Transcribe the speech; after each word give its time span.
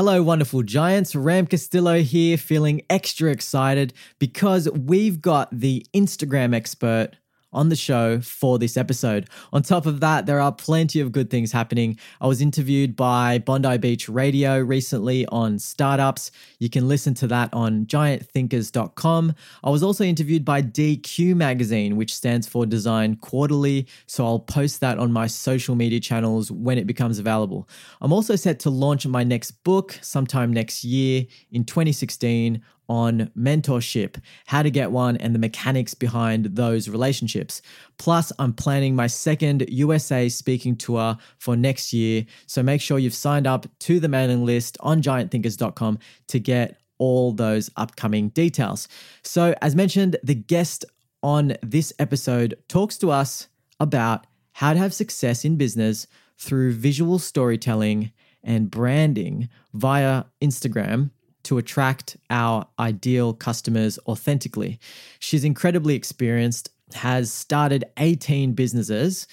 Hello, 0.00 0.22
wonderful 0.22 0.62
giants. 0.62 1.14
Ram 1.14 1.46
Castillo 1.46 2.00
here, 2.00 2.38
feeling 2.38 2.80
extra 2.88 3.30
excited 3.30 3.92
because 4.18 4.66
we've 4.70 5.20
got 5.20 5.50
the 5.52 5.84
Instagram 5.92 6.54
expert 6.54 7.16
on 7.52 7.68
the 7.68 7.76
show 7.76 8.20
for 8.20 8.58
this 8.58 8.76
episode. 8.76 9.28
On 9.52 9.62
top 9.62 9.86
of 9.86 10.00
that, 10.00 10.26
there 10.26 10.40
are 10.40 10.52
plenty 10.52 11.00
of 11.00 11.12
good 11.12 11.30
things 11.30 11.52
happening. 11.52 11.98
I 12.20 12.26
was 12.26 12.40
interviewed 12.40 12.96
by 12.96 13.38
Bondi 13.38 13.78
Beach 13.78 14.08
Radio 14.08 14.58
recently 14.58 15.26
on 15.26 15.58
startups. 15.58 16.30
You 16.58 16.70
can 16.70 16.88
listen 16.88 17.14
to 17.14 17.26
that 17.28 17.52
on 17.52 17.86
giantthinkers.com. 17.86 19.34
I 19.64 19.70
was 19.70 19.82
also 19.82 20.04
interviewed 20.04 20.44
by 20.44 20.62
DQ 20.62 21.34
Magazine, 21.34 21.96
which 21.96 22.14
stands 22.14 22.46
for 22.46 22.66
Design 22.66 23.16
Quarterly. 23.16 23.86
So 24.06 24.24
I'll 24.24 24.38
post 24.38 24.80
that 24.80 24.98
on 24.98 25.12
my 25.12 25.26
social 25.26 25.74
media 25.74 26.00
channels 26.00 26.50
when 26.50 26.78
it 26.78 26.86
becomes 26.86 27.18
available. 27.18 27.68
I'm 28.00 28.12
also 28.12 28.36
set 28.36 28.60
to 28.60 28.70
launch 28.70 29.06
my 29.06 29.24
next 29.24 29.52
book 29.64 29.98
sometime 30.02 30.52
next 30.52 30.84
year 30.84 31.24
in 31.50 31.64
2016 31.64 32.62
on 32.90 33.30
mentorship, 33.38 34.20
how 34.46 34.64
to 34.64 34.70
get 34.70 34.90
one, 34.90 35.16
and 35.18 35.32
the 35.32 35.38
mechanics 35.38 35.94
behind 35.94 36.44
those 36.56 36.88
relationships. 36.88 37.62
Plus, 37.98 38.32
I'm 38.40 38.52
planning 38.52 38.96
my 38.96 39.06
second 39.06 39.64
USA 39.68 40.28
speaking 40.28 40.74
tour 40.74 41.16
for 41.38 41.56
next 41.56 41.92
year. 41.92 42.26
So 42.46 42.64
make 42.64 42.80
sure 42.80 42.98
you've 42.98 43.14
signed 43.14 43.46
up 43.46 43.66
to 43.80 44.00
the 44.00 44.08
mailing 44.08 44.44
list 44.44 44.76
on 44.80 45.02
giantthinkers.com 45.02 46.00
to 46.26 46.40
get 46.40 46.80
all 46.98 47.30
those 47.32 47.70
upcoming 47.76 48.30
details. 48.30 48.88
So, 49.22 49.54
as 49.62 49.76
mentioned, 49.76 50.16
the 50.24 50.34
guest 50.34 50.84
on 51.22 51.54
this 51.62 51.92
episode 52.00 52.58
talks 52.68 52.98
to 52.98 53.12
us 53.12 53.46
about 53.78 54.26
how 54.54 54.72
to 54.72 54.78
have 54.80 54.92
success 54.92 55.44
in 55.44 55.56
business 55.56 56.08
through 56.38 56.72
visual 56.72 57.20
storytelling 57.20 58.10
and 58.42 58.68
branding 58.68 59.48
via 59.74 60.24
Instagram 60.42 61.10
to 61.44 61.58
attract 61.58 62.16
our 62.28 62.66
ideal 62.78 63.32
customers 63.32 63.98
authentically. 64.06 64.78
She's 65.18 65.44
incredibly 65.44 65.94
experienced, 65.94 66.70
has 66.94 67.32
started 67.32 67.84
18 67.98 68.52
businesses, 68.52 69.26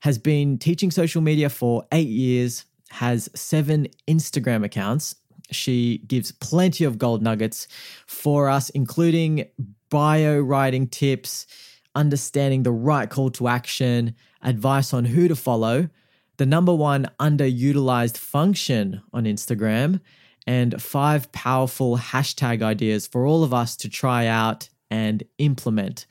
has 0.00 0.18
been 0.18 0.58
teaching 0.58 0.90
social 0.90 1.22
media 1.22 1.48
for 1.48 1.86
eight 1.92 2.08
years, 2.08 2.64
has 2.90 3.28
seven 3.34 3.88
Instagram 4.06 4.64
accounts. 4.64 5.16
She 5.50 5.98
gives 6.06 6.32
plenty 6.32 6.84
of 6.84 6.98
gold 6.98 7.22
nuggets 7.22 7.68
for 8.06 8.48
us, 8.48 8.70
including 8.70 9.46
bio 9.90 10.38
writing 10.38 10.86
tips, 10.86 11.46
understanding 11.94 12.62
the 12.62 12.72
right 12.72 13.08
call 13.08 13.30
to 13.30 13.48
action, 13.48 14.14
advice 14.42 14.92
on 14.92 15.06
who 15.06 15.26
to 15.28 15.34
follow, 15.34 15.88
the 16.36 16.46
number 16.46 16.74
one 16.74 17.10
underutilized 17.18 18.16
function 18.16 19.02
on 19.12 19.24
Instagram, 19.24 20.00
and 20.48 20.80
five 20.80 21.30
powerful 21.30 21.98
hashtag 21.98 22.62
ideas 22.62 23.06
for 23.06 23.26
all 23.26 23.44
of 23.44 23.52
us 23.52 23.76
to 23.76 23.86
try 23.86 24.24
out 24.24 24.70
and 24.90 25.22
implement. 25.36 26.06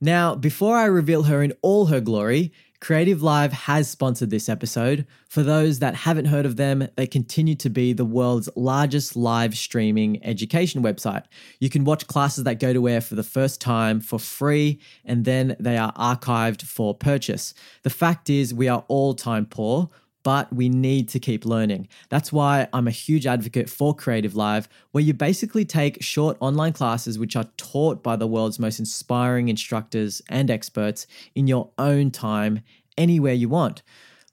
Now, 0.00 0.34
before 0.34 0.78
I 0.78 0.86
reveal 0.86 1.24
her 1.24 1.42
in 1.42 1.52
all 1.60 1.84
her 1.86 2.00
glory, 2.00 2.54
Creative 2.80 3.22
Live 3.22 3.52
has 3.52 3.90
sponsored 3.90 4.30
this 4.30 4.48
episode. 4.48 5.06
For 5.28 5.42
those 5.42 5.80
that 5.80 5.94
haven't 5.94 6.24
heard 6.24 6.46
of 6.46 6.56
them, 6.56 6.88
they 6.96 7.06
continue 7.06 7.54
to 7.56 7.68
be 7.68 7.92
the 7.92 8.06
world's 8.06 8.48
largest 8.56 9.14
live 9.14 9.54
streaming 9.54 10.24
education 10.24 10.82
website. 10.82 11.24
You 11.60 11.68
can 11.68 11.84
watch 11.84 12.06
classes 12.06 12.44
that 12.44 12.60
go 12.60 12.72
to 12.72 12.88
air 12.88 13.02
for 13.02 13.14
the 13.14 13.22
first 13.22 13.60
time 13.60 14.00
for 14.00 14.18
free, 14.18 14.80
and 15.04 15.26
then 15.26 15.54
they 15.60 15.76
are 15.76 15.92
archived 15.92 16.62
for 16.62 16.94
purchase. 16.94 17.52
The 17.82 17.90
fact 17.90 18.30
is, 18.30 18.54
we 18.54 18.68
are 18.68 18.86
all 18.88 19.12
time 19.12 19.44
poor 19.44 19.90
but 20.26 20.52
we 20.52 20.68
need 20.68 21.08
to 21.08 21.20
keep 21.20 21.44
learning. 21.44 21.86
That's 22.08 22.32
why 22.32 22.66
I'm 22.72 22.88
a 22.88 22.90
huge 22.90 23.28
advocate 23.28 23.70
for 23.70 23.94
Creative 23.94 24.34
Live, 24.34 24.68
where 24.90 25.04
you 25.04 25.14
basically 25.14 25.64
take 25.64 26.02
short 26.02 26.36
online 26.40 26.72
classes 26.72 27.16
which 27.16 27.36
are 27.36 27.48
taught 27.56 28.02
by 28.02 28.16
the 28.16 28.26
world's 28.26 28.58
most 28.58 28.80
inspiring 28.80 29.48
instructors 29.48 30.20
and 30.28 30.50
experts 30.50 31.06
in 31.36 31.46
your 31.46 31.70
own 31.78 32.10
time, 32.10 32.62
anywhere 32.98 33.34
you 33.34 33.48
want. 33.48 33.84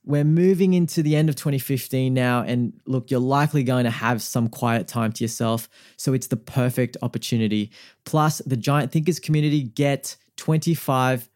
We're 0.04 0.24
moving 0.24 0.74
into 0.74 1.04
the 1.04 1.16
end 1.16 1.30
of 1.30 1.36
2015 1.36 2.12
now, 2.12 2.42
and 2.42 2.74
look, 2.88 3.12
you're 3.12 3.20
likely 3.20 3.64
going 3.64 3.84
to 3.84 3.92
have 3.92 4.24
some 4.24 4.48
quiet 4.48 4.88
time 4.88 5.12
to 5.12 5.24
yourself, 5.24 5.70
so 5.96 6.14
it's 6.14 6.26
the 6.26 6.38
perfect 6.38 6.98
opportunity. 7.04 7.70
Plus, 8.04 8.40
the 8.48 8.58
Giant 8.58 8.92
Thinkers 8.92 9.20
community 9.20 9.62
get 9.62 10.16
25% 10.38 11.28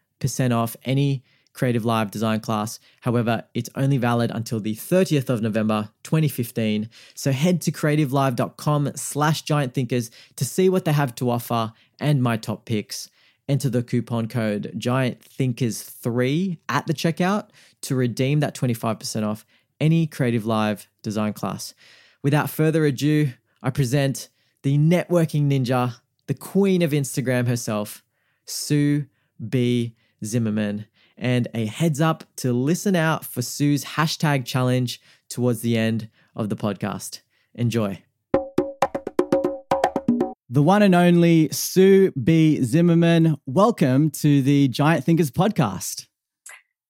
off 0.52 0.76
any 0.84 1.22
Creative 1.58 1.84
Live 1.84 2.12
design 2.12 2.38
class. 2.38 2.78
However, 3.00 3.42
it's 3.52 3.68
only 3.74 3.96
valid 3.96 4.30
until 4.30 4.60
the 4.60 4.76
30th 4.76 5.28
of 5.28 5.42
November 5.42 5.90
2015. 6.04 6.88
So 7.16 7.32
head 7.32 7.60
to 7.62 7.72
creativelive.com 7.72 8.92
slash 8.94 9.42
giant 9.42 9.74
thinkers 9.74 10.12
to 10.36 10.44
see 10.44 10.68
what 10.68 10.84
they 10.84 10.92
have 10.92 11.16
to 11.16 11.28
offer 11.28 11.72
and 11.98 12.22
my 12.22 12.36
top 12.36 12.64
picks. 12.64 13.10
Enter 13.48 13.68
the 13.68 13.82
coupon 13.82 14.28
code 14.28 14.72
giant 14.76 15.20
thinkers 15.20 15.82
3 15.82 16.60
at 16.68 16.86
the 16.86 16.94
checkout 16.94 17.48
to 17.80 17.96
redeem 17.96 18.38
that 18.38 18.54
25% 18.54 19.26
off 19.26 19.44
any 19.80 20.06
Creative 20.06 20.46
Live 20.46 20.88
design 21.02 21.32
class. 21.32 21.74
Without 22.22 22.50
further 22.50 22.84
ado, 22.84 23.32
I 23.64 23.70
present 23.70 24.28
the 24.62 24.78
networking 24.78 25.50
ninja, 25.50 25.96
the 26.28 26.34
queen 26.34 26.82
of 26.82 26.92
Instagram 26.92 27.48
herself, 27.48 28.04
Sue 28.44 29.06
B. 29.44 29.96
Zimmerman 30.24 30.86
and 31.18 31.48
a 31.52 31.66
heads 31.66 32.00
up 32.00 32.24
to 32.36 32.52
listen 32.52 32.96
out 32.96 33.24
for 33.24 33.42
Sue's 33.42 33.84
hashtag 33.84 34.46
challenge 34.46 35.00
towards 35.28 35.60
the 35.60 35.76
end 35.76 36.08
of 36.34 36.48
the 36.48 36.56
podcast. 36.56 37.20
Enjoy. 37.54 38.02
The 40.50 40.62
one 40.62 40.80
and 40.82 40.94
only 40.94 41.50
Sue 41.50 42.10
B. 42.12 42.62
Zimmerman, 42.62 43.36
welcome 43.44 44.10
to 44.12 44.40
the 44.40 44.68
Giant 44.68 45.04
Thinkers 45.04 45.30
podcast. 45.30 46.06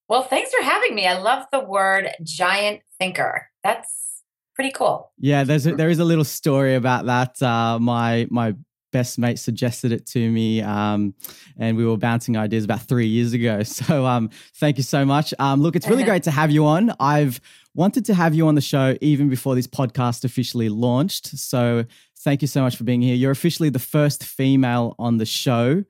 Well, 0.09 0.22
thanks 0.22 0.53
for 0.55 0.62
having 0.62 0.95
me. 0.95 1.06
I 1.06 1.19
love 1.19 1.47
the 1.50 1.60
word 1.60 2.10
giant 2.22 2.83
thinker. 2.99 3.49
That's 3.65 4.22
pretty 4.55 4.71
cool. 4.71 5.12
Yeah, 5.19 5.45
there's 5.45 5.66
a, 5.66 5.75
there 5.75 5.91
is 5.91 5.99
a 5.99 6.05
little 6.05 6.25
story 6.25 6.77
about 6.77 7.06
that. 7.06 7.43
Uh, 7.43 7.78
my 7.78 8.27
my 8.31 8.55
best 8.91 9.19
mate 9.19 9.38
suggested 9.38 9.93
it 9.93 10.06
to 10.06 10.31
me, 10.31 10.60
um, 10.62 11.15
and 11.59 11.76
we 11.76 11.84
were 11.84 11.97
bouncing 11.97 12.37
ideas 12.37 12.65
about 12.65 12.82
three 12.82 13.06
years 13.06 13.32
ago. 13.32 13.62
So 13.69 14.06
um, 14.06 14.31
thank 14.56 14.76
you 14.76 14.82
so 14.82 15.04
much. 15.04 15.32
Um, 15.38 15.60
look, 15.60 15.76
it's 15.76 15.88
really 15.88 16.03
great 16.03 16.25
to 16.25 16.31
have 16.31 16.50
you 16.50 16.66
on. 16.66 16.93
I've 16.98 17.41
wanted 17.75 18.04
to 18.06 18.15
have 18.15 18.34
you 18.34 18.48
on 18.48 18.54
the 18.56 18.60
show 18.60 18.97
even 19.00 19.28
before 19.28 19.54
this 19.54 19.69
podcast 19.69 20.25
officially 20.25 20.69
launched. 20.69 21.28
So 21.38 21.84
thank 22.21 22.43
you 22.43 22.48
so 22.48 22.62
much 22.62 22.77
for 22.77 22.84
being 22.84 23.03
here. 23.03 23.15
You're 23.15 23.31
officially 23.31 23.71
the 23.71 23.78
first 23.78 24.25
female 24.25 24.97
on 24.98 25.19
the 25.19 25.27
show. 25.27 25.84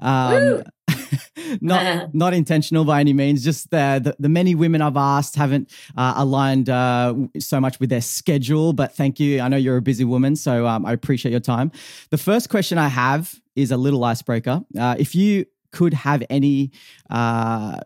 Um, 0.00 0.64
not 1.60 2.14
not 2.14 2.34
intentional 2.34 2.84
by 2.84 3.00
any 3.00 3.12
means. 3.12 3.44
Just 3.44 3.70
the, 3.70 4.00
the, 4.02 4.16
the 4.18 4.28
many 4.28 4.54
women 4.54 4.82
I've 4.82 4.96
asked 4.96 5.36
haven't 5.36 5.70
uh, 5.96 6.14
aligned 6.16 6.68
uh, 6.68 7.14
so 7.38 7.60
much 7.60 7.80
with 7.80 7.90
their 7.90 8.00
schedule. 8.00 8.72
But 8.72 8.94
thank 8.94 9.20
you. 9.20 9.40
I 9.40 9.48
know 9.48 9.56
you're 9.56 9.76
a 9.76 9.82
busy 9.82 10.04
woman, 10.04 10.36
so 10.36 10.66
um, 10.66 10.84
I 10.86 10.92
appreciate 10.92 11.30
your 11.32 11.40
time. 11.40 11.70
The 12.10 12.18
first 12.18 12.48
question 12.48 12.78
I 12.78 12.88
have 12.88 13.34
is 13.56 13.70
a 13.70 13.76
little 13.76 14.04
icebreaker. 14.04 14.62
Uh, 14.78 14.96
if 14.98 15.14
you 15.14 15.46
could 15.72 15.94
have 15.94 16.22
any. 16.30 16.72
Uh, 17.10 17.78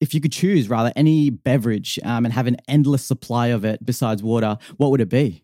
if 0.00 0.12
you 0.12 0.20
could 0.20 0.32
choose, 0.32 0.68
rather, 0.68 0.92
any 0.96 1.30
beverage 1.30 1.98
um, 2.04 2.26
and 2.26 2.34
have 2.34 2.46
an 2.46 2.58
endless 2.68 3.02
supply 3.02 3.46
of 3.46 3.64
it 3.64 3.86
besides 3.86 4.22
water, 4.22 4.58
what 4.76 4.90
would 4.90 5.00
it 5.00 5.08
be? 5.08 5.42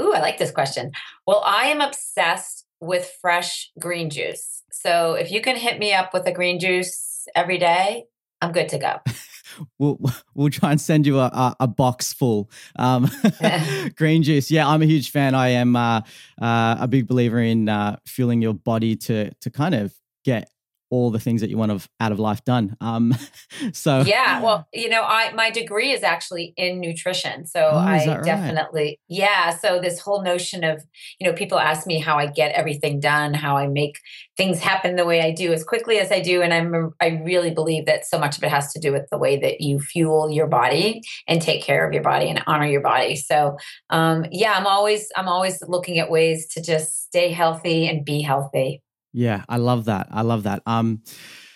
Ooh, 0.00 0.12
I 0.12 0.20
like 0.20 0.38
this 0.38 0.50
question. 0.50 0.90
Well, 1.24 1.42
I 1.46 1.66
am 1.66 1.80
obsessed 1.80 2.63
with 2.84 3.10
fresh 3.20 3.70
green 3.78 4.10
juice. 4.10 4.62
So 4.70 5.14
if 5.14 5.30
you 5.30 5.40
can 5.40 5.56
hit 5.56 5.78
me 5.78 5.92
up 5.92 6.12
with 6.12 6.26
a 6.26 6.32
green 6.32 6.58
juice 6.58 7.26
every 7.34 7.58
day, 7.58 8.04
I'm 8.40 8.52
good 8.52 8.68
to 8.70 8.78
go. 8.78 8.98
we'll 9.78 9.98
we'll 10.34 10.50
try 10.50 10.70
and 10.70 10.80
send 10.80 11.06
you 11.06 11.18
a, 11.18 11.26
a, 11.26 11.56
a 11.60 11.66
box 11.66 12.12
full 12.12 12.50
um, 12.76 13.10
green 13.96 14.22
juice. 14.22 14.50
Yeah, 14.50 14.68
I'm 14.68 14.82
a 14.82 14.86
huge 14.86 15.10
fan. 15.10 15.34
I 15.34 15.48
am 15.48 15.76
uh, 15.76 16.00
uh, 16.40 16.76
a 16.80 16.88
big 16.88 17.06
believer 17.06 17.38
in 17.38 17.68
uh, 17.68 17.96
fueling 18.06 18.42
your 18.42 18.54
body 18.54 18.96
to 18.96 19.32
to 19.32 19.50
kind 19.50 19.74
of 19.74 19.94
get 20.24 20.50
all 20.94 21.10
the 21.10 21.18
things 21.18 21.40
that 21.40 21.50
you 21.50 21.58
want 21.58 21.72
of 21.72 21.88
out 21.98 22.12
of 22.12 22.20
life 22.20 22.44
done. 22.44 22.76
Um, 22.80 23.14
so 23.72 24.02
yeah, 24.02 24.40
well, 24.40 24.68
you 24.72 24.88
know, 24.88 25.02
I 25.02 25.32
my 25.32 25.50
degree 25.50 25.90
is 25.90 26.04
actually 26.04 26.54
in 26.56 26.80
nutrition, 26.80 27.46
so 27.46 27.60
Oh, 27.72 27.78
I 27.78 28.06
right? 28.06 28.22
definitely 28.22 29.00
yeah. 29.08 29.56
So 29.56 29.80
this 29.80 29.98
whole 29.98 30.22
notion 30.22 30.62
of 30.62 30.84
you 31.18 31.26
know, 31.28 31.34
people 31.34 31.58
ask 31.58 31.84
me 31.86 31.98
how 31.98 32.16
I 32.16 32.26
get 32.26 32.52
everything 32.52 33.00
done, 33.00 33.34
how 33.34 33.56
I 33.56 33.66
make 33.66 33.98
things 34.36 34.60
happen 34.60 34.94
the 34.94 35.04
way 35.04 35.20
I 35.20 35.32
do 35.32 35.52
as 35.52 35.64
quickly 35.64 35.98
as 35.98 36.12
I 36.12 36.20
do, 36.20 36.42
and 36.42 36.54
I'm 36.54 36.94
I 37.00 37.20
really 37.24 37.50
believe 37.50 37.86
that 37.86 38.06
so 38.06 38.18
much 38.18 38.36
of 38.36 38.44
it 38.44 38.50
has 38.50 38.72
to 38.74 38.78
do 38.80 38.92
with 38.92 39.08
the 39.10 39.18
way 39.18 39.36
that 39.40 39.60
you 39.60 39.80
fuel 39.80 40.30
your 40.30 40.46
body 40.46 41.02
and 41.26 41.42
take 41.42 41.62
care 41.64 41.84
of 41.86 41.92
your 41.92 42.02
body 42.04 42.28
and 42.28 42.40
honor 42.46 42.66
your 42.66 42.82
body. 42.82 43.16
So 43.16 43.56
um, 43.90 44.26
yeah, 44.30 44.52
I'm 44.52 44.66
always 44.66 45.08
I'm 45.16 45.28
always 45.28 45.60
looking 45.66 45.98
at 45.98 46.10
ways 46.10 46.46
to 46.54 46.62
just 46.62 47.04
stay 47.06 47.30
healthy 47.32 47.88
and 47.88 48.04
be 48.04 48.22
healthy. 48.22 48.82
Yeah, 49.14 49.44
I 49.48 49.56
love 49.56 49.86
that. 49.86 50.08
I 50.10 50.22
love 50.22 50.42
that. 50.42 50.62
Um, 50.66 51.02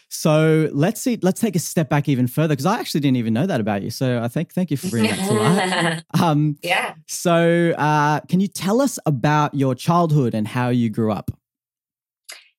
so 0.08 0.70
let's 0.72 1.02
see. 1.02 1.18
Let's 1.20 1.40
take 1.40 1.54
a 1.54 1.58
step 1.58 1.90
back 1.90 2.08
even 2.08 2.28
further 2.28 2.54
because 2.54 2.64
I 2.64 2.78
actually 2.78 3.00
didn't 3.00 3.18
even 3.18 3.34
know 3.34 3.46
that 3.46 3.60
about 3.60 3.82
you. 3.82 3.90
So 3.90 4.22
I 4.22 4.28
think 4.28 4.54
thank 4.54 4.70
you 4.70 4.78
for 4.78 4.88
bringing 4.88 5.10
that 5.10 5.28
to 5.28 5.34
light. 5.34 6.04
Um, 6.22 6.56
yeah. 6.62 6.94
so 7.06 7.74
uh, 7.76 8.20
can 8.20 8.40
you 8.40 8.48
tell 8.48 8.80
us 8.80 8.98
about 9.04 9.54
your 9.54 9.74
childhood 9.74 10.34
and 10.34 10.48
how 10.48 10.70
you 10.70 10.88
grew 10.88 11.12
up? 11.12 11.30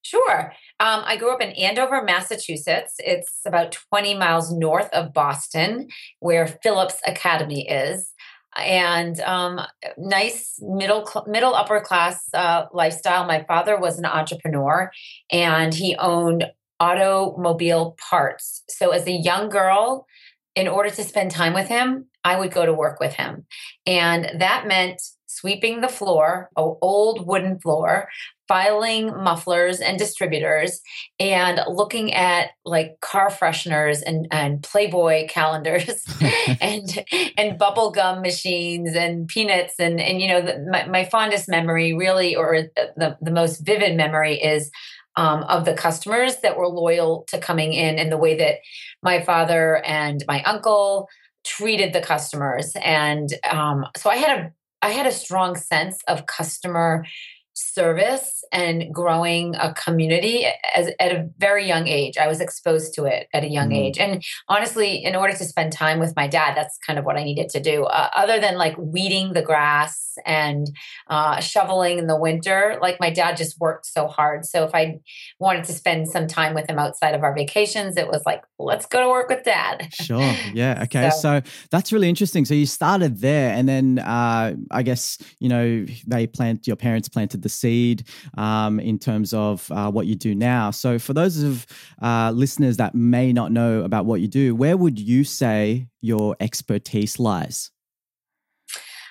Sure. 0.03 0.53
Um, 0.79 1.01
I 1.05 1.17
grew 1.17 1.33
up 1.33 1.41
in 1.41 1.49
Andover, 1.51 2.01
Massachusetts. 2.03 2.95
It's 2.99 3.41
about 3.45 3.71
20 3.71 4.15
miles 4.15 4.51
north 4.51 4.89
of 4.93 5.13
Boston, 5.13 5.87
where 6.19 6.47
Phillips 6.47 6.95
Academy 7.05 7.67
is. 7.67 8.13
And 8.57 9.19
um, 9.21 9.61
nice 9.97 10.59
middle 10.61 11.07
middle 11.27 11.53
upper 11.53 11.79
class 11.81 12.27
uh, 12.33 12.65
lifestyle. 12.73 13.25
My 13.25 13.43
father 13.43 13.79
was 13.79 13.99
an 13.99 14.05
entrepreneur, 14.05 14.91
and 15.31 15.73
he 15.73 15.95
owned 15.97 16.45
automobile 16.79 17.95
parts. 18.09 18.63
So 18.69 18.91
as 18.91 19.05
a 19.07 19.11
young 19.11 19.49
girl, 19.49 20.07
in 20.55 20.67
order 20.67 20.89
to 20.89 21.03
spend 21.03 21.31
time 21.31 21.53
with 21.53 21.67
him, 21.67 22.07
I 22.23 22.39
would 22.39 22.51
go 22.51 22.65
to 22.65 22.73
work 22.73 22.99
with 22.99 23.13
him, 23.13 23.45
and 23.85 24.29
that 24.39 24.67
meant 24.67 25.01
sweeping 25.39 25.81
the 25.81 25.87
floor, 25.87 26.49
a 26.55 26.61
old 26.61 27.25
wooden 27.25 27.59
floor, 27.59 28.09
filing 28.47 29.07
mufflers 29.23 29.79
and 29.79 29.99
distributors 29.99 30.81
and 31.19 31.61
looking 31.67 32.13
at 32.13 32.49
like 32.65 32.99
car 32.99 33.29
fresheners 33.29 34.01
and, 34.05 34.27
and 34.31 34.63
playboy 34.63 35.27
calendars 35.27 36.03
and 36.61 37.05
and 37.37 37.59
bubble 37.59 37.91
gum 37.91 38.21
machines 38.21 38.95
and 38.95 39.27
peanuts 39.27 39.75
and 39.79 40.01
and 40.01 40.19
you 40.19 40.27
know 40.27 40.41
the, 40.41 40.65
my, 40.71 40.85
my 40.87 41.05
fondest 41.05 41.47
memory 41.47 41.93
really 41.93 42.35
or 42.35 42.63
the, 42.97 43.15
the 43.21 43.31
most 43.31 43.59
vivid 43.59 43.95
memory 43.95 44.41
is 44.41 44.71
um, 45.15 45.43
of 45.43 45.65
the 45.65 45.73
customers 45.73 46.37
that 46.37 46.57
were 46.57 46.67
loyal 46.67 47.25
to 47.27 47.37
coming 47.39 47.73
in 47.73 47.99
and 47.99 48.11
the 48.11 48.17
way 48.17 48.37
that 48.37 48.55
my 49.03 49.21
father 49.21 49.83
and 49.85 50.23
my 50.27 50.41
uncle 50.43 51.07
treated 51.43 51.93
the 51.93 52.01
customers. 52.01 52.73
And 52.83 53.29
um, 53.49 53.85
so 53.97 54.09
i 54.09 54.15
had 54.15 54.39
a 54.39 54.53
i 54.81 54.89
had 54.89 55.05
a 55.05 55.11
strong 55.11 55.55
sense 55.55 55.99
of 56.07 56.25
customer 56.25 57.05
service 57.53 58.38
and 58.51 58.93
growing 58.93 59.55
a 59.55 59.73
community 59.73 60.45
as, 60.75 60.89
at 60.99 61.11
a 61.11 61.27
very 61.37 61.65
young 61.67 61.87
age. 61.87 62.17
I 62.17 62.27
was 62.27 62.39
exposed 62.41 62.93
to 62.95 63.05
it 63.05 63.27
at 63.33 63.43
a 63.43 63.49
young 63.49 63.69
Mhm. 63.69 63.77
age. 63.77 63.97
And 63.99 64.23
honestly, 64.47 65.03
in 65.03 65.15
order 65.15 65.33
to 65.35 65.45
spend 65.45 65.71
time 65.73 65.99
with 65.99 66.15
my 66.15 66.27
dad, 66.27 66.55
that's 66.55 66.77
kind 66.85 66.97
of 66.99 67.05
what 67.05 67.17
I 67.17 67.23
needed 67.23 67.49
to 67.49 67.59
do. 67.59 67.85
Uh, 67.85 68.09
other 68.15 68.39
than 68.39 68.57
like 68.57 68.75
weeding 68.77 69.33
the 69.33 69.41
grass 69.41 70.17
and 70.25 70.67
uh, 71.09 71.39
shoveling 71.39 71.97
in 71.99 72.07
the 72.07 72.17
winter, 72.17 72.77
like 72.81 72.99
my 72.99 73.09
dad 73.09 73.37
just 73.37 73.59
worked 73.59 73.85
so 73.85 74.07
hard. 74.07 74.45
So 74.45 74.63
if 74.65 74.75
I 74.75 74.99
wanted 75.39 75.63
to 75.65 75.73
spend 75.73 76.07
some 76.09 76.27
time 76.27 76.53
with 76.53 76.69
him 76.69 76.77
outside 76.79 77.15
of 77.15 77.23
our 77.23 77.33
vacations, 77.33 77.95
it 77.97 78.07
was 78.07 78.21
like, 78.25 78.41
let's 78.57 78.85
go 78.85 78.99
to 79.01 79.07
work 79.09 79.29
with 79.29 79.43
dad. 79.43 79.89
Sure. 79.93 80.33
Yeah. 80.53 80.83
Okay. 80.89 81.09
So, 81.11 81.19
So- 81.19 81.41
that's 81.71 81.91
really 81.93 82.09
interesting. 82.09 82.45
So 82.45 82.53
you 82.53 82.65
started 82.65 83.19
there, 83.21 83.51
and 83.53 83.67
then 83.69 83.99
uh, 83.99 84.55
I 84.71 84.81
guess 84.81 85.17
you 85.39 85.47
know 85.49 85.85
they 86.07 86.25
plant 86.25 86.65
your 86.67 86.75
parents 86.75 87.07
planted 87.09 87.41
the 87.43 87.49
seed 87.49 88.07
um, 88.39 88.79
in 88.79 88.97
terms 88.97 89.33
of 89.33 89.69
uh, 89.71 89.91
what 89.91 90.07
you 90.07 90.15
do 90.15 90.33
now. 90.33 90.71
So 90.71 90.97
for 90.97 91.13
those 91.13 91.43
of 91.43 91.67
uh, 92.01 92.31
listeners 92.33 92.77
that 92.77 92.95
may 92.95 93.33
not 93.33 93.51
know 93.51 93.83
about 93.83 94.05
what 94.05 94.21
you 94.21 94.29
do, 94.29 94.55
where 94.55 94.77
would 94.77 94.97
you 94.97 95.25
say 95.25 95.89
your 95.99 96.37
expertise 96.39 97.19
lies? 97.19 97.71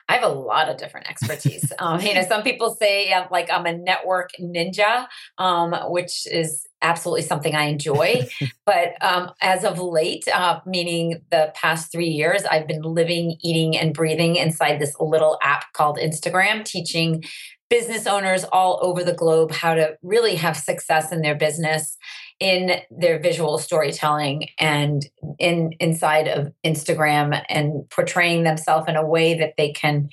I 0.08 0.14
have 0.14 0.24
a 0.24 0.28
lot 0.28 0.68
of 0.68 0.78
different 0.78 1.08
expertise. 1.08 1.70
um, 1.78 2.00
you 2.00 2.14
know, 2.14 2.24
some 2.26 2.42
people 2.42 2.74
say 2.74 3.12
uh, 3.12 3.26
like 3.30 3.50
I'm 3.50 3.66
a 3.66 3.76
network 3.76 4.30
ninja, 4.40 5.06
um, 5.36 5.74
which 5.90 6.26
is 6.26 6.66
absolutely 6.80 7.22
something 7.22 7.54
I 7.54 7.64
enjoy. 7.64 8.28
but 8.66 8.94
um, 9.02 9.32
as 9.42 9.64
of 9.64 9.78
late, 9.78 10.26
uh, 10.28 10.60
meaning 10.66 11.20
the 11.30 11.52
past 11.54 11.92
three 11.92 12.08
years, 12.08 12.44
I've 12.44 12.66
been 12.66 12.82
living, 12.82 13.36
eating, 13.42 13.76
and 13.76 13.92
breathing 13.92 14.36
inside 14.36 14.78
this 14.78 14.94
little 14.98 15.38
app 15.42 15.72
called 15.72 15.98
Instagram, 15.98 16.64
teaching 16.64 17.24
business 17.68 18.06
owners 18.06 18.44
all 18.44 18.78
over 18.82 19.04
the 19.04 19.12
globe 19.12 19.52
how 19.52 19.74
to 19.74 19.96
really 20.02 20.36
have 20.36 20.56
success 20.56 21.12
in 21.12 21.20
their 21.20 21.34
business 21.34 21.98
in 22.40 22.80
their 22.90 23.18
visual 23.18 23.58
storytelling 23.58 24.48
and 24.58 25.06
in 25.38 25.72
inside 25.80 26.28
of 26.28 26.52
Instagram 26.64 27.42
and 27.48 27.88
portraying 27.90 28.44
themselves 28.44 28.86
in 28.88 28.96
a 28.96 29.06
way 29.06 29.36
that 29.38 29.54
they 29.56 29.72
can 29.72 30.08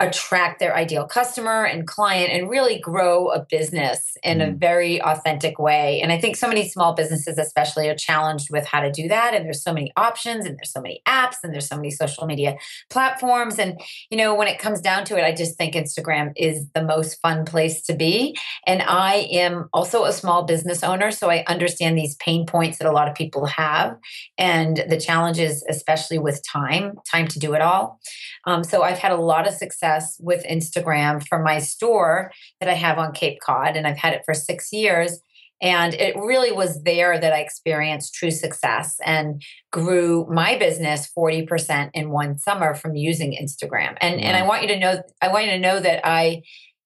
attract 0.00 0.58
their 0.58 0.74
ideal 0.74 1.06
customer 1.06 1.64
and 1.64 1.86
client 1.86 2.32
and 2.32 2.50
really 2.50 2.78
grow 2.80 3.28
a 3.28 3.44
business 3.48 4.16
in 4.24 4.40
a 4.40 4.46
Mm. 4.46 4.58
very 4.58 5.00
authentic 5.02 5.58
way. 5.60 6.00
And 6.02 6.10
I 6.10 6.18
think 6.18 6.34
so 6.34 6.48
many 6.48 6.68
small 6.68 6.92
businesses 6.94 7.38
especially 7.38 7.88
are 7.88 7.94
challenged 7.94 8.48
with 8.50 8.66
how 8.66 8.80
to 8.80 8.90
do 8.90 9.06
that 9.08 9.32
and 9.32 9.44
there's 9.46 9.62
so 9.62 9.72
many 9.72 9.92
options 9.96 10.44
and 10.44 10.58
there's 10.58 10.72
so 10.72 10.80
many 10.80 11.02
apps 11.06 11.36
and 11.44 11.52
there's 11.54 11.68
so 11.68 11.76
many 11.76 11.90
social 11.90 12.26
media 12.26 12.56
platforms 12.90 13.58
and 13.60 13.80
you 14.10 14.16
know 14.16 14.34
when 14.34 14.48
it 14.48 14.58
comes 14.58 14.80
down 14.80 15.04
to 15.04 15.16
it 15.16 15.22
I 15.24 15.32
just 15.32 15.56
think 15.56 15.74
Instagram 15.74 16.32
is 16.36 16.66
the 16.74 16.82
most 16.82 17.20
fun 17.20 17.44
place 17.44 17.82
to 17.82 17.94
be 17.94 18.36
and 18.66 18.82
I 18.82 19.28
am 19.30 19.68
also 19.72 20.04
a 20.04 20.12
small 20.12 20.42
business 20.44 20.82
owner 20.82 21.10
so 21.12 21.30
I 21.30 21.44
understand 21.46 21.96
these 21.96 22.16
pain 22.16 22.44
points 22.46 22.78
that 22.78 22.88
a 22.88 22.92
lot 22.92 23.08
of 23.08 23.14
people 23.14 23.46
have 23.46 23.96
and 24.36 24.84
the 24.88 24.98
challenges 24.98 25.64
especially 25.68 26.18
with 26.18 26.42
time 26.46 26.94
time 27.10 27.28
to 27.28 27.38
do 27.38 27.54
it 27.54 27.60
all 27.60 28.00
um, 28.46 28.64
so 28.64 28.82
I've 28.82 28.98
had 28.98 29.12
a 29.12 29.16
lot 29.16 29.46
of 29.46 29.54
success 29.54 29.91
with 30.20 30.44
Instagram 30.44 31.26
for 31.26 31.42
my 31.42 31.58
store 31.58 32.30
that 32.60 32.68
I 32.68 32.74
have 32.74 32.98
on 32.98 33.12
Cape 33.12 33.38
Cod, 33.40 33.76
and 33.76 33.86
I've 33.86 33.98
had 33.98 34.14
it 34.14 34.22
for 34.24 34.34
six 34.34 34.72
years. 34.72 35.20
And 35.60 35.94
it 35.94 36.16
really 36.16 36.50
was 36.50 36.82
there 36.82 37.20
that 37.20 37.32
I 37.32 37.38
experienced 37.38 38.14
true 38.14 38.32
success 38.32 38.98
and 39.04 39.40
grew 39.70 40.26
my 40.28 40.58
business 40.58 41.08
40% 41.16 41.90
in 41.94 42.10
one 42.10 42.36
summer 42.36 42.74
from 42.74 42.96
using 42.96 43.38
Instagram. 43.40 43.96
And 44.00 44.20
and 44.20 44.36
I 44.36 44.44
want 44.44 44.62
you 44.62 44.68
to 44.68 44.78
know, 44.78 45.02
I 45.22 45.28
want 45.28 45.44
you 45.44 45.52
to 45.52 45.60
know 45.60 45.78
that 45.78 46.04
I 46.04 46.42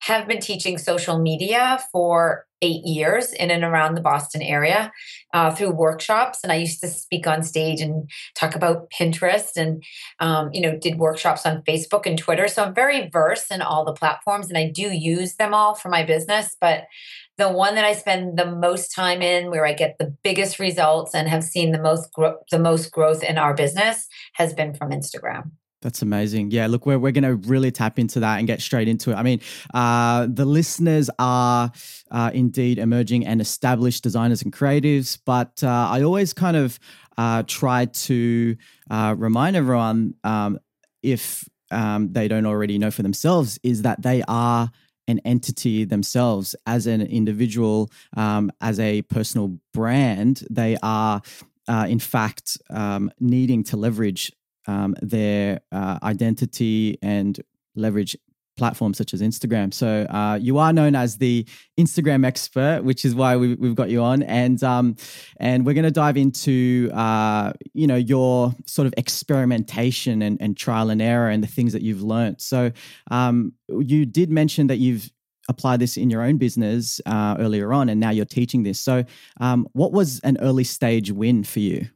have 0.07 0.29
been 0.29 0.41
teaching 0.41 0.79
social 0.79 1.19
media 1.19 1.81
for 1.91 2.47
eight 2.63 2.85
years 2.85 3.33
in 3.33 3.51
and 3.51 3.65
around 3.65 3.95
the 3.95 4.01
Boston 4.01 4.41
area 4.41 4.93
uh, 5.35 5.51
through 5.55 5.73
workshops. 5.73 6.39
And 6.43 6.51
I 6.51 6.57
used 6.57 6.81
to 6.81 6.89
speak 6.89 7.27
on 7.27 7.43
stage 7.43 7.81
and 7.81 8.09
talk 8.35 8.55
about 8.55 8.91
Pinterest 8.91 9.57
and 9.57 9.83
um, 10.21 10.51
you 10.53 10.61
know, 10.61 10.79
did 10.79 10.99
workshops 10.99 11.45
on 11.45 11.63
Facebook 11.63 12.07
and 12.07 12.17
Twitter. 12.17 12.49
So 12.49 12.65
I'm 12.65 12.75
very 12.75 13.11
versed 13.11 13.53
in 13.53 13.61
all 13.61 13.85
the 13.85 13.93
platforms 13.93 14.49
and 14.49 14.57
I 14.57 14.71
do 14.71 14.91
use 14.95 15.35
them 15.35 15.53
all 15.53 15.75
for 15.75 15.89
my 15.89 16.03
business. 16.03 16.57
But 16.61 16.85
the 17.37 17.51
one 17.51 17.75
that 17.75 17.85
I 17.85 17.93
spend 17.93 18.39
the 18.39 18.47
most 18.47 18.95
time 18.95 19.21
in, 19.21 19.51
where 19.51 19.67
I 19.67 19.75
get 19.75 19.97
the 19.99 20.17
biggest 20.23 20.59
results 20.59 21.15
and 21.15 21.29
have 21.29 21.45
seen 21.45 21.73
the 21.73 21.83
most 21.83 22.11
gro- 22.13 22.39
the 22.51 22.59
most 22.59 22.91
growth 22.93 23.23
in 23.23 23.37
our 23.37 23.55
business, 23.55 24.09
has 24.35 24.55
been 24.55 24.73
from 24.73 24.91
Instagram. 24.91 25.51
That's 25.87 26.03
amazing. 26.03 26.51
Yeah, 26.51 26.67
look, 26.67 26.85
we're, 26.85 26.99
we're 26.99 27.13
going 27.13 27.23
to 27.23 27.37
really 27.49 27.71
tap 27.71 28.01
into 28.01 28.19
that 28.19 28.39
and 28.39 28.47
get 28.49 28.61
straight 28.61 28.89
into 28.89 29.13
it. 29.13 29.15
I 29.15 29.23
mean, 29.23 29.41
uh, 29.73 30.27
the 30.29 30.45
listeners 30.45 31.09
are 31.21 31.71
uh, 32.11 32.33
indeed 32.35 32.81
emerging 32.81 33.25
and 33.25 33.41
established 33.41 34.03
designers 34.03 34.43
and 34.43 34.53
creatives, 34.53 35.17
but 35.25 35.63
uh, 35.63 35.69
I 35.69 36.03
always 36.03 36.33
kind 36.33 36.57
of 36.57 36.81
uh, 37.17 37.45
try 37.47 37.85
to 37.85 38.57
uh, 38.91 39.15
remind 39.17 39.55
everyone 39.55 40.15
um, 40.25 40.59
if 41.05 41.49
um, 41.71 42.13
they 42.13 42.27
don't 42.27 42.47
already 42.47 42.79
know 42.79 42.91
for 42.91 43.05
themselves, 43.05 43.57
is 43.63 43.83
that 43.83 44.03
they 44.03 44.25
are 44.27 44.73
an 45.07 45.21
entity 45.21 45.85
themselves 45.85 46.57
as 46.67 46.89
an 46.89 47.01
individual, 47.01 47.93
um, 48.17 48.51
as 48.61 48.81
a 48.81 49.03
personal 49.03 49.57
brand. 49.73 50.43
They 50.51 50.77
are, 50.83 51.23
uh, 51.69 51.87
in 51.89 52.01
fact, 52.01 52.59
um, 52.71 53.13
needing 53.21 53.63
to 53.63 53.77
leverage 53.77 54.33
um, 54.67 54.95
their 55.01 55.61
uh, 55.73 55.99
identity 56.03 56.99
and 57.03 57.41
leverage 57.75 58.17
platforms 58.57 58.97
such 58.97 59.13
as 59.13 59.21
Instagram. 59.21 59.73
So 59.73 60.07
uh, 60.09 60.39
you 60.41 60.59
are 60.59 60.73
known 60.73 60.95
as 60.95 61.19
the 61.19 61.47
Instagram 61.79 62.25
expert, 62.25 62.83
which 62.85 63.05
is 63.05 63.15
why 63.15 63.37
we, 63.37 63.55
we've 63.55 63.75
got 63.75 63.91
you 63.91 64.03
on, 64.03 64.23
and 64.23 64.63
um, 64.65 64.97
and 65.39 65.67
we're 65.67 65.75
going 65.75 65.85
to 65.85 65.91
dive 65.91 66.17
into 66.17 66.91
uh, 66.93 67.53
you 67.75 67.87
know 67.87 67.97
your 67.97 68.55
sort 68.67 68.87
of 68.87 68.95
experimentation 68.97 70.23
and, 70.23 70.41
and 70.41 70.57
trial 70.57 70.91
and 70.91 71.03
error 71.03 71.29
and 71.29 71.43
the 71.43 71.49
things 71.49 71.73
that 71.73 71.83
you've 71.83 72.03
learned. 72.03 72.41
So 72.41 72.73
um, 73.11 73.53
you 73.69 74.07
did 74.07 74.31
mention 74.31 74.67
that 74.69 74.79
you've 74.79 75.11
apply 75.49 75.77
this 75.77 75.97
in 75.97 76.11
your 76.11 76.23
own 76.23 76.39
business 76.39 77.01
uh, 77.07 77.37
earlier 77.39 77.73
on, 77.73 77.89
and 77.89 78.01
now 78.01 78.11
you're 78.11 78.25
teaching 78.25 78.63
this. 78.63 78.81
So, 78.81 79.05
um, 79.41 79.69
what 79.73 79.93
was 79.93 80.21
an 80.21 80.39
early 80.41 80.65
stage 80.65 81.13
win 81.13 81.45
for 81.45 81.61
you? 81.61 81.89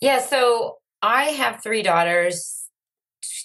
Yeah, 0.00 0.20
so 0.20 0.78
I 1.02 1.24
have 1.24 1.62
three 1.62 1.82
daughters 1.82 2.58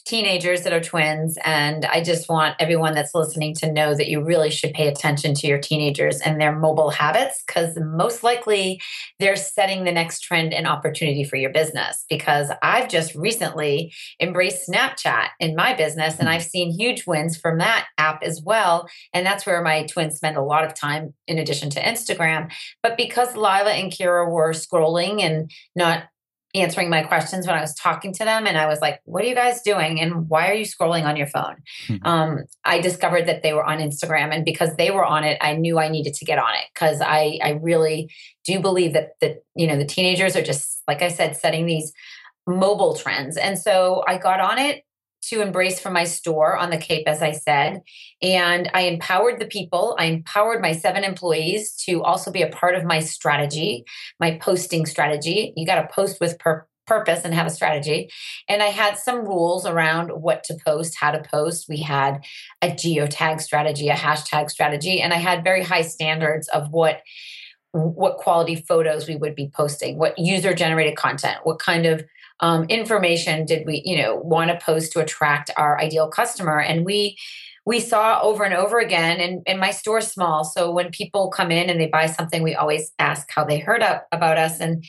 teenagers 0.05 0.63
that 0.63 0.74
are 0.74 0.81
twins. 0.81 1.38
And 1.45 1.86
I 1.86 2.03
just 2.03 2.27
want 2.27 2.55
everyone 2.60 2.93
that's 2.93 3.15
listening 3.15 3.55
to 3.55 3.72
know 3.72 3.95
that 3.95 4.10
you 4.10 4.22
really 4.22 4.51
should 4.51 4.74
pay 4.74 4.88
attention 4.88 5.33
to 5.36 5.48
your 5.48 5.60
teenagers 5.60 6.19
and 6.19 6.41
their 6.41 6.53
mobile 6.53 6.89
habits 6.89 7.41
because 7.48 7.77
most 7.77 8.22
likely 8.22 8.81
they're 9.19 9.38
setting 9.38 9.83
the 9.83 9.93
next 9.93 10.19
trend 10.19 10.53
and 10.53 10.67
opportunity 10.67 11.24
for 11.24 11.38
your 11.38 11.51
business. 11.51 12.05
Because 12.10 12.51
I've 12.62 12.89
just 12.89 13.15
recently 13.15 13.93
embraced 14.19 14.69
Snapchat 14.69 15.29
in 15.39 15.55
my 15.55 15.74
business 15.74 16.19
and 16.19 16.27
mm-hmm. 16.27 16.36
I've 16.36 16.43
seen 16.43 16.77
huge 16.77 17.07
wins 17.07 17.38
from 17.38 17.60
that 17.60 17.88
app 17.98 18.24
as 18.24 18.41
well. 18.43 18.89
And 19.13 19.25
that's 19.25 19.45
where 19.45 19.62
my 19.62 19.86
twins 19.86 20.17
spend 20.17 20.36
a 20.36 20.43
lot 20.43 20.65
of 20.65 20.74
time 20.74 21.13
in 21.27 21.39
addition 21.39 21.69
to 21.72 21.81
Instagram. 21.81 22.51
But 22.81 22.98
because 22.98 23.36
Lila 23.36 23.72
and 23.72 23.91
Kira 23.91 24.29
were 24.29 24.51
scrolling 24.51 25.22
and 25.22 25.50
not 25.75 26.03
answering 26.53 26.89
my 26.89 27.01
questions 27.01 27.48
when 27.48 27.55
I 27.55 27.62
was 27.62 27.74
talking 27.74 28.13
to 28.13 28.24
them. 28.24 28.45
And 28.45 28.57
I 28.57 28.67
was 28.67 28.79
like, 28.79 29.01
what 29.05 29.24
are 29.24 29.27
you 29.27 29.33
guys 29.33 29.62
doing? 29.62 30.00
And 30.00 30.29
why 30.29 30.50
are 30.50 30.53
you 30.53 30.65
scrolling 30.65 31.03
on 31.03 31.17
your 31.17 31.27
phone? 31.27 31.55
Mm-hmm. 31.88 32.05
Um, 32.05 32.43
I 32.63 32.79
discovered 32.79 33.25
that 33.25 33.41
they 33.41 33.53
were 33.53 33.65
on 33.65 33.79
Instagram. 33.79 34.33
And 34.33 34.45
because 34.45 34.75
they 34.75 34.91
were 34.91 35.05
on 35.05 35.24
it, 35.24 35.38
I 35.41 35.55
knew 35.55 35.79
I 35.79 35.89
needed 35.89 36.13
to 36.15 36.25
get 36.25 36.38
on 36.38 36.53
it 36.53 36.65
because 36.74 37.01
I, 37.01 37.39
I 37.43 37.60
really 37.62 38.12
do 38.45 38.60
believe 38.60 38.93
that, 38.93 39.19
that, 39.22 39.43
you 39.55 39.65
know, 39.65 39.77
the 39.77 39.86
teenagers 39.86 40.36
are 40.36 40.43
just, 40.43 40.83
like 40.88 41.01
I 41.01 41.07
said, 41.07 41.36
setting 41.36 41.65
these 41.65 41.91
mobile 42.45 42.95
trends. 42.95 43.38
And 43.38 43.57
so 43.57 44.03
I 44.07 44.17
got 44.17 44.39
on 44.39 44.60
it 44.60 44.83
to 45.30 45.42
embrace 45.42 45.80
from 45.80 45.94
my 45.94 46.03
store 46.03 46.58
on 46.58 46.70
the 46.70 46.77
Cape, 46.77 47.08
as 47.08 47.22
I 47.22 47.32
said. 47.32 47.82
And 48.22 48.70
I 48.74 48.82
empowered 48.82 49.39
the 49.39 49.46
people. 49.46 49.96
I 49.98 50.06
empowered 50.06 50.62
my 50.62 50.74
seven 50.74 51.03
employees 51.03 51.74
to 51.86 52.03
also 52.03 52.32
be 52.32 52.42
a 52.42 52.50
part 52.50 52.75
of 52.75 52.84
my 52.84 53.00
strategy, 53.00 53.86
my 54.20 54.38
posting 54.38 54.86
strategy. 54.86 55.53
You 55.56 55.65
got 55.65 55.82
to 55.82 55.94
post 55.94 56.20
with 56.20 56.39
pur- 56.39 56.68
purpose 56.86 57.22
and 57.24 57.34
have 57.34 57.48
a 57.48 57.51
strategy. 57.51 58.10
And 58.50 58.62
I 58.62 58.68
had 58.68 58.98
some 58.98 59.25
rules 59.25 59.65
around 59.65 60.10
what 60.10 60.44
to 60.46 60.58
post, 60.65 60.98
how 61.00 61.12
to 61.12 61.22
post. 61.22 61.68
We 61.70 61.77
had 61.77 62.24
a 62.62 62.68
geotag 62.68 63.42
strategy, 63.42 63.89
a 63.89 63.96
hashtag 63.96 64.50
strategy, 64.50 65.01
and 65.01 65.13
I 65.13 65.18
had 65.18 65.44
very 65.44 65.63
high 65.63 65.84
standards 65.84 66.48
of 66.50 66.72
what 66.72 67.01
what 67.72 68.18
quality 68.18 68.56
photos 68.56 69.08
we 69.08 69.15
would 69.15 69.34
be 69.34 69.50
posting, 69.51 69.98
what 69.98 70.20
user 70.20 70.53
generated 70.53 70.96
content, 70.96 71.39
what 71.42 71.58
kind 71.58 71.88
of 71.88 72.03
um, 72.39 72.65
information 72.65 73.45
did 73.45 73.65
we 73.65 73.81
you 73.85 74.01
know 74.01 74.15
want 74.15 74.51
to 74.51 74.65
post 74.65 74.91
to 74.93 74.99
attract 74.99 75.51
our 75.57 75.79
ideal 75.79 76.09
customer. 76.09 76.59
And 76.59 76.85
we 76.85 77.17
we 77.65 77.79
saw 77.79 78.21
over 78.21 78.43
and 78.43 78.53
over 78.53 78.79
again 78.79 79.19
and, 79.19 79.41
and 79.47 79.59
my 79.59 79.71
store's 79.71 80.11
small 80.11 80.43
so 80.43 80.69
when 80.69 80.91
people 80.91 81.29
come 81.29 81.51
in 81.51 81.69
and 81.69 81.79
they 81.79 81.87
buy 81.87 82.07
something 82.07 82.43
we 82.43 82.55
always 82.55 82.91
ask 82.99 83.27
how 83.31 83.43
they 83.43 83.59
heard 83.59 83.81
up 83.81 84.07
about 84.11 84.37
us. 84.37 84.59
And 84.59 84.83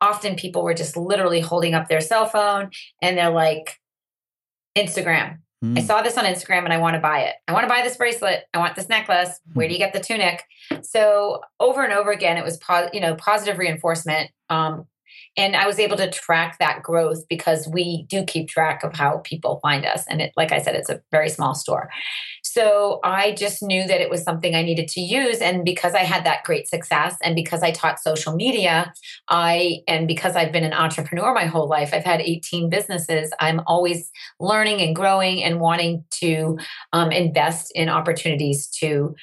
often 0.00 0.36
people 0.36 0.62
were 0.62 0.74
just 0.74 0.96
literally 0.96 1.40
holding 1.40 1.74
up 1.74 1.88
their 1.88 2.00
cell 2.00 2.26
phone 2.26 2.70
and 3.02 3.18
they're 3.18 3.30
like 3.30 3.78
instagram. 4.76 5.38
Mm. 5.62 5.78
i 5.78 5.82
saw 5.82 6.00
this 6.00 6.16
on 6.16 6.24
instagram 6.24 6.64
and 6.64 6.72
i 6.72 6.78
want 6.78 6.94
to 6.94 7.00
buy 7.00 7.20
it. 7.20 7.34
I 7.48 7.52
want 7.52 7.64
to 7.64 7.68
buy 7.68 7.82
this 7.82 7.96
bracelet. 7.96 8.44
I 8.54 8.58
want 8.58 8.76
this 8.76 8.88
necklace. 8.88 9.40
Where 9.52 9.66
do 9.66 9.74
you 9.74 9.78
get 9.78 9.92
the 9.92 10.00
tunic? 10.00 10.44
So 10.82 11.40
over 11.58 11.82
and 11.82 11.92
over 11.92 12.12
again 12.12 12.36
it 12.36 12.44
was 12.44 12.56
po- 12.58 12.90
you 12.92 13.00
know 13.00 13.16
positive 13.16 13.58
reinforcement 13.58 14.30
um, 14.48 14.86
and 15.36 15.56
i 15.56 15.66
was 15.66 15.78
able 15.78 15.96
to 15.96 16.10
track 16.10 16.58
that 16.58 16.82
growth 16.82 17.26
because 17.28 17.68
we 17.68 18.04
do 18.08 18.24
keep 18.24 18.48
track 18.48 18.82
of 18.82 18.94
how 18.94 19.18
people 19.18 19.60
find 19.62 19.84
us. 19.84 20.04
And 20.08 20.20
it 20.20 20.32
like 20.36 20.52
i 20.52 20.60
said 20.60 20.74
it's 20.74 20.90
a 20.90 21.00
very 21.10 21.28
small 21.28 21.54
store. 21.54 21.90
So 22.42 23.00
i 23.04 23.32
just 23.32 23.62
knew 23.62 23.86
that 23.86 24.00
it 24.00 24.10
was 24.10 24.22
something 24.22 24.54
i 24.54 24.62
needed 24.62 24.88
to 24.88 25.00
use. 25.00 25.38
And 25.38 25.64
because 25.64 25.94
i 25.94 26.00
had 26.00 26.24
that 26.24 26.44
great 26.44 26.68
success 26.68 27.16
and 27.22 27.34
because 27.34 27.62
i 27.62 27.70
taught 27.70 28.00
social 28.00 28.34
media 28.34 28.92
i 29.28 29.78
and 29.86 30.06
because 30.06 30.36
i've 30.36 30.52
been 30.52 30.64
an 30.64 30.72
entrepreneur 30.72 31.32
my 31.34 31.46
whole 31.46 31.68
life 31.68 31.90
i've 31.92 32.04
had 32.04 32.20
18 32.20 32.68
businesses 32.68 33.32
i'm 33.40 33.60
always 33.66 34.10
learning 34.38 34.80
and 34.80 34.96
growing 34.96 35.42
and 35.42 35.60
wanting 35.60 36.04
to 36.10 36.58
um, 36.92 37.12
invest 37.12 37.72
in 37.74 37.88
opportunities 37.88 38.66
to 38.66 39.14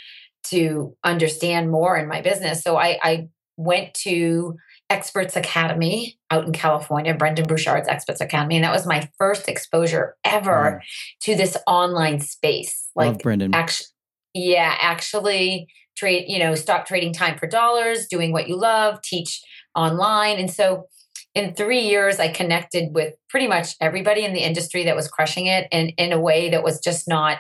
to 0.49 0.95
understand 1.03 1.69
more 1.71 1.97
in 1.97 2.07
my 2.07 2.21
business. 2.21 2.61
So 2.61 2.77
i 2.77 2.97
i 3.03 3.27
went 3.57 3.93
to 3.93 4.55
Experts 4.89 5.35
Academy 5.35 6.17
out 6.31 6.45
in 6.45 6.53
California, 6.53 7.13
Brendon 7.13 7.45
Burchard's 7.45 7.87
Experts 7.87 8.21
Academy. 8.21 8.55
And 8.55 8.63
that 8.63 8.71
was 8.71 8.85
my 8.85 9.09
first 9.17 9.49
exposure 9.49 10.15
ever 10.23 10.81
to 11.21 11.35
this 11.35 11.57
online 11.67 12.19
space. 12.21 12.89
Like 12.95 13.07
Love 13.07 13.19
Brendon. 13.19 13.53
Actually, 13.53 13.87
yeah, 14.33 14.75
actually 14.79 15.67
trade, 15.97 16.25
you 16.27 16.39
know, 16.39 16.55
stop 16.55 16.85
trading 16.85 17.11
time 17.11 17.37
for 17.37 17.47
dollars, 17.47 18.07
doing 18.07 18.31
what 18.31 18.47
you 18.47 18.55
love, 18.55 19.01
teach 19.01 19.41
online. 19.75 20.37
And 20.37 20.51
so 20.51 20.87
in 21.35 21.53
three 21.53 21.81
years, 21.81 22.19
I 22.19 22.29
connected 22.29 22.93
with 22.93 23.15
pretty 23.29 23.47
much 23.47 23.75
everybody 23.81 24.23
in 24.23 24.33
the 24.33 24.39
industry 24.39 24.85
that 24.85 24.95
was 24.95 25.07
crushing 25.07 25.47
it 25.47 25.67
and 25.71 25.91
in 25.97 26.11
a 26.11 26.19
way 26.19 26.49
that 26.49 26.63
was 26.63 26.79
just 26.79 27.07
not, 27.07 27.39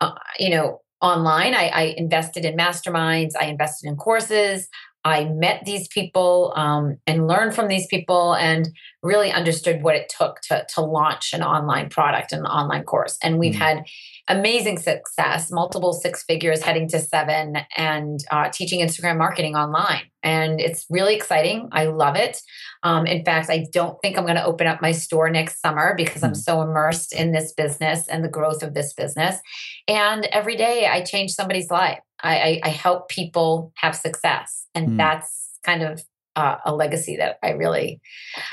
uh, 0.00 0.14
you 0.38 0.50
know, 0.50 0.80
online. 1.00 1.54
I, 1.54 1.68
I, 1.68 1.82
invested 1.96 2.44
in 2.44 2.56
masterminds, 2.56 3.32
I 3.38 3.44
invested 3.44 3.88
in 3.88 3.96
courses, 3.96 4.68
I 5.08 5.24
met 5.24 5.64
these 5.64 5.88
people 5.88 6.52
um, 6.54 6.98
and 7.06 7.26
learned 7.26 7.54
from 7.54 7.68
these 7.68 7.86
people 7.86 8.34
and 8.34 8.68
really 9.02 9.32
understood 9.32 9.82
what 9.82 9.96
it 9.96 10.12
took 10.16 10.40
to, 10.42 10.66
to 10.74 10.82
launch 10.82 11.32
an 11.32 11.42
online 11.42 11.88
product 11.88 12.32
and 12.32 12.40
an 12.40 12.46
online 12.46 12.84
course. 12.84 13.16
And 13.22 13.38
we've 13.38 13.54
mm-hmm. 13.54 13.62
had 13.62 13.86
amazing 14.28 14.78
success, 14.78 15.50
multiple 15.50 15.92
six 15.92 16.22
figures 16.22 16.62
heading 16.62 16.88
to 16.88 17.00
seven, 17.00 17.58
and 17.76 18.20
uh, 18.30 18.48
teaching 18.50 18.80
Instagram 18.80 19.18
marketing 19.18 19.56
online. 19.56 20.02
And 20.22 20.60
it's 20.60 20.86
really 20.90 21.14
exciting. 21.14 21.68
I 21.72 21.86
love 21.86 22.16
it. 22.16 22.40
Um, 22.82 23.06
in 23.06 23.24
fact, 23.24 23.50
I 23.50 23.66
don't 23.72 23.96
think 24.02 24.18
I'm 24.18 24.24
going 24.24 24.36
to 24.36 24.44
open 24.44 24.66
up 24.66 24.82
my 24.82 24.92
store 24.92 25.30
next 25.30 25.60
summer 25.60 25.94
because. 25.96 26.22
I'm 26.28 26.34
so 26.34 26.62
immersed 26.62 27.12
in 27.14 27.32
this 27.32 27.52
business 27.52 28.06
and 28.06 28.22
the 28.22 28.28
growth 28.28 28.62
of 28.62 28.74
this 28.74 28.92
business. 28.92 29.38
And 29.86 30.26
every 30.26 30.56
day 30.56 30.86
I 30.86 31.02
change 31.02 31.30
somebody's 31.32 31.70
life. 31.70 32.00
I, 32.22 32.36
I, 32.38 32.60
I 32.64 32.68
help 32.68 33.08
people 33.08 33.72
have 33.76 33.96
success, 33.96 34.66
and 34.74 34.90
mm. 34.90 34.96
that's 34.96 35.58
kind 35.64 35.82
of 35.82 36.02
uh, 36.38 36.58
a 36.64 36.72
legacy 36.72 37.16
that 37.16 37.38
I 37.42 37.50
really, 37.50 38.00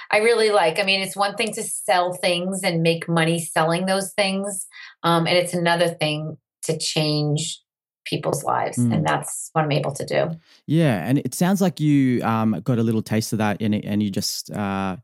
I 0.09 0.17
really 0.17 0.49
like. 0.49 0.79
I 0.79 0.83
mean, 0.83 1.01
it's 1.01 1.15
one 1.15 1.35
thing 1.35 1.53
to 1.53 1.61
sell 1.61 2.13
things 2.13 2.61
and 2.63 2.81
make 2.81 3.07
money 3.07 3.39
selling 3.39 3.85
those 3.85 4.11
things, 4.13 4.65
um, 5.03 5.27
and 5.27 5.37
it's 5.37 5.53
another 5.53 5.89
thing 5.89 6.37
to 6.63 6.77
change 6.79 7.61
people's 8.05 8.43
lives, 8.43 8.79
mm. 8.79 8.91
and 8.91 9.05
that's 9.05 9.49
what 9.53 9.63
I'm 9.63 9.71
able 9.71 9.91
to 9.93 10.05
do. 10.05 10.31
Yeah, 10.65 11.07
and 11.07 11.19
it 11.19 11.35
sounds 11.35 11.61
like 11.61 11.79
you 11.79 12.23
um, 12.23 12.59
got 12.63 12.79
a 12.79 12.83
little 12.83 13.03
taste 13.03 13.33
of 13.33 13.37
that 13.37 13.61
in 13.61 13.75
it, 13.75 13.85
and 13.85 14.01
you 14.01 14.09
just 14.09 14.49
uh, 14.51 14.97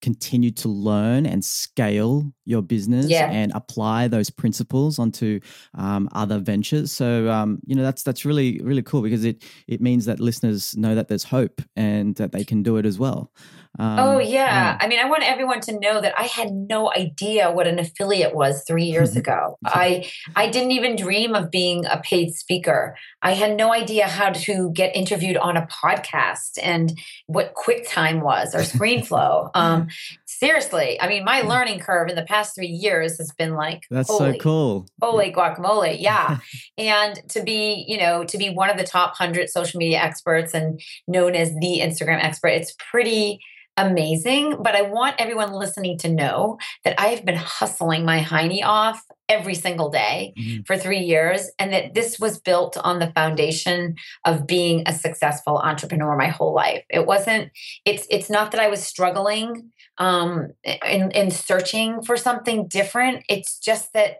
continue 0.00 0.50
to 0.50 0.68
learn 0.68 1.26
and 1.26 1.44
scale 1.44 2.32
your 2.44 2.62
business 2.62 3.08
yeah. 3.08 3.30
and 3.30 3.52
apply 3.54 4.08
those 4.08 4.30
principles 4.30 4.98
onto 4.98 5.40
um, 5.74 6.08
other 6.12 6.38
ventures. 6.38 6.92
So 6.92 7.30
um, 7.30 7.58
you 7.66 7.74
know 7.74 7.82
that's 7.82 8.02
that's 8.02 8.24
really 8.24 8.60
really 8.62 8.82
cool 8.82 9.02
because 9.02 9.24
it 9.24 9.44
it 9.66 9.80
means 9.80 10.04
that 10.06 10.20
listeners 10.20 10.76
know 10.76 10.94
that 10.94 11.08
there's 11.08 11.24
hope 11.24 11.60
and 11.76 12.14
that 12.16 12.32
they 12.32 12.44
can 12.44 12.62
do 12.62 12.76
it 12.76 12.86
as 12.86 12.98
well. 12.98 13.32
Um, 13.78 13.98
oh 13.98 14.18
yeah. 14.18 14.28
yeah. 14.28 14.78
I 14.80 14.88
mean, 14.88 14.98
I 14.98 15.04
want 15.04 15.22
everyone 15.22 15.60
to 15.62 15.78
know 15.78 16.00
that 16.00 16.18
I 16.18 16.24
had 16.24 16.52
no 16.52 16.92
idea 16.92 17.50
what 17.50 17.68
an 17.68 17.78
affiliate 17.78 18.34
was 18.34 18.64
three 18.66 18.84
years 18.84 19.16
ago. 19.22 19.58
I 19.64 20.10
I 20.34 20.48
didn't 20.48 20.72
even 20.72 20.96
dream 20.96 21.34
of 21.34 21.50
being 21.50 21.84
a 21.86 21.98
paid 21.98 22.34
speaker. 22.34 22.96
I 23.22 23.32
had 23.32 23.56
no 23.56 23.72
idea 23.72 24.06
how 24.06 24.30
to 24.30 24.70
get 24.72 24.94
interviewed 24.96 25.36
on 25.36 25.56
a 25.56 25.66
podcast 25.66 26.58
and 26.62 26.98
what 27.26 27.54
QuickTime 27.54 28.22
was 28.22 28.54
or 28.54 28.60
ScreenFlow. 28.60 29.50
seriously, 30.26 31.00
I 31.00 31.08
mean, 31.08 31.24
my 31.24 31.40
learning 31.42 31.80
curve 31.80 32.08
in 32.08 32.16
the 32.16 32.22
past 32.22 32.54
three 32.54 32.68
years 32.68 33.18
has 33.18 33.32
been 33.32 33.54
like 33.54 33.84
that's 33.90 34.08
holy, 34.08 34.32
so 34.32 34.38
cool. 34.38 34.88
Holy 35.00 35.32
guacamole, 35.32 35.96
yeah. 36.00 36.38
and 36.76 37.20
to 37.30 37.42
be, 37.42 37.84
you 37.86 37.98
know, 37.98 38.24
to 38.24 38.38
be 38.38 38.50
one 38.50 38.70
of 38.70 38.76
the 38.76 38.84
top 38.84 39.16
hundred 39.16 39.50
social 39.50 39.78
media 39.78 39.98
experts 39.98 40.54
and 40.54 40.80
known 41.06 41.34
as 41.34 41.54
the 41.54 41.80
Instagram 41.82 42.22
expert, 42.22 42.48
it's 42.48 42.74
pretty 42.90 43.40
amazing. 43.78 44.62
But 44.62 44.74
I 44.74 44.82
want 44.82 45.16
everyone 45.18 45.52
listening 45.52 45.96
to 45.98 46.08
know 46.08 46.58
that 46.84 47.00
I 47.00 47.08
have 47.08 47.24
been 47.24 47.36
hustling 47.36 48.04
my 48.04 48.20
hiney 48.20 48.62
off 48.62 49.02
every 49.28 49.54
single 49.54 49.90
day 49.90 50.32
mm-hmm. 50.38 50.62
for 50.62 50.76
three 50.76 51.00
years, 51.00 51.50
and 51.58 51.72
that 51.72 51.94
this 51.94 52.18
was 52.18 52.38
built 52.38 52.76
on 52.76 52.98
the 52.98 53.12
foundation 53.12 53.94
of 54.24 54.46
being 54.46 54.82
a 54.86 54.92
successful 54.92 55.58
entrepreneur 55.58 56.16
my 56.16 56.28
whole 56.28 56.54
life. 56.54 56.84
It 56.90 57.06
wasn't. 57.06 57.50
It's 57.84 58.06
it's 58.10 58.28
not 58.28 58.50
that 58.50 58.60
I 58.60 58.68
was 58.68 58.82
struggling 58.82 59.70
um, 59.98 60.52
in 60.64 61.10
in 61.12 61.30
searching 61.30 62.02
for 62.02 62.16
something 62.16 62.68
different. 62.68 63.24
It's 63.28 63.58
just 63.58 63.92
that 63.92 64.18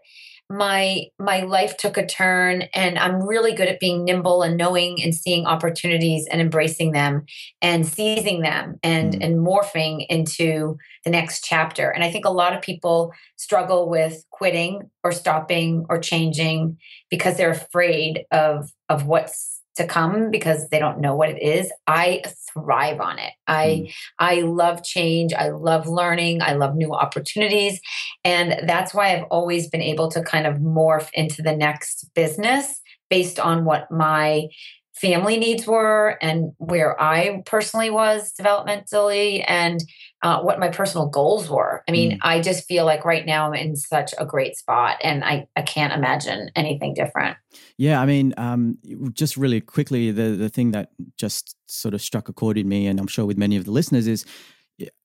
my 0.49 1.03
my 1.19 1.41
life 1.41 1.77
took 1.77 1.95
a 1.95 2.05
turn 2.05 2.63
and 2.73 2.97
i'm 2.97 3.21
really 3.21 3.53
good 3.53 3.67
at 3.67 3.79
being 3.79 4.03
nimble 4.03 4.41
and 4.41 4.57
knowing 4.57 5.01
and 5.01 5.13
seeing 5.13 5.45
opportunities 5.45 6.27
and 6.31 6.41
embracing 6.41 6.91
them 6.91 7.23
and 7.61 7.85
seizing 7.87 8.41
them 8.41 8.75
and 8.81 9.13
Mm. 9.13 9.23
and 9.25 9.35
morphing 9.45 10.05
into 10.09 10.77
the 11.05 11.11
next 11.11 11.43
chapter 11.43 11.89
and 11.91 12.03
i 12.03 12.09
think 12.11 12.25
a 12.25 12.31
lot 12.31 12.53
of 12.55 12.61
people 12.63 13.13
struggle 13.35 13.89
with 13.89 14.25
quitting 14.31 14.89
or 15.03 15.11
stopping 15.11 15.85
or 15.87 15.99
changing 15.99 16.77
because 17.11 17.37
they're 17.37 17.51
afraid 17.51 18.25
of 18.31 18.71
of 18.89 19.05
what's 19.05 19.58
to 19.75 19.85
come 19.85 20.31
because 20.31 20.67
they 20.69 20.79
don't 20.79 20.99
know 20.99 21.15
what 21.15 21.29
it 21.29 21.41
is 21.41 21.71
i 21.87 22.21
thrive 22.53 22.99
on 22.99 23.19
it. 23.19 23.33
I 23.47 23.75
hmm. 23.75 23.85
i 24.19 24.41
love 24.41 24.83
change. 24.83 25.33
I 25.33 25.49
love 25.49 25.87
learning. 25.87 26.41
I 26.41 26.53
love 26.53 26.75
new 26.75 26.93
opportunities. 26.93 27.79
And 28.23 28.67
that's 28.67 28.93
why 28.93 29.15
I've 29.15 29.25
always 29.25 29.69
been 29.69 29.81
able 29.81 30.09
to 30.11 30.23
kind 30.23 30.47
of 30.47 30.55
morph 30.55 31.09
into 31.13 31.41
the 31.41 31.55
next 31.55 32.09
business 32.13 32.81
based 33.09 33.39
on 33.39 33.65
what 33.65 33.89
my 33.91 34.47
family 34.95 35.37
needs 35.37 35.65
were 35.65 36.17
and 36.21 36.51
where 36.57 37.01
I 37.01 37.41
personally 37.45 37.89
was 37.89 38.33
developmentally 38.39 39.45
and 39.47 39.81
uh, 40.21 40.41
what 40.41 40.59
my 40.59 40.67
personal 40.67 41.07
goals 41.07 41.49
were. 41.49 41.83
I 41.87 41.91
mean, 41.91 42.11
Mm. 42.11 42.17
I 42.21 42.41
just 42.41 42.67
feel 42.67 42.85
like 42.85 43.05
right 43.05 43.25
now 43.25 43.47
I'm 43.47 43.53
in 43.53 43.75
such 43.75 44.13
a 44.17 44.25
great 44.25 44.57
spot 44.57 44.97
and 45.01 45.23
I, 45.23 45.47
I 45.55 45.61
can't 45.61 45.93
imagine 45.93 46.51
anything 46.55 46.93
different. 46.93 47.37
Yeah, 47.77 48.01
I 48.01 48.05
mean, 48.05 48.33
um, 48.37 48.77
just 49.13 49.37
really 49.37 49.61
quickly, 49.61 50.11
the 50.11 50.31
the 50.31 50.49
thing 50.49 50.71
that 50.71 50.91
just 51.17 51.55
sort 51.67 51.93
of 51.93 52.01
struck 52.01 52.27
a 52.27 52.33
chord 52.33 52.57
in 52.57 52.67
me, 52.67 52.87
and 52.87 52.99
I'm 52.99 53.07
sure 53.07 53.25
with 53.25 53.37
many 53.37 53.55
of 53.55 53.65
the 53.65 53.71
listeners, 53.71 54.07
is 54.07 54.25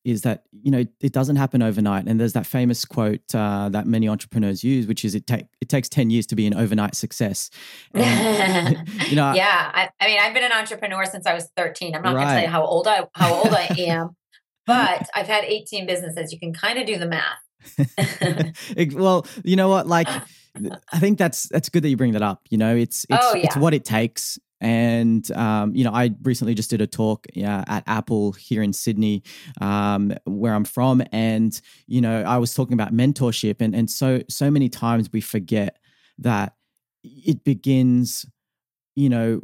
is 0.05 0.23
that 0.23 0.45
you 0.63 0.71
know 0.71 0.85
it 1.01 1.13
doesn't 1.13 1.37
happen 1.37 1.63
overnight. 1.63 2.07
And 2.07 2.21
there's 2.21 2.33
that 2.35 2.47
famous 2.47 2.85
quote 2.85 3.35
uh, 3.35 3.69
that 3.71 3.87
many 3.87 4.09
entrepreneurs 4.09 4.63
use, 4.63 4.87
which 4.87 5.05
is 5.05 5.15
it 5.15 5.27
take 5.27 5.47
it 5.61 5.69
takes 5.69 5.89
ten 5.89 6.11
years 6.11 6.27
to 6.27 6.37
be 6.37 6.47
an 6.47 6.55
overnight 6.55 6.95
success. 6.95 7.51
And, 7.93 8.89
you 9.09 9.17
know, 9.17 9.33
yeah, 9.35 9.71
I, 9.75 9.89
I 10.01 10.07
mean, 10.07 10.19
I've 10.21 10.35
been 10.35 10.45
an 10.45 10.53
entrepreneur 10.53 11.05
since 11.07 11.27
I 11.27 11.35
was 11.35 11.49
13. 11.57 11.95
I'm 11.95 12.03
not 12.03 12.15
going 12.15 12.27
to 12.27 12.33
tell 12.33 12.43
you 12.43 12.49
how 12.49 12.65
old 12.65 12.87
I 12.87 13.05
how 13.15 13.35
old 13.35 13.55
I 13.55 13.69
am, 13.79 14.17
but 14.67 15.09
I've 15.15 15.27
had 15.27 15.45
18 15.45 15.87
businesses. 15.87 16.33
You 16.33 16.39
can 16.39 16.53
kind 16.53 16.79
of 16.79 16.87
do 16.87 16.99
the 16.99 17.07
math. 17.07 17.41
Well, 18.95 19.27
you 19.43 19.57
know 19.57 19.69
what? 19.69 19.87
Like, 19.87 20.09
I 20.93 20.99
think 20.99 21.19
that's 21.19 21.49
that's 21.49 21.69
good 21.69 21.83
that 21.83 21.89
you 21.89 21.97
bring 21.97 22.13
that 22.13 22.23
up. 22.23 22.43
You 22.51 22.59
know, 22.59 22.77
it's 22.77 23.07
it's 23.09 23.27
Oh, 23.27 23.33
it's 23.35 23.57
what 23.57 23.75
it 23.75 23.85
takes. 23.85 24.39
And 24.61 25.31
um, 25.33 25.75
you 25.75 25.85
know, 25.85 25.93
I 25.93 26.11
recently 26.23 26.55
just 26.55 26.71
did 26.71 26.81
a 26.81 26.87
talk 26.87 27.27
yeah, 27.35 27.65
at 27.67 27.85
Apple 27.87 28.33
here 28.33 28.63
in 28.63 28.73
Sydney, 28.73 29.23
um, 29.61 30.15
where 30.25 30.55
I'm 30.55 30.65
from, 30.65 31.03
and 31.13 31.61
you 31.87 32.01
know, 32.01 32.23
I 32.23 32.39
was 32.39 32.55
talking 32.55 32.75
about 32.75 32.93
mentorship, 32.93 33.61
and 33.61 33.75
and 33.75 33.91
so 33.91 34.23
so 34.29 34.51
many 34.51 34.69
times 34.69 35.11
we 35.13 35.21
forget 35.21 35.79
that 36.19 36.55
it 37.03 37.45
begins, 37.45 38.25
you 38.95 39.09
know, 39.09 39.41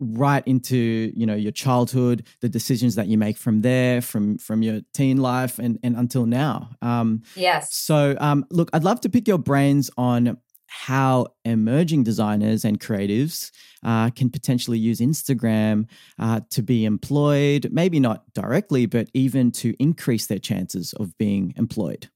right 0.00 0.42
into 0.46 1.12
you 1.14 1.26
know 1.26 1.34
your 1.34 1.52
childhood, 1.52 2.26
the 2.40 2.48
decisions 2.48 2.94
that 2.94 3.08
you 3.08 3.18
make 3.18 3.36
from 3.36 3.62
there, 3.62 4.00
from 4.00 4.38
from 4.38 4.62
your 4.62 4.80
teen 4.94 5.18
life, 5.18 5.58
and 5.58 5.78
and 5.82 5.96
until 5.96 6.26
now. 6.26 6.70
Um, 6.82 7.22
Yes. 7.36 7.74
so, 7.74 8.16
um, 8.20 8.44
look, 8.50 8.70
I'd 8.72 8.84
love 8.84 9.00
to 9.02 9.08
pick 9.08 9.26
your 9.28 9.38
brains 9.38 9.90
on 9.96 10.38
how 10.68 11.26
emerging 11.46 12.04
designers 12.04 12.64
and 12.64 12.78
creatives 12.78 13.50
uh, 13.82 14.10
can 14.10 14.28
potentially 14.28 14.78
use 14.78 15.00
Instagram 15.00 15.88
uh, 16.18 16.40
to 16.50 16.62
be 16.62 16.84
employed, 16.84 17.68
maybe 17.72 17.98
not 17.98 18.30
directly, 18.34 18.84
but 18.84 19.08
even 19.14 19.50
to 19.50 19.74
increase 19.78 20.26
their 20.26 20.38
chances 20.38 20.92
of 20.94 21.16
being 21.16 21.54
employed. 21.56 22.10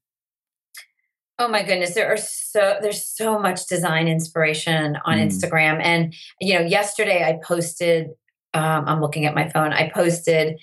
Oh 1.43 1.49
my 1.49 1.61
goodness, 1.61 1.93
there 1.93 2.07
are 2.07 2.15
so 2.17 2.77
there's 2.81 3.05
so 3.05 3.37
much 3.37 3.65
design 3.65 4.07
inspiration 4.07 4.97
on 5.03 5.17
Mm. 5.17 5.27
Instagram, 5.27 5.81
and 5.83 6.15
you 6.39 6.53
know, 6.53 6.61
yesterday 6.61 7.21
I 7.27 7.39
posted. 7.43 8.11
Um, 8.53 8.85
I'm 8.87 9.01
looking 9.01 9.25
at 9.25 9.35
my 9.35 9.49
phone. 9.49 9.73
I 9.73 9.89
posted 9.89 10.57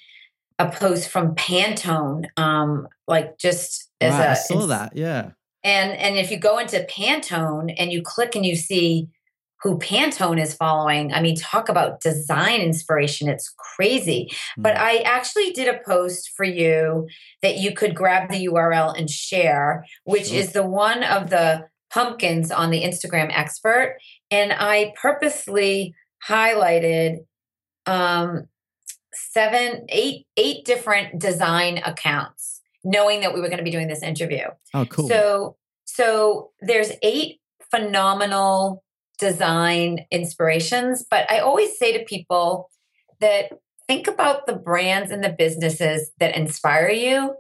a 0.59 0.71
post 0.71 1.11
from 1.11 1.35
Pantone, 1.35 2.27
um, 2.39 2.89
like 3.07 3.37
just 3.37 3.91
as 4.01 4.15
Right, 4.15 4.27
a 4.27 4.31
I 4.31 4.35
saw 4.35 4.67
that. 4.69 4.97
Yeah. 4.97 5.33
And 5.63 5.93
and 5.93 6.17
if 6.17 6.31
you 6.31 6.39
go 6.39 6.57
into 6.57 6.87
Pantone 6.91 7.75
and 7.77 7.93
you 7.93 8.01
click 8.01 8.35
and 8.35 8.47
you 8.47 8.57
see 8.57 9.09
who 9.63 9.79
Pantone 9.79 10.41
is 10.41 10.55
following, 10.55 11.13
I 11.13 11.21
mean, 11.21 11.37
talk 11.37 11.69
about 11.69 12.01
design 12.01 12.61
inspiration. 12.61 13.29
It's 13.29 13.53
crazy. 13.59 14.31
But 14.57 14.75
Mm. 14.77 14.81
I 14.81 14.97
actually 14.99 15.51
did 15.51 15.69
a 15.69 15.81
post 15.87 16.31
for 16.37 16.45
you 16.45 17.07
that 17.43 17.59
you 17.59 17.73
could 17.75 17.95
grab 17.95 18.31
the 18.31 18.45
URL 18.47 18.91
and 18.97 19.11
share, 19.11 19.85
which 20.05 20.29
Sure. 20.29 20.37
is 20.39 20.53
the 20.53 20.67
one 20.67 21.03
of 21.05 21.29
the 21.31 21.67
pumpkins 21.93 22.51
on 22.51 22.71
the 22.71 22.83
Instagram 22.85 23.31
expert. 23.37 23.99
And 24.31 24.53
I 24.53 24.95
purposely 25.01 25.95
highlighted 26.27 27.19
um, 27.87 28.47
seven, 29.13 29.85
eight, 29.89 30.27
eight 30.37 30.65
different 30.65 31.19
design 31.21 31.79
accounts, 31.85 32.61
knowing 32.85 33.21
that 33.21 33.35
we 33.35 33.41
were 33.41 33.49
going 33.49 33.59
to 33.59 33.65
be 33.65 33.71
doing 33.71 33.89
this 33.89 34.03
interview. 34.03 34.45
Oh, 34.73 34.87
cool. 34.87 35.09
So 35.09 35.57
so 35.85 36.51
there's 36.61 36.93
eight 37.03 37.41
phenomenal 37.71 38.85
design 39.21 40.07
inspirations, 40.11 41.05
but 41.11 41.31
I 41.31 41.39
always 41.41 41.79
say 41.79 41.97
to 41.97 42.05
people 42.05 42.71
that 43.21 43.53
think 43.87 44.09
about 44.09 44.47
the 44.47 44.57
brands 44.57 45.11
and 45.11 45.23
the 45.23 45.35
businesses 45.37 46.11
that 46.19 46.37
inspire 46.37 46.89
you 46.89 47.35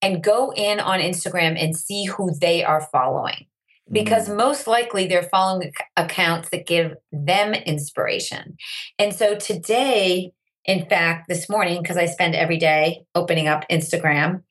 and 0.00 0.22
go 0.22 0.52
in 0.54 0.78
on 0.78 1.00
Instagram 1.00 1.60
and 1.62 1.76
see 1.76 2.04
who 2.04 2.30
they 2.40 2.62
are 2.64 2.88
following 2.92 3.46
because 3.90 4.28
Mm. 4.28 4.36
most 4.36 4.66
likely 4.66 5.06
they're 5.06 5.22
following 5.22 5.72
accounts 5.96 6.50
that 6.50 6.66
give 6.66 6.94
them 7.12 7.54
inspiration. 7.54 8.56
And 8.98 9.14
so 9.14 9.36
today, 9.36 10.32
in 10.64 10.88
fact, 10.88 11.28
this 11.28 11.48
morning, 11.48 11.82
because 11.82 11.96
I 11.96 12.06
spend 12.06 12.34
every 12.34 12.56
day 12.58 13.04
opening 13.14 13.48
up 13.48 13.64
Instagram 13.70 14.42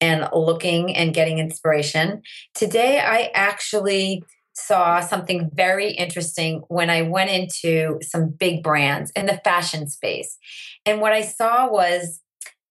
and 0.00 0.28
looking 0.32 0.94
and 0.96 1.14
getting 1.14 1.38
inspiration, 1.38 2.22
today 2.54 3.00
I 3.00 3.30
actually 3.34 4.22
saw 4.54 5.00
something 5.00 5.50
very 5.52 5.90
interesting 5.90 6.62
when 6.68 6.88
I 6.88 7.02
went 7.02 7.30
into 7.30 7.98
some 8.02 8.30
big 8.30 8.62
brands 8.62 9.10
in 9.16 9.26
the 9.26 9.40
fashion 9.44 9.88
space. 9.88 10.38
And 10.86 11.00
what 11.00 11.12
I 11.12 11.22
saw 11.22 11.68
was 11.70 12.20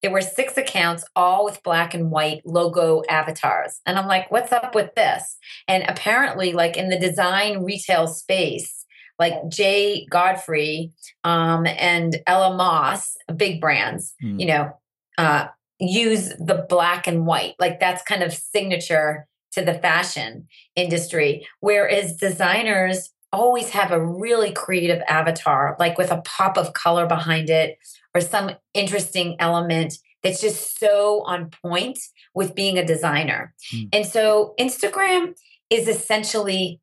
there 0.02 0.12
were 0.12 0.22
six 0.22 0.58
accounts, 0.58 1.06
all 1.15 1.46
with 1.46 1.63
black 1.63 1.93
and 1.93 2.12
white 2.12 2.41
logo 2.46 3.04
avatars. 3.10 3.80
And 3.86 3.98
I'm 3.98 4.08
like, 4.08 4.30
what's 4.32 4.52
up 4.52 4.76
with 4.76 4.93
this? 4.96 5.38
And 5.67 5.84
apparently, 5.88 6.52
like 6.54 6.76
in 6.76 6.89
the 6.89 7.00
design 7.00 7.63
retail 7.63 8.08
space, 8.08 8.86
like 9.19 9.34
Jay 9.48 10.06
Godfrey 10.10 10.91
um, 11.24 11.65
and 11.65 12.17
Ella 12.28 12.56
Moss, 12.56 13.15
big 13.36 13.62
brands, 13.62 14.13
Mm. 14.22 14.39
you 14.39 14.46
know, 14.48 14.78
uh, 15.17 15.48
use 15.80 16.30
the 16.39 16.65
black 16.67 17.08
and 17.08 17.26
white. 17.26 17.56
Like 17.60 17.80
that's 17.80 18.04
kind 18.04 18.24
of 18.24 18.34
signature 18.34 19.28
to 19.54 19.63
the 19.63 19.74
fashion 19.76 20.48
industry. 20.76 21.48
Whereas 21.60 22.18
designers 22.18 23.10
always 23.32 23.70
have 23.72 23.92
a 23.92 24.06
really 24.06 24.52
creative 24.52 25.02
avatar, 25.08 25.76
like 25.80 25.98
with 25.98 26.12
a 26.12 26.22
pop 26.22 26.58
of 26.58 26.74
color 26.74 27.08
behind 27.08 27.50
it 27.50 27.78
or 28.13 28.22
some 28.22 28.52
interesting 28.74 29.36
element 29.39 29.96
that's 30.22 30.39
just 30.39 30.80
so 30.80 31.24
on 31.26 31.50
point 31.50 32.00
with 32.34 32.56
being 32.56 32.78
a 32.78 32.86
designer. 32.86 33.54
Mm. 33.74 33.89
And 33.92 34.06
so 34.06 34.54
Instagram 34.60 35.36
is 35.70 35.88
essentially 35.88 36.80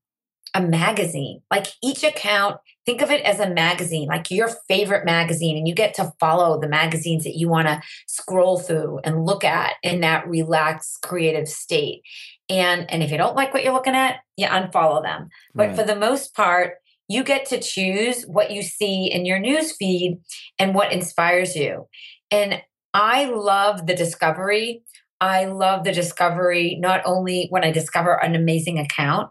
a 0.54 0.60
magazine. 0.60 1.42
Like 1.50 1.68
each 1.82 2.02
account, 2.02 2.58
think 2.84 3.02
of 3.02 3.10
it 3.10 3.22
as 3.22 3.38
a 3.40 3.48
magazine, 3.48 4.08
like 4.08 4.30
your 4.30 4.48
favorite 4.68 5.04
magazine, 5.04 5.56
and 5.56 5.68
you 5.68 5.74
get 5.74 5.94
to 5.94 6.12
follow 6.18 6.60
the 6.60 6.68
magazines 6.68 7.24
that 7.24 7.36
you 7.36 7.48
want 7.48 7.68
to 7.68 7.80
scroll 8.08 8.58
through 8.58 9.00
and 9.04 9.24
look 9.24 9.44
at 9.44 9.74
in 9.82 10.00
that 10.00 10.28
relaxed 10.28 11.00
creative 11.02 11.48
state. 11.48 12.02
And 12.50 12.90
and 12.90 13.02
if 13.02 13.10
you 13.10 13.16
don't 13.16 13.36
like 13.36 13.54
what 13.54 13.64
you're 13.64 13.72
looking 13.72 13.94
at, 13.94 14.16
you 14.36 14.46
unfollow 14.46 15.02
them. 15.02 15.28
But 15.54 15.68
Right. 15.68 15.76
for 15.76 15.84
the 15.84 15.96
most 15.96 16.34
part, 16.34 16.74
you 17.08 17.24
get 17.24 17.46
to 17.46 17.60
choose 17.60 18.24
what 18.24 18.50
you 18.50 18.62
see 18.62 19.06
in 19.10 19.24
your 19.24 19.38
news 19.38 19.74
feed 19.76 20.18
and 20.58 20.74
what 20.74 20.92
inspires 20.92 21.56
you. 21.56 21.88
And 22.30 22.62
I 22.92 23.24
love 23.24 23.86
the 23.86 23.94
discovery. 23.94 24.82
I 25.20 25.44
love 25.44 25.84
the 25.84 25.92
discovery 25.92 26.76
not 26.80 27.02
only 27.04 27.46
when 27.50 27.64
I 27.64 27.70
discover 27.70 28.14
an 28.14 28.34
amazing 28.34 28.78
account, 28.78 29.30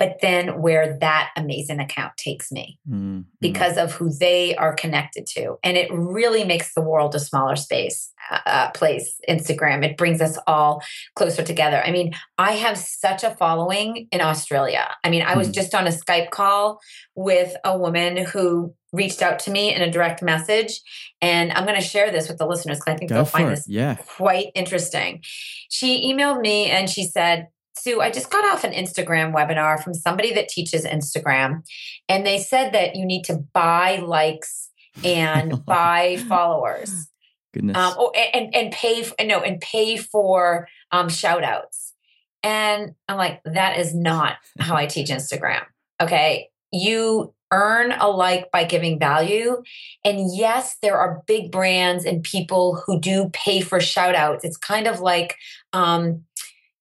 but 0.00 0.16
then 0.20 0.60
where 0.62 0.98
that 0.98 1.30
amazing 1.36 1.78
account 1.78 2.16
takes 2.16 2.50
me 2.50 2.78
Mm, 2.90 2.94
mm. 3.20 3.24
because 3.40 3.76
of 3.76 3.92
who 3.92 4.10
they 4.12 4.56
are 4.56 4.74
connected 4.74 5.26
to. 5.26 5.58
And 5.62 5.76
it 5.76 5.88
really 5.92 6.42
makes 6.42 6.74
the 6.74 6.80
world 6.80 7.14
a 7.14 7.20
smaller 7.20 7.54
space, 7.54 8.10
uh, 8.32 8.40
uh, 8.46 8.70
place, 8.72 9.20
Instagram. 9.28 9.84
It 9.84 9.96
brings 9.96 10.20
us 10.20 10.38
all 10.48 10.82
closer 11.14 11.42
together. 11.44 11.80
I 11.84 11.92
mean, 11.92 12.14
I 12.38 12.52
have 12.52 12.76
such 12.78 13.22
a 13.22 13.30
following 13.36 14.08
in 14.10 14.20
Australia. 14.20 14.88
I 15.04 15.10
mean, 15.10 15.22
I 15.22 15.36
was 15.36 15.48
Mhm. 15.50 15.54
just 15.54 15.74
on 15.74 15.86
a 15.86 15.90
Skype 15.90 16.30
call 16.30 16.80
with 17.14 17.54
a 17.64 17.78
woman 17.78 18.16
who 18.16 18.74
reached 18.92 19.22
out 19.22 19.38
to 19.40 19.50
me 19.52 19.72
in 19.72 19.82
a 19.82 19.90
direct 19.90 20.20
message. 20.22 20.80
And 21.20 21.52
I'm 21.52 21.64
going 21.66 21.80
to 21.80 21.86
share 21.86 22.10
this 22.10 22.26
with 22.28 22.38
the 22.38 22.46
listeners 22.46 22.78
because 22.78 22.94
I 22.94 22.96
think 22.96 23.10
Go 23.10 23.16
they'll 23.16 23.24
find 23.26 23.46
it. 23.48 23.50
this 23.56 23.66
Yeah. 23.68 23.94
quite 24.16 24.46
interesting. 24.56 25.20
She 25.68 26.10
emailed 26.12 26.40
me 26.40 26.70
and 26.70 26.88
she 26.90 27.04
said, 27.04 27.48
Sue, 27.80 28.00
I 28.00 28.10
just 28.10 28.30
got 28.30 28.44
off 28.44 28.64
an 28.64 28.72
Instagram 28.72 29.34
webinar 29.34 29.82
from 29.82 29.94
somebody 29.94 30.32
that 30.34 30.48
teaches 30.48 30.84
Instagram, 30.84 31.62
and 32.08 32.26
they 32.26 32.38
said 32.38 32.72
that 32.72 32.96
you 32.96 33.04
need 33.04 33.24
to 33.24 33.44
buy 33.52 33.96
likes 33.96 34.70
and 35.04 35.64
buy 35.66 36.18
followers. 36.28 37.08
Goodness. 37.52 37.76
Um, 37.76 37.94
oh, 37.98 38.10
and 38.10 38.54
and 38.54 38.72
pay 38.72 39.02
f- 39.02 39.12
no, 39.26 39.40
and 39.40 39.60
pay 39.60 39.96
for 39.96 40.68
um, 40.92 41.08
shout 41.08 41.42
outs. 41.42 41.94
And 42.42 42.94
I'm 43.08 43.16
like, 43.16 43.40
that 43.44 43.78
is 43.78 43.94
not 43.94 44.36
how 44.58 44.76
I 44.76 44.86
teach 44.86 45.08
Instagram. 45.08 45.62
Okay, 46.00 46.48
you 46.72 47.34
earn 47.52 47.92
a 47.92 48.08
like 48.08 48.50
by 48.50 48.64
giving 48.64 48.98
value. 48.98 49.62
And 50.04 50.34
yes, 50.34 50.76
there 50.82 50.96
are 50.96 51.22
big 51.26 51.50
brands 51.50 52.04
and 52.04 52.22
people 52.22 52.82
who 52.86 53.00
do 53.00 53.30
pay 53.32 53.60
for 53.60 53.80
shout 53.80 54.14
outs. 54.14 54.44
It's 54.44 54.56
kind 54.56 54.86
of 54.86 55.00
like 55.00 55.36
um, 55.72 56.24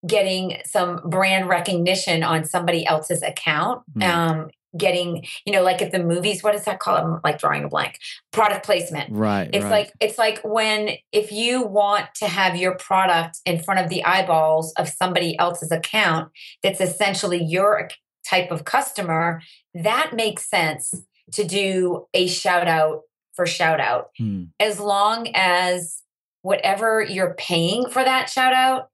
getting 0.08 0.58
some 0.66 1.02
brand 1.06 1.50
recognition 1.50 2.24
on 2.24 2.46
somebody 2.46 2.86
else's 2.86 3.22
account. 3.22 3.84
Mm. 3.98 4.04
Um, 4.04 4.50
getting, 4.78 5.26
you 5.46 5.52
know, 5.52 5.64
like 5.64 5.82
at 5.82 5.92
the 5.92 5.98
movies, 6.04 6.44
what 6.44 6.52
does 6.52 6.66
that 6.66 6.80
called? 6.80 7.00
I'm 7.00 7.20
like 7.24 7.40
drawing 7.40 7.64
a 7.64 7.68
blank. 7.68 7.98
Product 8.32 8.64
placement. 8.64 9.12
right. 9.12 9.50
It's 9.52 9.64
right. 9.64 9.72
like 9.72 9.94
it's 10.00 10.20
like 10.20 10.42
when 10.44 10.92
if 11.12 11.32
you 11.32 11.66
want 11.66 12.06
to 12.18 12.28
have 12.28 12.56
your 12.56 12.76
product 12.76 13.40
in 13.46 13.60
front 13.64 13.80
of 13.80 13.90
the 13.90 14.04
eyeballs 14.06 14.72
of 14.74 14.88
somebody 14.88 15.38
else's 15.40 15.72
account 15.72 16.32
that's 16.62 16.80
essentially 16.80 17.44
your 17.44 17.90
type 18.30 18.52
of 18.52 18.64
customer, 18.64 19.42
that 19.74 20.14
makes 20.14 20.48
sense 20.48 20.94
to 21.32 21.44
do 21.44 22.06
a 22.14 22.28
shout 22.28 22.68
out 22.68 23.02
for 23.34 23.48
shout 23.48 23.80
out 23.80 24.10
Hmm. 24.20 24.44
as 24.60 24.80
long 24.80 25.30
as 25.34 26.04
whatever 26.44 27.02
you're 27.02 27.34
paying 27.40 27.90
for 27.90 28.04
that 28.04 28.30
shout 28.30 28.54
out 28.54 28.90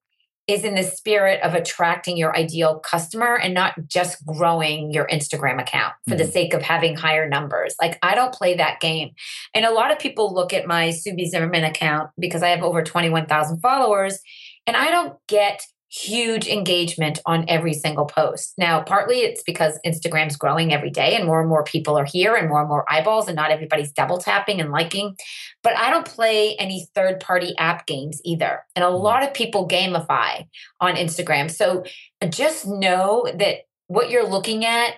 is 0.47 0.63
in 0.63 0.75
the 0.75 0.83
spirit 0.83 1.41
of 1.41 1.55
attracting 1.55 2.17
your 2.17 2.35
ideal 2.37 2.77
customer 2.79 3.35
and 3.35 3.53
not 3.53 3.73
just 3.87 4.23
growing 4.25 4.91
your 4.91 5.07
Instagram 5.07 5.59
account 5.59 5.93
for 6.07 6.15
the 6.15 6.23
Mhm. 6.23 6.31
sake 6.31 6.53
of 6.53 6.61
having 6.61 6.95
higher 6.95 7.27
numbers. 7.27 7.75
Like 7.81 7.97
I 8.03 8.13
don't 8.13 8.33
play 8.33 8.55
that 8.55 8.79
game. 8.79 9.11
And 9.55 9.65
a 9.65 9.71
lot 9.71 9.91
of 9.91 9.97
people 9.97 10.33
look 10.33 10.53
at 10.53 10.67
my 10.67 10.91
Sue 10.91 11.15
B. 11.15 11.27
Zimmerman 11.27 11.63
account 11.63 12.11
because 12.19 12.43
I 12.43 12.49
have 12.49 12.61
over 12.63 12.83
21,000 12.83 13.59
followers 13.59 14.19
and 14.67 14.77
I 14.77 14.91
don't 14.91 15.15
get 15.27 15.65
huge 15.89 16.47
engagement 16.47 17.19
on 17.25 17.45
every 17.47 17.73
single 17.73 18.05
post. 18.05 18.53
Now, 18.57 18.81
partly 18.81 19.17
it's 19.17 19.43
because 19.43 19.79
Instagram's 19.85 20.35
growing 20.35 20.73
every 20.73 20.89
day 20.89 21.15
and 21.15 21.25
more 21.25 21.39
and 21.39 21.47
more 21.47 21.63
people 21.63 21.97
are 21.97 22.05
here 22.05 22.35
and 22.35 22.49
more 22.49 22.59
and 22.59 22.67
more 22.67 22.91
eyeballs 22.91 23.27
and 23.27 23.35
not 23.35 23.51
everybody's 23.51 23.91
double 23.91 24.17
tapping 24.17 24.59
and 24.59 24.71
liking. 24.71 25.15
But 25.63 25.77
I 25.77 25.89
don't 25.89 26.05
play 26.05 26.55
any 26.57 26.87
third 26.95 27.19
party 27.19 27.55
app 27.57 27.85
games 27.85 28.19
either. 28.25 28.65
And 28.75 28.83
a 28.83 28.89
lot 28.89 29.23
of 29.23 29.33
people 29.33 29.67
gamify 29.67 30.47
on 30.81 30.95
Instagram. 30.95 31.49
So 31.49 31.83
just 32.29 32.67
know 32.67 33.27
that 33.33 33.59
what 33.87 34.09
you're 34.09 34.27
looking 34.27 34.65
at 34.65 34.95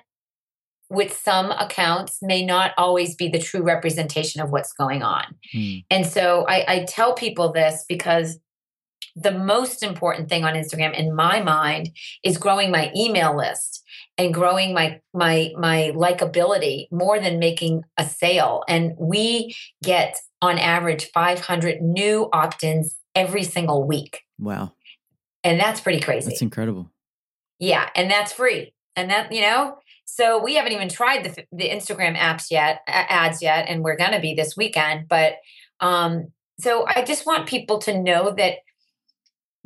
with 0.90 1.18
some 1.18 1.52
accounts 1.52 2.20
may 2.22 2.46
not 2.46 2.72
always 2.78 3.16
be 3.16 3.28
the 3.28 3.40
true 3.40 3.62
representation 3.62 4.42
of 4.42 4.52
what's 4.52 4.72
going 4.74 5.04
on. 5.04 5.26
Hmm. 5.52 5.76
And 5.92 6.06
so 6.06 6.46
I, 6.48 6.66
I 6.68 6.86
tell 6.88 7.14
people 7.14 7.52
this 7.52 7.84
because 7.90 8.40
the 9.20 9.32
most 9.32 9.82
important 9.82 10.30
thing 10.30 10.46
on 10.46 10.54
Instagram 10.54 10.94
in 10.94 11.16
my 11.16 11.42
mind 11.42 11.90
is 12.24 12.38
growing 12.38 12.70
my 12.72 12.92
email 12.96 13.36
list 13.36 13.84
and 14.18 14.34
growing 14.34 14.74
my 14.74 15.00
my 15.14 15.52
my 15.58 15.92
likability 15.96 16.86
more 16.92 17.20
than 17.20 17.40
making 17.40 17.82
a 17.98 18.06
sale 18.06 18.64
and 18.68 18.94
we 18.98 19.56
get 19.84 20.16
on 20.42 20.60
average 20.60 21.10
500 21.14 21.82
new 21.82 22.30
opt-ins 22.32 22.96
every 23.16 23.44
single 23.44 23.88
week 23.88 24.22
Wow. 24.38 24.74
and 25.44 25.60
that's 25.60 25.82
pretty 25.82 26.00
crazy 26.00 26.30
That's 26.30 26.42
incredible. 26.44 26.92
yeah, 27.60 27.90
and 27.96 28.10
that's 28.12 28.32
free. 28.34 28.74
And 28.96 29.10
that, 29.12 29.32
you 29.32 29.42
know, 29.42 29.78
so 30.06 30.42
we 30.44 30.56
haven't 30.56 30.74
even 30.74 30.90
tried 30.90 31.24
the 31.24 31.46
the 31.52 31.70
Instagram 31.70 32.16
apps 32.16 32.46
yet, 32.52 32.82
ads 32.88 33.42
yet, 33.42 33.66
and 33.68 33.84
we're 33.84 33.98
going 33.98 34.12
to 34.14 34.20
be 34.20 34.34
this 34.36 34.56
weekend, 34.56 35.08
but 35.08 35.34
um 35.80 36.28
so 36.60 36.86
I 36.88 37.04
just 37.04 37.26
want 37.28 37.48
people 37.48 37.78
to 37.80 38.02
know 38.02 38.32
that 38.32 38.54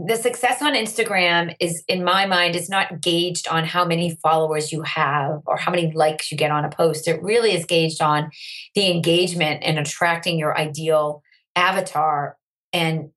the 0.08 0.16
success 0.16 0.62
on 0.62 0.74
Instagram 0.74 1.56
is 1.60 1.84
in 1.88 2.04
my 2.04 2.26
mind 2.26 2.56
is 2.56 2.70
not 2.70 3.02
gauged 3.02 3.48
on 3.48 3.66
how 3.66 3.86
many 3.86 4.18
followers 4.24 4.72
you 4.72 4.82
have 4.84 5.42
or 5.46 5.58
how 5.58 5.72
many 5.72 5.92
likes 5.92 6.32
you 6.32 6.38
get 6.38 6.52
on 6.52 6.66
a 6.66 6.70
post. 6.70 7.08
It 7.08 7.22
really 7.22 7.54
is 7.54 7.66
gauged 7.66 8.02
on 8.02 8.32
the 8.76 8.90
engagement 8.90 9.62
and 9.64 9.78
attracting 9.78 10.40
your 10.40 10.58
ideal 10.58 11.22
avatar 11.56 12.38
and 12.74 13.10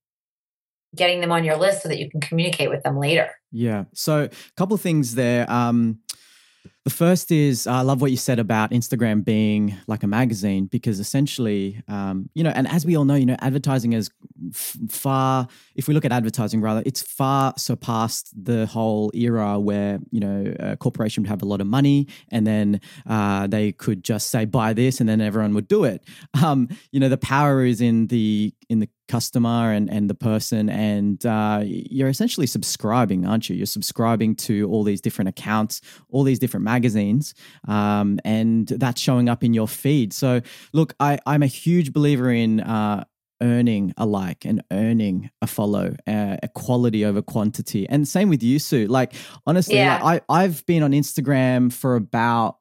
getting 0.95 1.21
them 1.21 1.33
on 1.33 1.45
your 1.45 1.57
list 1.57 1.83
so 1.83 1.89
that 1.89 1.99
you 1.99 2.11
can 2.11 2.21
communicate 2.21 2.71
with 2.71 2.83
them 2.83 2.99
later. 2.99 3.31
Yeah. 3.51 3.85
So, 3.95 4.25
a 4.25 4.31
couple 4.57 4.75
of 4.75 4.81
things 4.81 5.15
there. 5.15 5.51
Um, 5.51 6.01
the 6.85 6.91
first 6.91 7.33
is 7.33 7.67
I 7.67 7.81
love 7.81 8.03
what 8.03 8.11
you 8.11 8.19
said 8.19 8.39
about 8.39 8.71
Instagram 8.71 9.25
being 9.25 9.75
like 9.87 10.03
a 10.03 10.07
magazine 10.07 10.67
because 10.67 11.01
essentially, 11.01 11.83
um, 11.89 12.29
you 12.35 12.45
know, 12.45 12.51
and 12.51 12.69
as 12.69 12.85
we 12.85 12.95
all 12.95 13.07
know, 13.07 13.15
you 13.15 13.25
know, 13.25 13.37
advertising 13.41 13.95
is 13.95 14.11
f- 14.51 14.77
far. 14.91 15.49
If 15.75 15.89
we 15.89 15.95
look 15.95 16.05
at 16.05 16.13
advertising, 16.13 16.61
rather, 16.61 16.83
it's 16.85 17.01
far 17.01 17.55
surpassed 17.57 18.33
the 18.37 18.67
whole 18.67 19.11
era 19.15 19.59
where 19.59 19.99
you 20.11 20.21
know 20.21 20.55
a 20.59 20.77
corporation 20.77 21.23
would 21.23 21.31
have 21.31 21.41
a 21.41 21.47
lot 21.47 21.63
of 21.63 21.67
money 21.67 22.07
and 22.31 22.47
then 22.47 22.83
uh, 23.07 23.47
they 23.47 23.73
could 23.73 24.05
just 24.05 24.29
say 24.29 24.45
buy 24.45 24.75
this 24.75 25.01
and 25.01 25.09
then 25.09 25.23
everyone 25.23 25.55
would 25.55 25.69
do 25.69 25.85
it. 25.85 26.05
Um, 26.45 26.69
you 26.93 27.01
know, 27.01 27.09
the 27.09 27.17
power 27.17 27.65
is 27.65 27.81
in 27.81 28.09
the 28.09 28.53
in 28.69 28.81
the 28.81 28.89
customer 29.09 29.73
and 29.73 29.91
and 29.91 30.09
the 30.09 30.15
person 30.15 30.69
and 30.71 31.25
uh, 31.27 31.61
you're 31.65 32.09
essentially 32.09 32.47
subscribing 32.47 33.27
aren't 33.27 33.49
you? 33.49 33.57
You're 33.57 33.67
subscribing 33.67 34.35
to 34.37 34.69
all 34.71 34.83
these 34.83 35.01
different 35.01 35.29
accounts 35.29 35.81
all 36.09 36.23
these 36.23 36.39
different 36.39 36.65
magazines 36.65 37.35
um, 37.69 38.19
and 38.25 38.67
that's 38.69 39.01
showing 39.01 39.29
up 39.29 39.45
in 39.45 39.55
your 39.55 39.69
feed. 39.69 40.13
So 40.13 40.41
look 40.73 40.95
I, 41.01 41.19
i'm 41.27 41.43
a 41.43 41.47
huge 41.47 41.93
believer 41.93 42.31
in 42.31 42.61
uh, 42.61 43.05
earning 43.43 43.93
a 43.97 44.07
like 44.07 44.45
and 44.45 44.63
earning 44.73 45.31
a 45.43 45.47
follow 45.47 45.95
uh, 46.07 46.37
quality 46.55 47.05
over 47.05 47.21
quantity. 47.21 47.87
And 47.89 48.07
same 48.09 48.29
with 48.31 48.43
you 48.43 48.59
sue. 48.59 48.87
Like 48.87 49.13
honestly 49.47 49.77
Yeah. 49.77 50.03
like, 50.03 50.23
I, 50.31 50.45
i've 50.45 50.65
been 50.67 50.83
on 50.83 50.93
instagram 50.93 51.73
for 51.73 51.97
about 51.97 52.57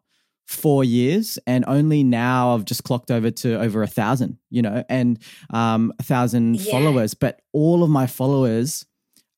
four 0.45 0.83
years 0.83 1.39
and 1.47 1.63
only 1.67 2.03
now 2.03 2.53
i've 2.53 2.65
just 2.65 2.83
clocked 2.83 3.09
over 3.09 3.31
to 3.31 3.59
over 3.59 3.81
a 3.81 3.87
thousand 3.87 4.37
you 4.49 4.61
know 4.61 4.83
and 4.89 5.19
um 5.51 5.93
a 5.99 6.03
thousand 6.03 6.59
Yeah. 6.59 6.71
followers 6.71 7.13
but 7.13 7.41
all 7.53 7.83
of 7.83 7.89
my 7.89 8.07
followers 8.07 8.85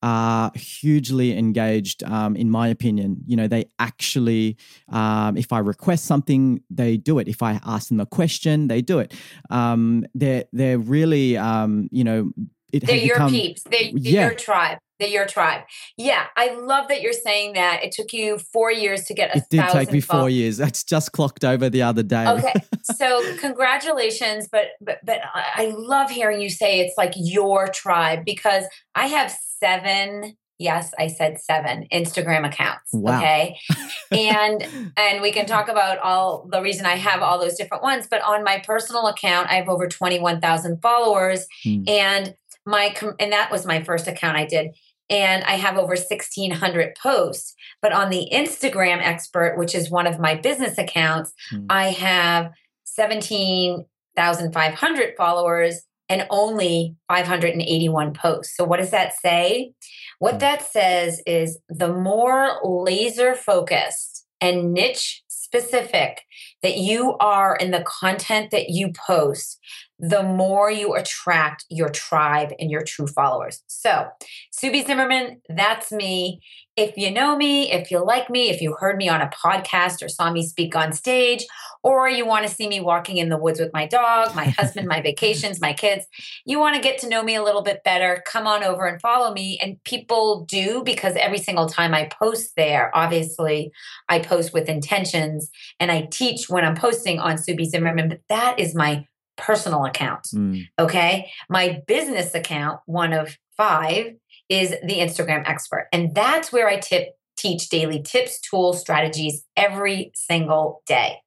are 0.04 0.52
hugely 0.56 1.36
engaged 1.38 2.04
um, 2.04 2.36
in 2.36 2.50
my 2.50 2.68
opinion 2.68 3.18
you 3.26 3.36
know 3.36 3.48
they 3.48 3.66
actually 3.80 4.58
um, 4.90 5.38
if 5.38 5.52
i 5.54 5.60
request 5.60 6.06
something 6.06 6.62
they 6.70 6.98
do 6.98 7.18
it 7.20 7.28
if 7.28 7.42
i 7.42 7.60
ask 7.66 7.90
them 7.90 8.00
a 8.00 8.06
question 8.06 8.68
they 8.68 8.82
do 8.82 9.00
it 9.00 9.14
um, 9.50 10.04
they're 10.14 10.44
they're 10.54 10.78
really 10.80 11.38
um, 11.38 11.88
you 11.92 12.04
know 12.04 12.32
it 12.74 12.86
They're 12.86 12.98
your 12.98 13.16
become 13.16 13.32
peeps. 13.32 13.64
They're, 13.64 13.92
they're 13.94 14.12
Yeah. 14.12 14.26
your 14.26 14.36
tribe. 14.36 14.80
They're 15.00 15.10
your 15.10 15.26
tribe. 15.26 15.64
Yeah, 15.98 16.26
I 16.38 16.54
love 16.56 16.88
that 16.88 17.02
you're 17.02 17.12
saying 17.14 17.54
that. 17.54 17.84
It 17.84 17.92
took 17.92 18.14
you 18.14 18.38
four 18.38 18.72
years 18.72 19.04
to 19.06 19.14
get 19.14 19.36
a 19.36 19.40
it 19.40 19.44
did 19.50 19.64
take 19.70 19.92
me 19.92 20.00
four 20.00 20.20
fol- 20.22 20.30
years 20.30 20.58
that's 20.58 20.84
just 20.84 21.12
clocked 21.12 21.44
over 21.44 21.70
the 21.70 21.82
other 21.82 22.04
day 22.04 22.26
Okay, 22.28 22.54
so 22.96 23.22
congratulations, 23.40 24.48
but 24.52 24.68
but 24.82 25.00
but 25.06 25.20
I 25.34 25.74
love 25.76 26.10
hearing 26.10 26.40
you 26.42 26.50
say 26.50 26.80
it's 26.80 26.98
like 26.98 27.14
your 27.16 27.68
tribe 27.68 28.24
because 28.26 28.66
I 28.94 29.08
have 29.08 29.36
seven. 29.60 30.38
Yes, 30.58 30.94
I 30.98 31.08
said 31.08 31.38
seven 31.42 31.86
Instagram 31.92 32.46
accounts. 32.48 32.92
Wow. 32.94 33.18
Okay, 33.18 33.58
and 34.12 34.66
and 34.96 35.22
we 35.22 35.34
can 35.34 35.46
talk 35.46 35.68
about 35.68 35.98
all 36.00 36.48
the 36.50 36.62
reason 36.62 36.86
I 36.86 36.96
have 36.96 37.22
all 37.22 37.38
those 37.40 37.56
different 37.58 37.84
ones. 37.84 38.08
But 38.10 38.22
on 38.22 38.44
my 38.46 38.60
personal 38.66 39.08
account, 39.08 39.50
I 39.50 39.56
have 39.56 39.68
over 39.68 39.88
twenty 39.90 40.20
one 40.20 40.40
thousand 40.40 40.82
followers, 40.82 41.46
Hmm. 41.64 41.84
and 41.88 42.36
my 42.66 42.96
and 43.20 43.34
that 43.34 43.52
was 43.52 43.66
my 43.66 43.84
first 43.84 44.08
account 44.08 44.38
I 44.38 44.46
did, 44.46 44.68
and 45.10 45.44
I 45.44 45.54
have 45.54 45.78
over 45.78 45.96
sixteen 45.96 46.52
hundred 46.52 46.96
posts. 46.96 47.54
But 47.82 47.92
on 47.94 48.10
the 48.10 48.30
Instagram 48.32 49.00
expert, 49.02 49.58
which 49.58 49.76
is 49.76 49.90
one 49.92 50.08
of 50.08 50.20
my 50.20 50.36
business 50.36 50.78
accounts, 50.78 51.34
Hmm. 51.50 51.66
I 51.70 51.92
have 51.92 52.52
seventeen 52.84 53.86
thousand 54.16 54.54
five 54.54 54.74
hundred 54.74 55.16
followers 55.18 55.82
and 56.08 56.28
only 56.30 56.96
581 57.08 58.14
posts. 58.14 58.56
So, 58.56 58.64
what 58.64 58.78
does 58.78 58.92
that 58.92 59.14
say? 59.20 59.74
What 60.20 60.34
Hmm. 60.34 60.40
that 60.40 60.62
says 60.62 61.22
is 61.26 61.60
the 61.68 61.92
more 61.92 62.60
laser 62.64 63.34
focused 63.36 64.26
and 64.40 64.72
niche 64.74 65.24
specific 65.28 66.22
that 66.62 66.78
you 66.78 67.16
are 67.20 67.56
in 67.56 67.72
the 67.72 67.84
content 67.88 68.52
that 68.52 68.70
you 68.70 68.92
post, 69.08 69.58
the 70.00 70.24
more 70.24 70.70
you 70.70 70.94
attract 70.94 71.66
your 71.70 71.90
tribe 71.90 72.52
and 72.60 72.70
your 72.70 72.84
true 72.84 73.08
followers. 73.08 73.64
So, 73.68 74.08
Sue 74.52 74.72
B. 74.72 74.84
Zimmerman, 74.84 75.42
that's 75.48 75.92
me. 75.92 76.42
If 76.76 76.98
you 76.98 77.10
know 77.10 77.38
me, 77.38 77.72
if 77.72 77.90
you 77.90 78.04
like 78.04 78.30
me, 78.30 78.50
if 78.50 78.62
you 78.62 78.76
heard 78.78 78.98
me 78.98 79.08
on 79.08 79.22
a 79.22 79.30
podcast 79.30 80.04
or 80.04 80.10
saw 80.10 80.30
me 80.30 80.46
speak 80.46 80.76
on 80.76 80.92
stage, 80.92 81.46
or 81.84 82.10
you 82.10 82.26
want 82.26 82.46
to 82.46 82.54
see 82.54 82.68
me 82.68 82.82
walking 82.82 83.16
in 83.16 83.30
the 83.30 83.38
woods 83.38 83.62
with 83.62 83.72
my 83.74 83.88
dog, 83.88 84.36
my 84.36 84.46
husband, 84.58 84.86
my 84.86 85.02
vacations, 85.02 85.62
my 85.62 85.72
kids, 85.72 86.06
you 86.46 86.60
want 86.60 86.76
to 86.76 86.82
get 86.82 86.98
to 87.00 87.08
know 87.08 87.24
me 87.24 87.36
a 87.36 87.44
little 87.44 87.62
bit 87.62 87.82
better, 87.86 88.22
come 88.28 88.46
on 88.46 88.64
over 88.64 88.86
and 88.86 89.00
follow 89.00 89.32
me. 89.32 89.58
And 89.62 89.82
people 89.86 90.44
do 90.50 90.84
because 90.84 91.16
every 91.16 91.38
single 91.38 91.70
time 91.70 91.94
I 91.94 92.10
post 92.22 92.54
there, 92.58 92.92
obviously 92.94 93.72
I 94.10 94.20
post 94.20 94.54
with 94.54 94.68
intentions 94.68 95.50
and 95.80 95.90
I 95.90 96.10
teach 96.12 96.50
when 96.50 96.66
I'm 96.66 96.76
posting 96.76 97.20
on 97.20 97.38
Sue 97.38 97.56
B. 97.56 97.64
Zimmerman, 97.64 98.10
but 98.10 98.20
that 98.28 98.60
is 98.60 98.76
my 98.76 99.06
personal 99.38 99.86
account. 99.86 100.28
Mm. 100.34 100.68
Okay. 100.80 101.32
My 101.50 101.82
business 101.88 102.34
account, 102.34 102.80
one 102.86 103.14
of 103.14 103.38
five, 103.58 104.14
is 104.50 104.72
the 104.84 105.00
Instagram 105.00 105.48
expert. 105.48 105.88
And 105.92 106.14
that's 106.14 106.52
where 106.52 106.68
I 106.68 106.80
tip 106.80 107.16
teach 107.38 107.70
daily 107.70 108.02
tips, 108.02 108.40
tools, 108.40 108.80
strategies 108.80 109.44
every 109.58 110.12
single 110.16 110.82
day. 110.88 111.18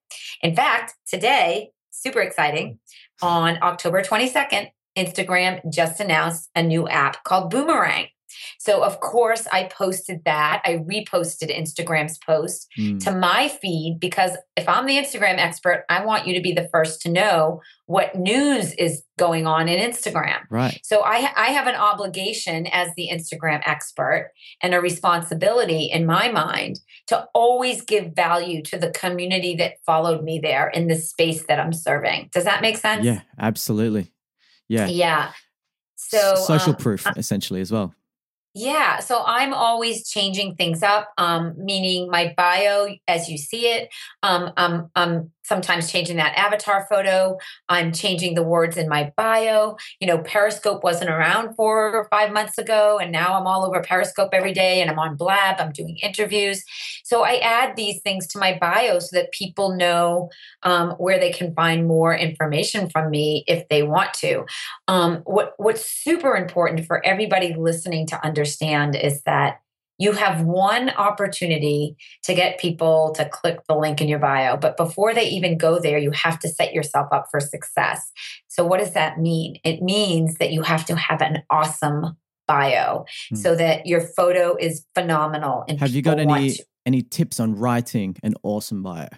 In 0.43 0.55
fact, 0.55 0.95
today, 1.07 1.71
super 1.91 2.21
exciting, 2.21 2.79
on 3.21 3.59
October 3.63 4.03
22nd, 4.03 4.69
Instagram 4.97 5.61
just 5.73 6.01
announced 6.01 6.49
a 6.55 6.63
new 6.63 6.89
app 6.89 7.23
called 7.25 7.51
Boomerang. 7.51 8.07
So, 8.59 8.83
of 8.83 9.01
course, 9.01 9.47
I 9.53 9.65
posted 9.65 10.25
that. 10.25 10.63
I 10.65 10.79
reposted 10.79 11.57
Instagram's 11.57 12.19
post 12.19 12.69
mm. 12.79 13.03
to 13.05 13.13
my 13.13 13.49
feed 13.49 13.99
because 14.01 14.37
if 14.57 14.69
I'm 14.69 14.87
the 14.87 14.97
Instagram 14.97 15.39
expert, 15.39 15.85
I 15.89 16.05
want 16.05 16.27
you 16.27 16.35
to 16.35 16.41
be 16.41 16.53
the 16.53 16.69
first 16.73 17.03
to 17.03 17.11
know 17.11 17.61
what 17.87 18.15
news 18.15 18.73
is 18.75 19.03
going 19.19 19.47
on 19.47 19.69
in 19.69 19.81
Instagram. 19.81 20.41
Right. 20.51 20.81
So, 20.83 21.03
I, 21.05 21.31
I 21.37 21.47
have 21.49 21.67
an 21.67 21.75
obligation 21.75 22.67
as 22.69 22.91
the 22.97 23.09
Instagram 23.13 23.63
expert 23.67 24.33
and 24.63 24.75
a 24.75 24.81
responsibility 24.81 25.85
in 25.85 26.07
my 26.07 26.31
mind 26.31 26.81
to 27.09 27.27
always 27.35 27.83
give 27.83 28.15
value 28.15 28.63
to 28.63 28.79
the 28.79 28.91
community 28.91 29.57
that 29.57 29.75
followed 29.87 30.23
me 30.23 30.39
there 30.39 30.69
in 30.69 30.89
the 30.89 30.97
space 30.97 31.45
that 31.47 31.59
I'm 31.59 31.73
serving. 31.73 32.31
Does 32.33 32.45
that 32.45 32.63
make 32.63 32.77
sense? 32.77 33.05
Yeah, 33.05 33.21
absolutely. 33.39 34.13
Yeah. 34.69 34.87
Yeah. 34.87 35.33
So, 35.97 36.37
social 36.37 36.71
um, 36.71 36.77
proof, 36.77 37.07
essentially, 37.17 37.61
as 37.61 37.73
well. 37.73 37.95
Yeah, 38.61 38.99
so 38.99 39.23
I'm 39.25 39.55
always 39.55 40.09
changing 40.09 40.57
things 40.57 40.83
up, 40.83 41.11
um, 41.17 41.55
meaning 41.57 42.11
my 42.11 42.35
bio 42.37 42.89
as 43.07 43.29
you 43.29 43.39
see 43.39 43.67
it. 43.67 43.89
Um, 44.25 44.51
I'm, 44.57 44.91
I'm 44.97 45.31
sometimes 45.49 45.91
changing 45.91 46.17
that 46.19 46.37
avatar 46.37 46.87
photo. 46.89 47.39
I'm 47.69 47.93
changing 47.93 48.35
the 48.35 48.43
words 48.43 48.77
in 48.77 48.89
my 48.89 49.13
bio. 49.17 49.77
You 49.99 50.07
know, 50.07 50.19
Periscope 50.19 50.85
wasn't 50.85 51.11
around 51.11 51.55
four 51.57 51.95
or 51.95 52.07
five 52.11 52.33
months 52.33 52.59
ago, 52.59 52.99
and 52.99 53.11
now 53.11 53.39
I'm 53.39 53.47
all 53.47 53.65
over 53.65 53.81
Periscope 53.81 54.31
every 54.33 54.53
day 54.53 54.81
and 54.81 54.91
I'm 54.91 54.99
on 54.99 55.17
Blab, 55.17 55.57
I'm 55.59 55.73
doing 55.73 55.97
interviews. 56.03 56.63
So 57.05 57.25
I 57.25 57.39
add 57.39 57.75
these 57.77 58.01
things 58.03 58.27
to 58.29 58.39
my 58.39 58.59
bio 58.61 58.99
so 58.99 59.17
that 59.17 59.33
people 59.33 59.75
know 59.75 60.29
um, 60.63 60.91
where 60.93 61.19
they 61.19 61.33
can 61.33 61.55
find 61.55 61.87
more 61.87 62.15
information 62.15 62.91
from 62.91 63.11
me 63.11 63.45
if 63.47 63.67
they 63.69 63.83
want 63.83 64.13
to. 64.15 64.45
Um, 64.87 65.23
what, 65.25 65.55
what's 65.57 65.89
super 65.89 66.37
important 66.37 66.87
for 66.87 67.05
everybody 67.05 67.55
listening 67.55 68.07
to 68.09 68.25
understand 68.25 68.95
is 68.95 69.23
that 69.23 69.61
you 69.99 70.13
have 70.13 70.43
one 70.43 70.91
opportunity 70.91 71.97
to 72.23 72.35
get 72.35 72.59
people 72.59 73.13
to 73.17 73.29
click 73.29 73.59
the 73.69 73.77
link 73.77 74.01
in 74.01 74.09
your 74.09 74.21
bio. 74.21 74.57
But 74.57 74.77
before 74.77 75.13
they 75.13 75.29
even 75.29 75.59
go 75.59 75.79
there, 75.79 75.99
you 75.99 76.13
have 76.13 76.39
to 76.41 76.49
set 76.49 76.73
yourself 76.73 77.09
up 77.13 77.27
for 77.31 77.41
success. 77.41 78.13
So, 78.47 78.65
what 78.65 78.79
does 78.79 78.95
that 78.95 79.19
mean? 79.19 79.59
It 79.65 79.83
means 79.83 80.37
that 80.37 80.53
you 80.53 80.63
have 80.63 80.85
to 80.87 80.97
have 80.97 81.21
an 81.21 81.43
awesome 81.51 82.17
bio 82.47 83.05
hmm. 83.29 83.37
so 83.37 83.55
that 83.55 83.87
your 83.87 84.01
photo 84.01 84.57
is 84.57 84.85
phenomenal. 84.95 85.65
And 85.69 85.79
have 85.81 85.91
you 85.91 86.03
got 86.03 86.19
any 86.19 86.57
any 86.87 87.03
tips 87.03 87.39
on 87.41 87.55
writing 87.55 88.17
an 88.23 88.35
awesome 88.43 88.83
bio? 88.83 89.09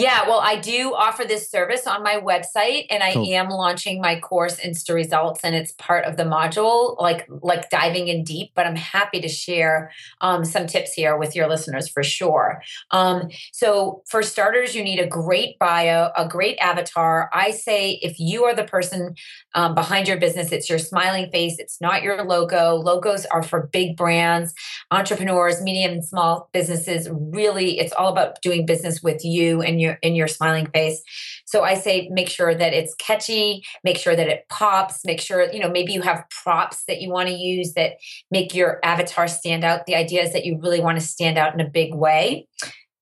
Yeah, 0.00 0.26
well, 0.26 0.40
I 0.40 0.56
do 0.56 0.94
offer 0.94 1.24
this 1.24 1.50
service 1.50 1.86
on 1.86 2.02
my 2.02 2.14
website, 2.16 2.86
and 2.88 3.02
I 3.02 3.12
cool. 3.12 3.26
am 3.26 3.50
launching 3.50 4.00
my 4.00 4.18
course 4.18 4.58
Insta 4.58 4.94
Results, 4.94 5.40
and 5.44 5.54
it's 5.54 5.72
part 5.72 6.06
of 6.06 6.16
the 6.16 6.22
module, 6.22 6.98
like 6.98 7.26
like 7.28 7.68
diving 7.68 8.08
in 8.08 8.24
deep. 8.24 8.52
But 8.54 8.66
I'm 8.66 8.76
happy 8.76 9.20
to 9.20 9.28
share 9.28 9.92
um, 10.22 10.46
some 10.46 10.66
tips 10.66 10.94
here 10.94 11.18
with 11.18 11.36
your 11.36 11.48
listeners 11.48 11.86
for 11.86 12.02
sure. 12.02 12.62
Um, 12.92 13.28
so, 13.52 14.02
for 14.08 14.22
starters, 14.22 14.74
you 14.74 14.82
need 14.82 15.00
a 15.00 15.06
great 15.06 15.58
bio, 15.58 16.10
a 16.16 16.26
great 16.26 16.56
avatar. 16.60 17.28
I 17.34 17.50
say 17.50 17.98
if 18.00 18.18
you 18.18 18.44
are 18.44 18.54
the 18.54 18.64
person 18.64 19.14
um, 19.54 19.74
behind 19.74 20.08
your 20.08 20.18
business, 20.18 20.50
it's 20.50 20.70
your 20.70 20.78
smiling 20.78 21.30
face. 21.30 21.56
It's 21.58 21.78
not 21.78 22.02
your 22.02 22.24
logo. 22.24 22.76
Logos 22.76 23.26
are 23.26 23.42
for 23.42 23.68
big 23.70 23.98
brands, 23.98 24.54
entrepreneurs, 24.90 25.60
medium 25.60 25.92
and 25.92 26.04
small 26.04 26.48
businesses. 26.54 27.06
Really, 27.12 27.78
it's 27.78 27.92
all 27.92 28.08
about 28.10 28.40
doing 28.40 28.64
business 28.64 29.02
with 29.02 29.22
you 29.26 29.60
and 29.60 29.78
your 29.78 29.89
in 30.02 30.14
your 30.14 30.28
smiling 30.28 30.66
face. 30.66 31.02
So 31.46 31.62
I 31.62 31.74
say 31.74 32.08
make 32.12 32.28
sure 32.28 32.54
that 32.54 32.72
it's 32.72 32.94
catchy, 32.94 33.64
make 33.84 33.98
sure 33.98 34.14
that 34.16 34.28
it 34.28 34.46
pops, 34.48 35.04
make 35.04 35.20
sure, 35.20 35.52
you 35.52 35.60
know, 35.60 35.70
maybe 35.70 35.92
you 35.92 36.02
have 36.02 36.24
props 36.42 36.84
that 36.88 37.00
you 37.00 37.10
want 37.10 37.28
to 37.28 37.34
use 37.34 37.74
that 37.74 37.94
make 38.30 38.54
your 38.54 38.78
avatar 38.84 39.28
stand 39.28 39.64
out. 39.64 39.86
The 39.86 39.94
idea 39.94 40.22
is 40.22 40.32
that 40.32 40.44
you 40.44 40.58
really 40.60 40.80
want 40.80 40.98
to 40.98 41.04
stand 41.04 41.38
out 41.38 41.54
in 41.54 41.60
a 41.60 41.68
big 41.68 41.94
way. 41.94 42.46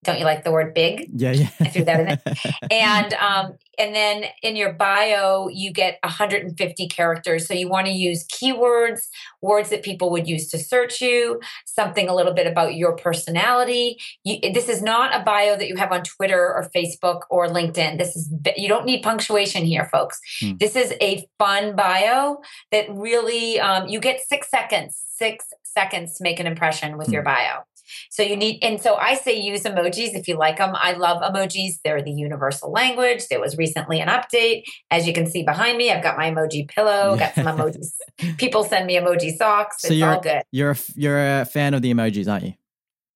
Don't 0.09 0.19
you 0.19 0.25
like 0.25 0.43
the 0.43 0.51
word 0.51 0.73
big? 0.73 1.11
Yeah, 1.15 1.33
yeah. 1.33 1.49
I 1.61 1.69
threw 1.69 1.85
that 1.85 2.01
in 2.01 2.07
there. 2.07 2.35
and 2.71 3.13
um, 3.15 3.59
and 3.79 3.95
then 3.95 4.25
in 4.43 4.57
your 4.57 4.73
bio, 4.73 5.49
you 5.49 5.71
get 5.71 5.99
150 6.03 6.89
characters. 6.89 7.47
So 7.47 7.53
you 7.53 7.69
want 7.69 7.87
to 7.87 7.93
use 7.93 8.27
keywords, 8.27 9.03
words 9.43 9.69
that 9.69 9.83
people 9.83 10.11
would 10.11 10.27
use 10.27 10.49
to 10.49 10.59
search 10.59 11.03
you, 11.03 11.41
something 11.67 12.09
a 12.09 12.15
little 12.15 12.33
bit 12.33 12.47
about 12.47 12.75
your 12.75 12.97
personality. 12.97 13.99
You, 14.25 14.53
this 14.53 14.71
is 14.71 14.83
not 14.83 15.15
a 15.15 15.23
bio 15.23 15.57
that 15.57 15.69
you 15.69 15.77
have 15.77 15.93
on 15.93 16.03
Twitter 16.03 16.41
or 16.41 16.71
Facebook 16.75 17.21
or 17.29 17.47
LinkedIn. 17.47 17.99
This 17.99 18.17
is 18.17 18.33
you 18.57 18.69
don't 18.69 18.87
need 18.87 19.03
punctuation 19.03 19.65
here, 19.65 19.89
folks. 19.93 20.19
Hmm. 20.41 20.53
This 20.59 20.75
is 20.75 20.95
a 21.03 21.29
fun 21.39 21.77
bio 21.77 22.39
that 22.73 22.87
really 22.91 23.61
um, 23.61 23.89
you 23.89 24.01
get 24.01 24.21
six 24.27 24.49
seconds. 24.49 25.05
Six 25.07 25.45
seconds 25.65 26.15
to 26.15 26.23
make 26.23 26.41
an 26.41 26.47
impression 26.47 26.97
with 26.97 27.09
hmm. 27.09 27.13
your 27.13 27.23
bio. 27.23 27.65
So 28.11 28.23
you 28.23 28.37
need, 28.37 28.59
and 28.63 28.81
so 28.81 28.97
I 28.97 29.15
say 29.15 29.39
use 29.39 29.63
emojis 29.63 30.15
if 30.15 30.29
you 30.29 30.37
like 30.37 30.59
them. 30.59 30.73
I 30.75 30.93
love 30.93 31.23
emojis. 31.23 31.75
They're 31.85 32.03
the 32.03 32.13
universal 32.13 32.71
language. 32.71 33.29
There 33.29 33.41
was 33.41 33.57
recently 33.57 34.01
an 34.01 34.09
update. 34.09 34.65
As 34.91 35.07
you 35.07 35.13
can 35.13 35.27
see 35.27 35.43
behind 35.43 35.79
me, 35.79 35.91
I've 35.91 36.03
got 36.03 36.17
my 36.17 36.31
emoji 36.31 36.69
pillow, 36.69 37.17
got 37.17 37.35
some 37.35 37.47
emojis. 37.47 37.93
People 38.39 38.65
send 38.65 38.87
me 38.87 38.97
emoji 38.97 39.37
socks. 39.37 39.83
So 39.83 39.89
it's 39.89 39.97
you're, 39.97 40.15
all 40.15 40.21
good. 40.21 40.43
You're 40.53 40.73
a, 40.73 40.77
you're 40.95 41.41
a 41.41 41.45
fan 41.45 41.75
of 41.75 41.83
the 41.83 41.93
emojis, 41.93 42.31
aren't 42.31 42.45
you? 42.45 42.55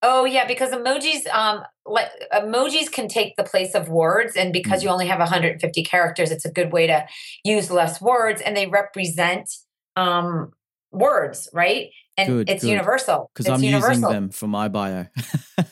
Oh 0.05 0.25
yeah, 0.25 0.47
because 0.47 0.73
emojis, 0.73 1.29
um, 1.33 1.63
like 1.87 2.09
emojis 2.33 2.91
can 2.91 3.07
take 3.07 3.37
the 3.37 3.45
place 3.45 3.75
of 3.75 3.89
words, 3.89 4.37
and 4.37 4.53
because 4.53 4.81
mm. 4.81 4.85
you 4.85 4.91
only 4.91 5.07
have 5.07 5.21
150 5.21 5.85
characters, 5.85 6.33
it's 6.33 6.45
a 6.45 6.51
good 6.51 6.73
way 6.73 6.89
to 6.89 7.07
use 7.45 7.71
less 7.71 8.01
words, 8.01 8.43
and 8.43 8.57
they 8.57 8.67
represent 8.67 9.49
um, 9.95 10.53
words, 10.91 11.49
right? 11.53 11.91
And 12.23 12.29
good, 12.29 12.49
it's 12.49 12.63
good. 12.63 12.71
universal 12.71 13.31
because 13.35 13.49
i'm 13.49 13.63
universal. 13.63 13.95
using 13.95 14.09
them 14.09 14.31
for 14.31 14.47
my 14.47 14.69
bio 14.69 15.07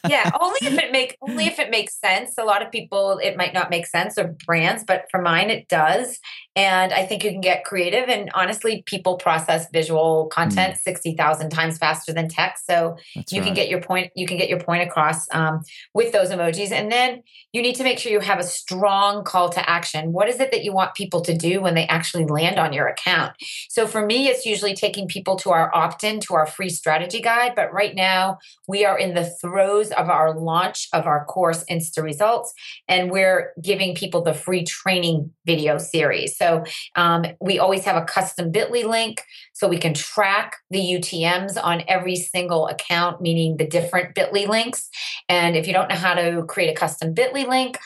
yeah 0.09 0.31
only 0.41 0.59
if 0.63 0.79
it 0.79 0.93
make 0.93 1.17
only 1.23 1.47
if 1.47 1.59
it 1.59 1.71
makes 1.71 1.99
sense 1.99 2.37
a 2.39 2.45
lot 2.45 2.63
of 2.63 2.71
people 2.71 3.19
it 3.23 3.37
might 3.37 3.55
not 3.55 3.71
make 3.71 3.87
sense 3.87 4.19
or 4.19 4.37
brands 4.47 4.85
but 4.85 5.07
for 5.11 5.21
mine 5.21 5.51
it 5.51 5.69
does 5.69 6.19
and 6.57 6.93
i 6.93 7.05
think 7.05 7.25
you 7.25 7.31
can 7.31 7.41
get 7.41 7.65
creative 7.65 8.09
and 8.09 8.31
honestly 8.35 8.83
people 8.87 9.17
process 9.17 9.67
visual 9.73 10.27
content 10.27 10.75
mm. 10.75 10.79
60000 10.79 11.51
times 11.51 11.79
faster 11.79 12.13
than 12.13 12.29
text 12.29 12.67
so 12.67 12.97
That's 13.15 13.33
you 13.33 13.41
right. 13.41 13.47
can 13.47 13.55
get 13.55 13.69
your 13.69 13.81
point 13.81 14.13
you 14.15 14.27
can 14.27 14.37
get 14.37 14.49
your 14.49 14.61
point 14.61 14.83
across 14.83 15.27
um, 15.33 15.63
with 15.95 16.13
those 16.13 16.31
emojis 16.31 16.73
and 16.73 16.91
then 16.91 17.23
you 17.53 17.63
need 17.63 17.75
to 17.77 17.85
make 17.85 17.99
sure 17.99 18.13
you 18.13 18.21
have 18.21 18.39
a 18.39 18.45
strong 18.45 19.25
call 19.25 19.49
to 19.51 19.71
action 19.71 20.13
what 20.13 20.29
is 20.29 20.41
it 20.41 20.51
that 20.51 20.65
you 20.65 20.73
want 20.73 20.95
people 20.95 21.21
to 21.23 21.37
do 21.37 21.61
when 21.61 21.75
they 21.75 21.87
actually 21.87 22.25
land 22.27 22.59
on 22.59 22.73
your 22.73 22.87
account 22.87 23.33
so 23.69 23.87
for 23.87 24.05
me 24.05 24.29
it's 24.29 24.45
usually 24.45 24.75
taking 24.75 25.07
people 25.07 25.37
to 25.37 25.51
our 25.51 25.75
opt-in 25.75 26.21
to 26.21 26.35
our 26.35 26.40
free 26.47 26.71
strategy 26.71 27.21
guide. 27.21 27.55
But 27.55 27.73
right 27.73 27.95
now, 27.95 28.39
we 28.69 28.85
are 28.85 28.99
in 28.99 29.15
the 29.15 29.25
throes 29.25 29.91
of 29.93 30.09
our 30.09 30.39
launch 30.39 30.89
of 30.93 31.07
our 31.07 31.25
course, 31.25 31.65
Insta 31.71 32.03
Results, 32.03 32.53
and 32.89 33.11
we're 33.11 33.53
giving 33.63 33.95
people 33.95 34.23
the 34.23 34.35
free 34.35 34.65
training 34.65 35.33
video 35.47 35.79
series. 35.79 36.37
So 36.37 36.65
um, 36.97 37.25
we 37.41 37.59
always 37.59 37.85
have 37.85 37.97
a 37.97 38.05
custom 38.05 38.51
bit.ly 38.51 38.83
link 38.83 39.23
so 39.53 39.69
we 39.69 39.79
can 39.79 39.95
track 39.95 40.57
the 40.71 40.81
UTMs 40.81 41.63
on 41.63 41.83
every 41.89 42.17
single 42.17 42.67
account, 42.69 43.21
meaning 43.21 43.57
the 43.57 43.67
different 43.67 44.15
bit.ly 44.15 44.47
links. 44.47 44.89
And 45.29 45.57
if 45.57 45.67
you 45.67 45.73
don't 45.73 45.89
know 45.89 45.97
how 45.97 46.15
to 46.15 46.45
create 46.47 46.71
a 46.71 46.75
custom 46.75 47.15
bit.ly 47.15 47.45
link, 47.45 47.79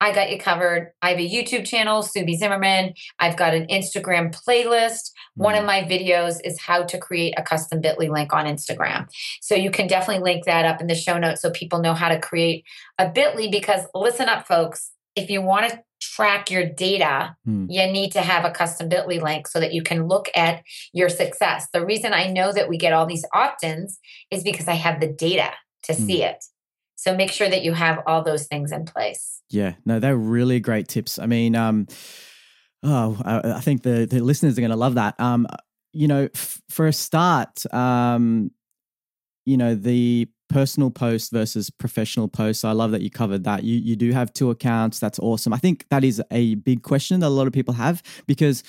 I 0.00 0.12
got 0.12 0.30
you 0.30 0.38
covered. 0.38 0.92
I 1.00 1.10
have 1.10 1.18
a 1.18 1.28
YouTube 1.28 1.66
channel, 1.66 2.02
Sue 2.02 2.24
B. 2.24 2.36
Zimmerman. 2.36 2.94
I've 3.18 3.36
got 3.36 3.54
an 3.54 3.66
Instagram 3.68 4.34
playlist. 4.34 5.10
One 5.34 5.54
of 5.54 5.62
mm. 5.62 5.66
my 5.66 5.82
videos 5.82 6.38
is 6.44 6.60
how 6.60 6.84
to 6.84 6.98
create 6.98 7.34
a 7.38 7.42
custom 7.42 7.80
bit.ly 7.80 8.08
link 8.08 8.32
on 8.32 8.46
Instagram. 8.46 9.08
So 9.40 9.54
you 9.54 9.70
can 9.70 9.86
definitely 9.86 10.22
link 10.22 10.44
that 10.44 10.64
up 10.66 10.80
in 10.80 10.86
the 10.86 10.94
show 10.94 11.18
notes 11.18 11.40
so 11.40 11.50
people 11.50 11.80
know 11.80 11.94
how 11.94 12.08
to 12.08 12.20
create 12.20 12.64
a 12.98 13.08
bit.ly 13.08 13.48
because 13.50 13.86
listen 13.94 14.28
up, 14.28 14.46
folks. 14.46 14.90
If 15.14 15.30
you 15.30 15.40
want 15.40 15.70
to 15.70 15.82
track 16.00 16.50
your 16.50 16.66
data, 16.66 17.34
Hmm. 17.46 17.66
you 17.70 17.86
need 17.86 18.12
to 18.12 18.20
have 18.20 18.44
a 18.44 18.50
custom 18.50 18.90
Bitly 18.90 19.20
link 19.20 19.48
so 19.48 19.60
that 19.60 19.72
you 19.72 19.82
can 19.82 20.08
look 20.08 20.28
at 20.34 20.62
your 20.92 21.08
success. 21.08 21.68
The 21.72 21.84
reason 21.84 22.12
I 22.12 22.26
know 22.30 22.52
that 22.52 22.68
we 22.68 22.76
get 22.76 22.92
all 22.92 23.06
these 23.06 23.24
opt 23.32 23.64
ins 23.64 23.98
is 24.30 24.42
because 24.42 24.68
I 24.68 24.74
have 24.74 25.00
the 25.00 25.08
data 25.08 25.52
to 25.84 25.94
Hmm. 25.94 26.06
see 26.06 26.22
it. 26.22 26.44
So 26.96 27.14
make 27.14 27.30
sure 27.30 27.48
that 27.48 27.62
you 27.62 27.74
have 27.74 28.02
all 28.06 28.22
those 28.22 28.46
things 28.46 28.72
in 28.72 28.86
place. 28.86 29.42
Yeah, 29.50 29.74
no, 29.84 30.00
they're 30.00 30.16
really 30.16 30.60
great 30.60 30.88
tips. 30.88 31.18
I 31.18 31.26
mean, 31.26 31.54
um, 31.54 31.86
oh, 32.82 33.20
I, 33.24 33.52
I 33.52 33.60
think 33.60 33.82
the 33.82 34.06
the 34.06 34.20
listeners 34.20 34.58
are 34.58 34.62
going 34.62 34.70
to 34.70 34.76
love 34.76 34.94
that. 34.94 35.18
Um, 35.20 35.46
you 35.92 36.08
know, 36.08 36.28
f- 36.34 36.60
for 36.68 36.86
a 36.86 36.92
start, 36.92 37.72
um, 37.72 38.50
you 39.44 39.56
know, 39.56 39.74
the 39.74 40.28
personal 40.48 40.90
post 40.90 41.32
versus 41.32 41.70
professional 41.70 42.28
post. 42.28 42.64
I 42.64 42.72
love 42.72 42.92
that 42.92 43.02
you 43.02 43.10
covered 43.10 43.44
that. 43.44 43.62
You 43.62 43.78
you 43.78 43.94
do 43.94 44.12
have 44.12 44.32
two 44.32 44.50
accounts. 44.50 44.98
That's 44.98 45.18
awesome. 45.18 45.52
I 45.52 45.58
think 45.58 45.86
that 45.90 46.02
is 46.02 46.22
a 46.30 46.54
big 46.56 46.82
question 46.82 47.20
that 47.20 47.26
a 47.26 47.28
lot 47.28 47.46
of 47.46 47.52
people 47.52 47.74
have 47.74 48.02
because 48.26 48.62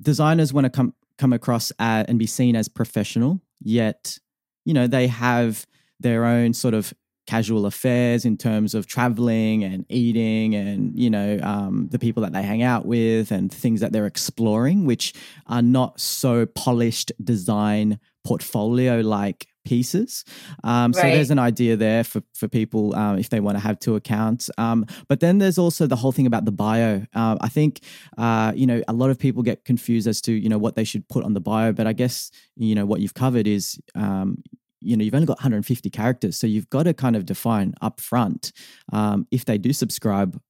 designers 0.00 0.52
want 0.52 0.64
to 0.64 0.70
come 0.70 0.94
come 1.16 1.32
across 1.32 1.72
and 1.78 2.18
be 2.18 2.26
seen 2.26 2.56
as 2.56 2.68
professional, 2.68 3.40
yet 3.60 4.18
you 4.64 4.74
know 4.74 4.86
they 4.86 5.06
have 5.06 5.66
their 6.00 6.24
own 6.24 6.54
sort 6.54 6.74
of 6.74 6.92
casual 7.28 7.66
affairs 7.66 8.24
in 8.24 8.38
terms 8.38 8.74
of 8.74 8.86
traveling 8.86 9.62
and 9.62 9.84
eating 9.90 10.54
and 10.54 10.98
you 10.98 11.10
know 11.10 11.38
um, 11.42 11.86
the 11.90 11.98
people 11.98 12.22
that 12.22 12.32
they 12.32 12.42
hang 12.42 12.62
out 12.62 12.86
with 12.86 13.30
and 13.30 13.52
things 13.52 13.80
that 13.82 13.92
they're 13.92 14.06
exploring 14.06 14.86
which 14.86 15.12
are 15.46 15.60
not 15.60 16.00
so 16.00 16.46
polished 16.46 17.12
design 17.22 18.00
portfolio 18.24 19.00
like 19.00 19.46
pieces. 19.68 20.24
Um, 20.64 20.94
so 20.94 21.02
there's 21.02 21.30
an 21.30 21.38
idea 21.38 21.76
there 21.76 22.02
for, 22.02 22.22
for 22.32 22.48
people 22.48 22.94
um, 22.94 23.18
if 23.18 23.28
they 23.28 23.38
want 23.38 23.58
to 23.58 23.62
have 23.62 23.78
two 23.78 23.96
accounts. 23.96 24.50
Um, 24.56 24.86
but 25.08 25.20
then 25.20 25.36
there's 25.36 25.58
also 25.58 25.86
the 25.86 25.96
whole 25.96 26.12
thing 26.12 26.26
about 26.26 26.46
the 26.46 26.52
bio. 26.52 27.02
Uh, 27.14 27.36
i 27.40 27.48
think 27.48 27.80
uh, 28.16 28.52
you 28.54 28.66
know 28.66 28.82
a 28.88 28.92
lot 28.92 29.10
of 29.10 29.18
people 29.18 29.42
get 29.42 29.66
confused 29.66 30.08
as 30.08 30.20
to 30.22 30.32
you 30.32 30.48
know 30.48 30.58
what 30.58 30.74
they 30.76 30.84
should 30.84 31.06
put 31.08 31.24
on 31.24 31.34
the 31.34 31.40
bio 31.40 31.72
but 31.72 31.86
i 31.86 31.92
guess 31.92 32.30
you 32.56 32.74
know 32.74 32.86
what 32.86 33.00
you've 33.00 33.14
covered 33.14 33.46
is 33.46 33.78
um, 33.94 34.42
you 34.80 34.96
know 34.96 35.04
you've 35.04 35.14
only 35.14 35.26
got 35.26 35.38
150 35.38 35.90
characters 35.90 36.36
so 36.38 36.46
you've 36.46 36.70
got 36.70 36.84
to 36.84 36.94
kind 36.94 37.16
of 37.16 37.26
define 37.26 37.74
up 37.80 38.00
front 38.00 38.52
um, 38.92 39.26
if 39.30 39.44
they 39.44 39.58
do 39.58 39.72
subscribe 39.72 40.40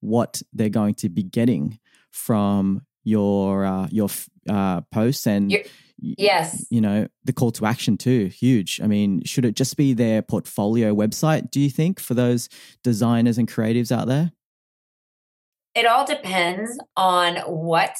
what 0.00 0.42
they're 0.52 0.68
going 0.68 0.94
to 0.94 1.08
be 1.08 1.22
getting 1.22 1.78
from 2.10 2.82
your 3.04 3.64
uh, 3.64 3.88
your 3.90 4.08
uh, 4.48 4.80
posts 4.92 5.26
and 5.26 5.50
Your- 5.50 5.62
y- 6.00 6.14
Yes. 6.18 6.66
you 6.70 6.80
know 6.80 7.08
the 7.24 7.32
call 7.32 7.50
to 7.52 7.66
action 7.66 7.96
too 7.96 8.26
huge 8.26 8.80
i 8.82 8.86
mean 8.86 9.22
should 9.24 9.44
it 9.44 9.54
just 9.56 9.76
be 9.76 9.92
their 9.94 10.22
portfolio 10.22 10.94
website 10.94 11.50
do 11.50 11.60
you 11.60 11.70
think 11.70 11.98
for 12.00 12.14
those 12.14 12.48
designers 12.82 13.38
and 13.38 13.48
creatives 13.50 13.90
out 13.92 14.06
there 14.08 14.32
It 15.74 15.86
all 15.86 16.04
depends 16.06 16.78
on 16.96 17.36
what 17.46 17.96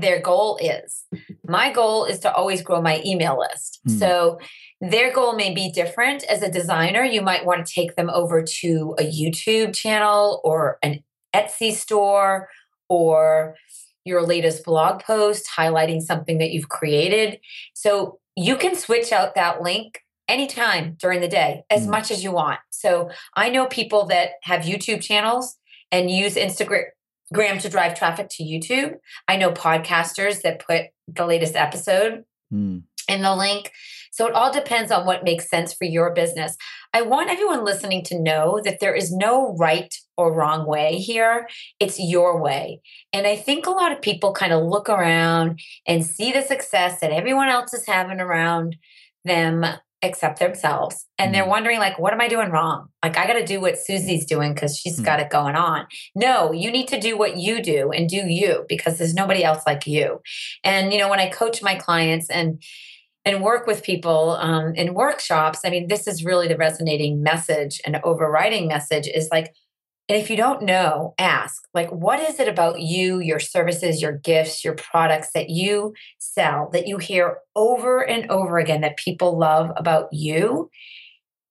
their 0.00 0.20
goal 0.20 0.58
is. 0.60 1.04
My 1.46 1.72
goal 1.72 2.04
is 2.04 2.18
to 2.20 2.32
always 2.32 2.62
grow 2.62 2.80
my 2.82 3.02
email 3.04 3.38
list. 3.38 3.80
Hmm. 3.86 3.98
So 3.98 4.38
their 4.80 5.12
goal 5.12 5.34
may 5.34 5.54
be 5.54 5.70
different. 5.70 6.24
As 6.24 6.42
a 6.42 6.50
designer, 6.50 7.02
you 7.02 7.22
might 7.22 7.46
want 7.46 7.66
to 7.66 7.72
take 7.72 7.96
them 7.96 8.10
over 8.10 8.42
to 8.42 8.94
a 8.98 9.02
YouTube 9.04 9.74
channel 9.74 10.40
or 10.44 10.78
an 10.82 11.02
Etsy 11.34 11.72
store 11.72 12.48
or 12.88 13.56
your 14.04 14.22
latest 14.22 14.64
blog 14.64 15.02
post 15.02 15.48
highlighting 15.56 16.00
something 16.00 16.38
that 16.38 16.50
you've 16.50 16.68
created. 16.68 17.40
So 17.74 18.18
you 18.36 18.56
can 18.56 18.76
switch 18.76 19.12
out 19.12 19.34
that 19.34 19.62
link 19.62 20.00
anytime 20.28 20.96
during 21.00 21.20
the 21.20 21.28
day 21.28 21.64
as 21.70 21.84
Hmm. 21.84 21.92
much 21.92 22.10
as 22.10 22.22
you 22.22 22.32
want. 22.32 22.60
So 22.70 23.10
I 23.34 23.48
know 23.48 23.66
people 23.66 24.06
that 24.06 24.32
have 24.42 24.62
YouTube 24.62 25.00
channels 25.02 25.56
and 25.90 26.10
use 26.10 26.34
Instagram 26.34 26.84
Gram 27.32 27.58
to 27.58 27.68
drive 27.68 27.98
traffic 27.98 28.28
to 28.30 28.44
YouTube. 28.44 28.94
I 29.26 29.36
know 29.36 29.50
podcasters 29.50 30.42
that 30.42 30.64
put 30.64 30.86
the 31.08 31.26
latest 31.26 31.56
episode 31.56 32.24
Hmm. 32.50 32.78
in 33.08 33.22
the 33.22 33.34
link. 33.34 33.72
So 34.12 34.26
it 34.26 34.34
all 34.34 34.52
depends 34.52 34.90
on 34.90 35.04
what 35.04 35.24
makes 35.24 35.50
sense 35.50 35.74
for 35.74 35.84
your 35.84 36.14
business. 36.14 36.56
I 36.94 37.02
want 37.02 37.28
everyone 37.28 37.64
listening 37.64 38.02
to 38.04 38.18
know 38.18 38.60
that 38.64 38.80
there 38.80 38.94
is 38.94 39.12
no 39.12 39.54
right 39.56 39.92
or 40.16 40.32
wrong 40.32 40.66
way 40.66 40.96
here. 40.96 41.46
It's 41.78 41.98
your 42.00 42.40
way. 42.40 42.80
And 43.12 43.26
I 43.26 43.36
think 43.36 43.66
a 43.66 43.70
lot 43.70 43.92
of 43.92 44.00
people 44.00 44.32
kind 44.32 44.54
of 44.54 44.64
look 44.64 44.88
around 44.88 45.60
and 45.86 46.06
see 46.06 46.32
the 46.32 46.40
success 46.40 47.00
that 47.00 47.12
everyone 47.12 47.48
else 47.48 47.74
is 47.74 47.86
having 47.86 48.20
around 48.20 48.76
them 49.24 49.66
except 50.02 50.38
themselves. 50.38 51.06
And 51.18 51.34
they're 51.34 51.44
Mm. 51.44 51.48
wondering 51.48 51.78
like 51.78 51.98
what 51.98 52.12
am 52.12 52.20
I 52.20 52.28
doing 52.28 52.50
wrong? 52.50 52.88
Like 53.02 53.16
I 53.16 53.26
got 53.26 53.34
to 53.34 53.44
do 53.44 53.60
what 53.60 53.78
Susie's 53.78 54.26
doing 54.26 54.54
cuz 54.54 54.76
she's 54.78 55.00
Mm. 55.00 55.04
got 55.04 55.20
it 55.20 55.30
going 55.30 55.56
on. 55.56 55.86
No, 56.14 56.52
you 56.52 56.70
need 56.70 56.88
to 56.88 57.00
do 57.00 57.16
what 57.16 57.36
you 57.36 57.62
do 57.62 57.90
and 57.90 58.08
do 58.08 58.16
you 58.28 58.64
because 58.68 58.98
there's 58.98 59.14
nobody 59.14 59.42
else 59.42 59.62
like 59.66 59.86
you. 59.86 60.20
And 60.64 60.92
you 60.92 60.98
know 60.98 61.08
when 61.08 61.20
I 61.20 61.28
coach 61.28 61.62
my 61.62 61.74
clients 61.74 62.28
and 62.30 62.62
and 63.24 63.42
work 63.42 63.66
with 63.66 63.82
people 63.82 64.36
um, 64.40 64.72
in 64.76 64.94
workshops, 64.94 65.60
I 65.64 65.70
mean, 65.70 65.88
this 65.88 66.06
is 66.06 66.24
really 66.24 66.46
the 66.46 66.56
resonating 66.56 67.24
message 67.24 67.80
and 67.84 67.98
overriding 68.04 68.68
message 68.68 69.08
is 69.08 69.28
like, 69.32 69.52
and 70.08 70.18
if 70.20 70.30
you 70.30 70.36
don't 70.36 70.62
know, 70.62 71.14
ask, 71.18 71.66
like, 71.74 71.90
what 71.90 72.20
is 72.20 72.38
it 72.38 72.48
about 72.48 72.80
you, 72.80 73.18
your 73.18 73.40
services, 73.40 74.00
your 74.00 74.12
gifts, 74.12 74.64
your 74.64 74.74
products 74.74 75.30
that 75.34 75.50
you 75.50 75.94
sell 76.18 76.70
that 76.72 76.86
you 76.86 76.98
hear 76.98 77.38
over 77.56 78.00
and 78.08 78.30
over 78.30 78.58
again 78.58 78.82
that 78.82 78.96
people 78.98 79.36
love 79.36 79.72
about 79.76 80.08
you? 80.12 80.70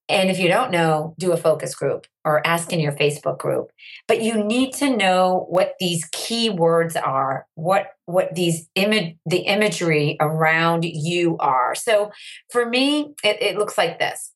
And 0.08 0.30
if 0.30 0.40
you 0.40 0.48
don't 0.48 0.72
know, 0.72 1.16
do 1.18 1.32
a 1.32 1.38
focus 1.38 1.74
group 1.74 2.06
or 2.24 2.46
ask 2.46 2.72
in 2.72 2.80
your 2.80 2.92
Facebook 2.92 3.40
group. 3.40 3.72
But 4.08 4.22
you 4.22 4.44
need 4.44 4.74
to 4.76 4.96
know 4.96 5.48
what 5.50 5.74
these 5.80 6.08
key 6.12 6.50
words 6.50 6.96
are, 6.96 7.48
what 7.56 7.88
what 8.06 8.36
these 8.36 8.70
image 8.76 9.18
the 9.26 9.40
imagery 9.40 10.16
around 10.20 10.86
you 10.86 11.38
are. 11.40 11.74
So 11.74 12.12
for 12.52 12.68
me, 12.68 13.16
it, 13.24 13.42
it 13.42 13.58
looks 13.58 13.78
like 13.78 13.98
this. 13.98 14.32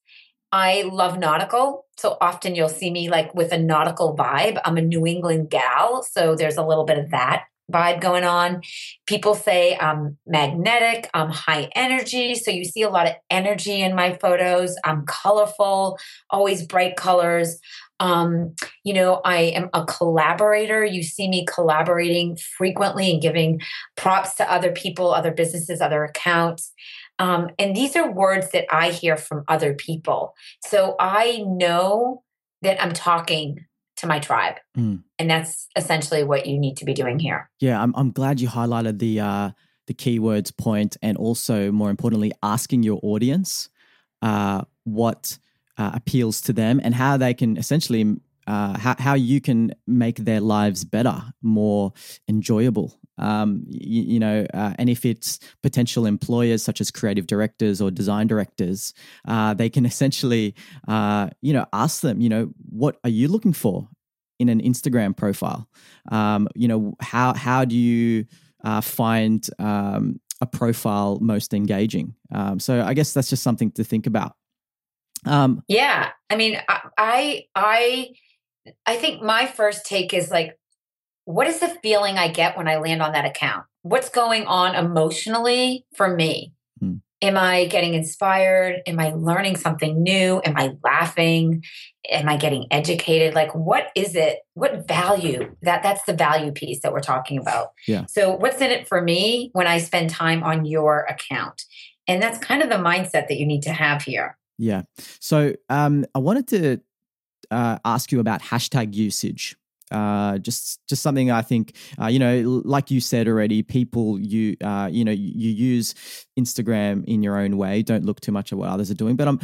I 0.52 0.84
love 0.92 1.20
nautical. 1.20 1.86
So 1.98 2.18
often 2.22 2.56
you'll 2.56 2.70
see 2.70 2.90
me 2.92 3.10
like 3.10 3.34
with 3.36 3.52
a 3.52 3.58
nautical 3.58 4.16
vibe. 4.16 4.60
I'm 4.66 4.78
a 4.78 4.82
New 4.82 5.06
England 5.06 5.50
gal. 5.50 6.04
So 6.04 6.36
there's 6.36 6.58
a 6.58 6.66
little 6.66 6.86
bit 6.86 6.98
of 6.98 7.12
that 7.12 7.46
vibe 7.72 8.02
going 8.02 8.24
on. 8.24 8.62
People 9.06 9.36
say 9.36 9.78
I'm 9.78 10.18
magnetic, 10.26 11.10
I'm 11.14 11.30
high 11.30 11.70
energy. 11.76 12.36
So 12.36 12.52
you 12.52 12.66
see 12.66 12.82
a 12.82 12.90
lot 12.90 13.08
of 13.08 13.14
energy 13.30 13.82
in 13.82 13.96
my 13.96 14.18
photos. 14.20 14.76
I'm 14.84 15.06
colorful, 15.06 16.00
always 16.30 16.66
bright 16.66 16.96
colors. 16.96 17.60
Um, 18.00 18.56
you 18.84 18.94
know, 18.94 19.22
I 19.26 19.38
am 19.38 19.70
a 19.74 19.86
collaborator. 19.86 20.86
You 20.86 21.04
see 21.04 21.28
me 21.28 21.46
collaborating 21.46 22.38
frequently 22.38 23.12
and 23.12 23.22
giving 23.22 23.62
props 23.98 24.36
to 24.36 24.52
other 24.52 24.72
people, 24.72 25.14
other 25.14 25.32
businesses, 25.32 25.82
other 25.82 26.04
accounts. 26.04 26.72
Um, 27.20 27.50
and 27.60 27.76
these 27.76 27.96
are 27.96 28.10
words 28.10 28.52
that 28.52 28.66
I 28.74 28.92
hear 28.92 29.18
from 29.18 29.44
other 29.48 29.74
people. 29.74 30.34
So 30.66 30.96
I 31.00 31.44
know 31.46 32.24
that 32.62 32.82
I'm 32.82 32.94
talking 32.94 33.66
to 33.98 34.08
my 34.08 34.20
tribe. 34.20 34.56
Mm. 34.78 35.04
And 35.18 35.30
that's 35.30 35.68
essentially 35.76 36.24
what 36.24 36.46
you 36.46 36.58
need 36.58 36.78
to 36.78 36.86
be 36.86 36.94
doing 36.94 37.20
here. 37.20 37.50
Yeah, 37.60 37.82
I'm 37.82 37.94
I'm 37.96 38.12
glad 38.12 38.40
you 38.40 38.48
highlighted 38.48 39.00
the 39.00 39.20
uh, 39.20 39.52
the 39.88 39.94
keywords 39.94 40.56
point, 40.56 40.96
and 41.02 41.18
also 41.18 41.72
more 41.72 41.90
importantly, 41.90 42.32
asking 42.42 42.84
your 42.84 43.00
audience 43.04 43.70
uh, 44.22 44.64
what 44.86 45.38
uh, 45.80 45.92
appeals 45.94 46.42
to 46.42 46.54
them 46.54 46.80
and 46.84 46.94
how 46.94 47.18
they 47.18 47.34
can 47.34 47.58
essentially 47.58 48.18
uh, 48.50 48.78
how 48.78 48.96
how 48.98 49.14
you 49.14 49.40
can 49.40 49.72
make 49.86 50.18
their 50.18 50.42
lives 50.42 50.84
better, 50.84 51.22
more 51.42 51.94
enjoyable. 52.28 53.00
Um, 53.20 53.66
you, 53.70 54.02
you 54.02 54.20
know, 54.20 54.46
uh, 54.54 54.74
and 54.80 54.90
if 54.90 55.06
it's 55.06 55.40
potential 55.62 56.06
employers 56.06 56.64
such 56.64 56.82
as 56.82 56.90
creative 56.90 57.28
directors 57.28 57.80
or 57.80 57.92
design 57.92 58.28
directors, 58.28 58.94
uh, 59.28 59.54
they 59.54 59.70
can 59.70 59.86
essentially, 59.92 60.56
uh, 60.88 61.30
you 61.42 61.54
know, 61.54 61.66
ask 61.74 62.02
them, 62.02 62.22
you 62.22 62.30
know, 62.30 62.52
what 62.70 62.98
are 63.04 63.10
you 63.10 63.28
looking 63.28 63.54
for 63.54 63.88
in 64.40 64.50
an 64.50 64.62
Instagram 64.62 65.16
profile? 65.16 65.70
Um, 66.12 66.48
you 66.56 66.68
know, 66.68 66.96
how 67.02 67.36
how 67.36 67.66
do 67.66 67.76
you 67.76 68.26
uh, 68.64 68.82
find 68.82 69.48
um, 69.60 70.20
a 70.42 70.48
profile 70.48 71.20
most 71.22 71.54
engaging? 71.54 72.16
Um, 72.34 72.60
so 72.60 72.82
I 72.82 72.96
guess 72.96 73.14
that's 73.14 73.30
just 73.30 73.44
something 73.44 73.72
to 73.74 73.84
think 73.84 74.08
about. 74.08 74.36
Um, 75.26 75.64
Yeah. 75.68 76.10
I 76.30 76.36
mean, 76.36 76.58
I, 76.68 77.46
I, 77.56 78.10
I, 78.86 78.96
think 78.98 79.22
my 79.22 79.48
first 79.48 79.86
take 79.86 80.14
is 80.14 80.30
like, 80.30 80.58
what 81.26 81.48
is 81.48 81.60
the 81.60 81.70
feeling 81.82 82.18
I 82.18 82.28
get 82.28 82.58
when 82.58 82.68
I 82.68 82.78
land 82.78 83.02
on 83.02 83.12
that 83.14 83.26
account? 83.26 83.66
What's 83.82 84.10
going 84.10 84.46
on 84.46 84.76
emotionally 84.76 85.86
for 85.96 86.14
me? 86.16 86.54
Hmm. 86.80 86.96
Am 87.22 87.38
I 87.38 87.66
getting 87.66 87.96
inspired? 87.96 88.82
Am 88.88 89.00
I 89.00 89.12
learning 89.12 89.58
something 89.58 90.02
new? 90.02 90.42
Am 90.46 90.56
I 90.56 90.72
laughing? 90.84 91.64
Am 92.10 92.30
I 92.30 92.38
getting 92.38 92.66
educated? 92.72 93.36
Like, 93.36 93.54
what 93.54 93.90
is 93.96 94.16
it? 94.16 94.40
What 94.54 94.88
value? 94.88 95.54
That 95.64 95.84
that's 95.84 96.04
the 96.06 96.14
value 96.14 96.52
piece 96.52 96.82
that 96.82 96.94
we're 96.94 97.02
talking 97.02 97.38
about. 97.38 97.74
Yeah. 97.88 98.06
So, 98.08 98.36
what's 98.36 98.62
in 98.62 98.72
it 98.72 98.88
for 98.88 99.02
me 99.02 99.50
when 99.52 99.68
I 99.68 99.80
spend 99.80 100.10
time 100.10 100.44
on 100.44 100.66
your 100.66 101.02
account? 101.10 101.64
And 102.08 102.24
that's 102.24 102.40
kind 102.40 102.64
of 102.64 102.70
the 102.70 102.76
mindset 102.76 103.28
that 103.28 103.38
you 103.38 103.46
need 103.46 103.64
to 103.64 103.74
have 103.74 104.02
here. 104.02 104.39
Yeah. 104.60 104.84
So 105.20 105.54
um, 105.70 106.06
I 106.14 106.20
wanted 106.20 106.48
to 106.50 106.82
uh, 107.50 107.80
ask 107.86 108.12
you 108.12 108.20
about 108.20 108.42
hashtag 108.42 108.94
usage. 108.94 109.56
uh, 109.92 110.38
just 110.38 110.80
just 110.88 111.02
something 111.02 111.32
I 111.32 111.42
think 111.42 111.76
uh, 112.00 112.08
you 112.08 112.20
know, 112.20 112.62
like 112.64 112.92
you 112.92 113.00
said 113.02 113.28
already, 113.28 113.64
people 113.64 114.20
you 114.20 114.56
uh, 114.64 114.88
you 114.92 115.04
know 115.04 115.12
you 115.12 115.50
use 115.50 115.96
Instagram 116.38 117.04
in 117.06 117.24
your 117.24 117.38
own 117.38 117.58
way. 117.58 117.82
Don't 117.82 118.06
look 118.06 118.20
too 118.22 118.32
much 118.32 118.52
at 118.52 118.60
what 118.60 118.70
others 118.70 118.92
are 118.92 118.96
doing. 118.96 119.16
But 119.16 119.28
I'm 119.28 119.40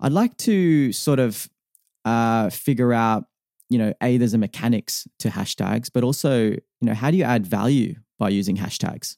I'd 0.00 0.12
like 0.12 0.36
to 0.38 0.92
sort 0.92 1.18
of 1.18 1.50
uh, 2.06 2.48
figure 2.50 2.92
out 2.92 3.24
you 3.68 3.78
know, 3.78 3.92
a 4.02 4.16
there's 4.16 4.34
a 4.34 4.38
mechanics 4.38 5.06
to 5.20 5.28
hashtags, 5.28 5.90
but 5.92 6.02
also 6.02 6.50
you 6.50 6.60
know, 6.82 6.94
how 6.94 7.10
do 7.10 7.16
you 7.16 7.24
add 7.24 7.46
value 7.46 7.94
by 8.18 8.28
using 8.28 8.56
hashtags? 8.56 9.16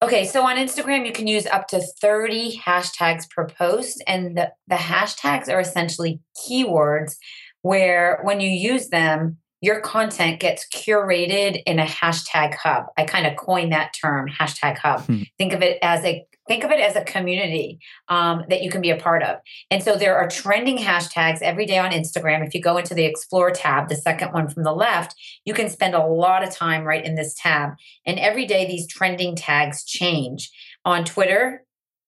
Okay, 0.00 0.24
so 0.24 0.44
on 0.44 0.56
Instagram, 0.56 1.06
you 1.06 1.12
can 1.12 1.26
use 1.26 1.46
up 1.46 1.66
to 1.68 1.80
30 1.80 2.58
hashtags 2.58 3.28
per 3.28 3.46
post. 3.48 4.02
And 4.06 4.36
the, 4.36 4.52
the 4.68 4.76
hashtags 4.76 5.48
are 5.48 5.58
essentially 5.58 6.20
keywords 6.36 7.16
where 7.62 8.20
when 8.22 8.40
you 8.40 8.48
use 8.48 8.90
them, 8.90 9.38
your 9.60 9.80
content 9.80 10.40
gets 10.40 10.66
curated 10.68 11.62
in 11.66 11.78
a 11.78 11.84
hashtag 11.84 12.54
hub. 12.54 12.86
I 12.96 13.04
kind 13.04 13.26
of 13.26 13.36
coined 13.36 13.72
that 13.72 13.92
term, 13.92 14.28
hashtag 14.28 14.78
hub. 14.78 15.02
Hmm. 15.02 15.22
Think 15.36 15.52
of 15.52 15.62
it 15.62 15.78
as 15.82 16.04
a 16.04 16.24
think 16.46 16.64
of 16.64 16.70
it 16.70 16.80
as 16.80 16.96
a 16.96 17.04
community 17.04 17.78
um, 18.08 18.44
that 18.48 18.62
you 18.62 18.70
can 18.70 18.80
be 18.80 18.88
a 18.88 18.96
part 18.96 19.22
of. 19.22 19.36
And 19.70 19.82
so 19.82 19.96
there 19.96 20.16
are 20.16 20.28
trending 20.28 20.78
hashtags 20.78 21.42
every 21.42 21.66
day 21.66 21.76
on 21.76 21.90
Instagram. 21.90 22.46
If 22.46 22.54
you 22.54 22.62
go 22.62 22.78
into 22.78 22.94
the 22.94 23.04
Explore 23.04 23.50
tab, 23.50 23.88
the 23.88 23.96
second 23.96 24.32
one 24.32 24.48
from 24.48 24.62
the 24.62 24.72
left, 24.72 25.14
you 25.44 25.52
can 25.52 25.68
spend 25.68 25.94
a 25.94 26.06
lot 26.06 26.42
of 26.42 26.50
time 26.50 26.84
right 26.84 27.04
in 27.04 27.16
this 27.16 27.34
tab. 27.34 27.72
And 28.06 28.18
every 28.18 28.46
day 28.46 28.66
these 28.66 28.86
trending 28.86 29.36
tags 29.36 29.84
change. 29.84 30.50
On 30.86 31.04
Twitter, 31.04 31.64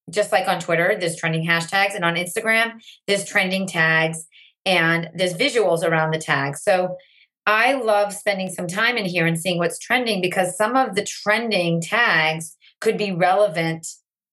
just 0.08 0.32
like 0.32 0.48
on 0.48 0.58
Twitter, 0.58 0.96
there's 0.98 1.16
trending 1.16 1.46
hashtags, 1.46 1.94
and 1.94 2.04
on 2.04 2.14
Instagram, 2.14 2.80
there's 3.06 3.26
trending 3.26 3.66
tags 3.66 4.26
and 4.64 5.10
there's 5.14 5.34
visuals 5.34 5.82
around 5.82 6.12
the 6.12 6.18
tags. 6.18 6.62
So 6.62 6.96
I 7.46 7.74
love 7.74 8.12
spending 8.12 8.48
some 8.50 8.66
time 8.66 8.96
in 8.96 9.04
here 9.04 9.26
and 9.26 9.38
seeing 9.38 9.58
what's 9.58 9.78
trending 9.78 10.20
because 10.20 10.56
some 10.56 10.76
of 10.76 10.94
the 10.94 11.04
trending 11.04 11.80
tags 11.80 12.56
could 12.80 12.96
be 12.96 13.12
relevant 13.12 13.86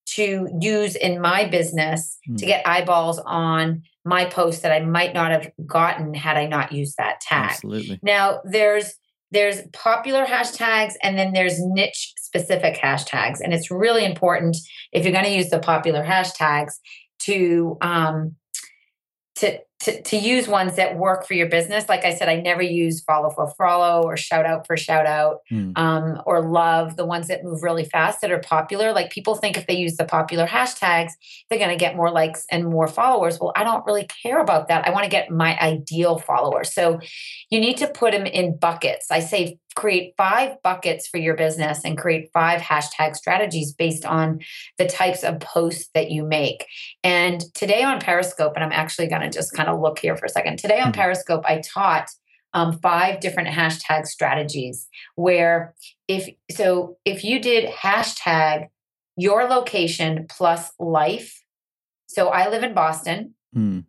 to 0.08 0.48
use 0.62 0.96
in 0.96 1.20
my 1.20 1.46
business 1.46 2.18
mm. 2.30 2.38
to 2.38 2.46
hmm. 2.46 2.48
get 2.48 2.68
eyeballs 2.68 3.20
on 3.20 3.84
my 4.06 4.26
post 4.26 4.62
that 4.62 4.72
I 4.72 4.80
might 4.80 5.14
not 5.14 5.32
have 5.32 5.52
gotten 5.66 6.14
had 6.14 6.38
I 6.38 6.48
not 6.48 6.72
used 6.72 6.96
that 6.98 7.20
tag. 7.20 7.52
Absolutely. 7.52 8.00
Now 8.02 8.42
there's 8.46 8.96
there's 9.32 9.62
popular 9.74 10.26
hashtags 10.26 10.94
and 11.04 11.18
then 11.18 11.34
there's 11.34 11.60
niche 11.60 12.14
specific 12.18 12.76
hashtags 12.76 13.42
and 13.42 13.54
it's 13.54 13.70
really 13.70 14.06
important 14.06 14.56
if 14.94 15.04
you're 15.04 15.12
going 15.12 15.26
to 15.26 15.36
use 15.36 15.50
the 15.50 15.60
popular 15.60 16.04
hashtags 16.04 16.76
to 17.20 17.78
um, 17.82 18.36
to 19.36 19.60
to, 19.88 20.02
to 20.02 20.18
use 20.18 20.50
ones 20.50 20.76
that 20.76 20.98
work 20.98 21.26
for 21.26 21.34
your 21.34 21.48
business. 21.48 21.88
Like 21.88 22.04
I 22.04 22.14
said, 22.14 22.28
I 22.28 22.42
never 22.42 22.62
use 22.62 23.00
follow 23.00 23.30
for 23.30 23.48
follow 23.58 24.04
or 24.04 24.18
shout 24.18 24.46
out 24.46 24.68
for 24.68 24.76
shout 24.76 25.06
out 25.06 25.44
mm. 25.50 25.72
um, 25.78 26.22
or 26.26 26.46
love, 26.46 26.98
the 26.98 27.06
ones 27.06 27.30
that 27.30 27.46
move 27.46 27.64
really 27.64 27.86
fast 27.86 28.20
that 28.20 28.30
are 28.30 28.40
popular. 28.40 28.92
Like 28.92 29.12
people 29.12 29.36
think 29.36 29.56
if 29.56 29.66
they 29.66 29.78
use 29.78 29.96
the 29.96 30.04
popular 30.04 30.46
hashtags, 30.46 31.12
they're 31.50 31.58
going 31.58 31.72
to 31.72 31.78
get 31.78 31.96
more 31.96 32.12
likes 32.12 32.46
and 32.52 32.66
more 32.66 32.90
followers. 32.90 33.40
Well, 33.40 33.54
I 33.56 33.64
don't 33.64 33.86
really 33.86 34.08
care 34.24 34.42
about 34.42 34.68
that. 34.68 34.86
I 34.86 34.92
want 34.92 35.06
to 35.06 35.10
get 35.10 35.32
my 35.32 35.58
ideal 35.60 36.20
followers. 36.20 36.74
So 36.74 37.00
you 37.50 37.62
need 37.62 37.78
to 37.78 37.88
put 37.88 38.12
them 38.12 38.26
in 38.26 38.58
buckets. 38.58 39.10
I 39.10 39.22
say 39.22 39.58
create 39.78 40.16
five 40.18 40.62
buckets 40.64 41.08
for 41.08 41.18
your 41.18 41.36
business 41.36 41.82
and 41.86 42.00
create 42.00 42.32
five 42.34 42.60
hashtag 42.60 43.16
strategies 43.16 43.72
based 43.72 44.06
on 44.06 44.40
the 44.80 44.88
types 44.88 45.24
of 45.24 45.40
posts 45.40 45.90
that 45.94 46.10
you 46.10 46.24
make. 46.26 46.66
And 47.04 47.42
today 47.54 47.84
on 47.84 48.00
Periscope, 48.00 48.54
and 48.56 48.64
I'm 48.64 48.72
actually 48.72 49.08
going 49.08 49.22
to 49.22 49.30
just 49.30 49.54
kind 49.54 49.70
of 49.70 49.80
look 49.80 50.00
here 50.00 50.18
for 50.18 50.26
a 50.26 50.30
second. 50.30 50.58
Today 50.58 50.80
on 50.80 50.92
mm-hmm. 50.92 51.00
Periscope, 51.00 51.44
I 51.48 51.62
taught 51.62 52.10
um, 52.54 52.80
five 52.80 53.20
different 53.20 53.50
hashtag 53.50 54.08
strategies 54.08 54.88
where 55.16 55.76
if 56.08 56.28
so 56.50 56.98
if 57.06 57.24
you 57.24 57.40
did 57.40 57.70
hashtag 57.70 58.70
your 59.16 59.44
location 59.44 60.26
plus 60.30 60.72
life 60.80 61.44
so 62.08 62.30
i 62.30 62.50
live 62.50 62.64
in 62.64 62.74
boston 62.74 63.36
mm. 63.56 63.84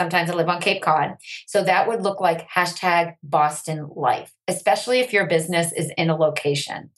Sometimes 0.00 0.30
I 0.30 0.34
live 0.34 0.48
on 0.48 0.62
Cape 0.62 0.80
Cod. 0.80 1.18
So 1.46 1.62
that 1.62 1.86
would 1.86 2.00
look 2.00 2.22
like 2.22 2.48
hashtag 2.48 3.16
Boston 3.22 3.86
Life, 3.94 4.32
especially 4.48 5.00
if 5.00 5.12
your 5.12 5.26
business 5.26 5.74
is 5.74 5.92
in 5.98 6.08
a 6.08 6.16
location. 6.16 6.88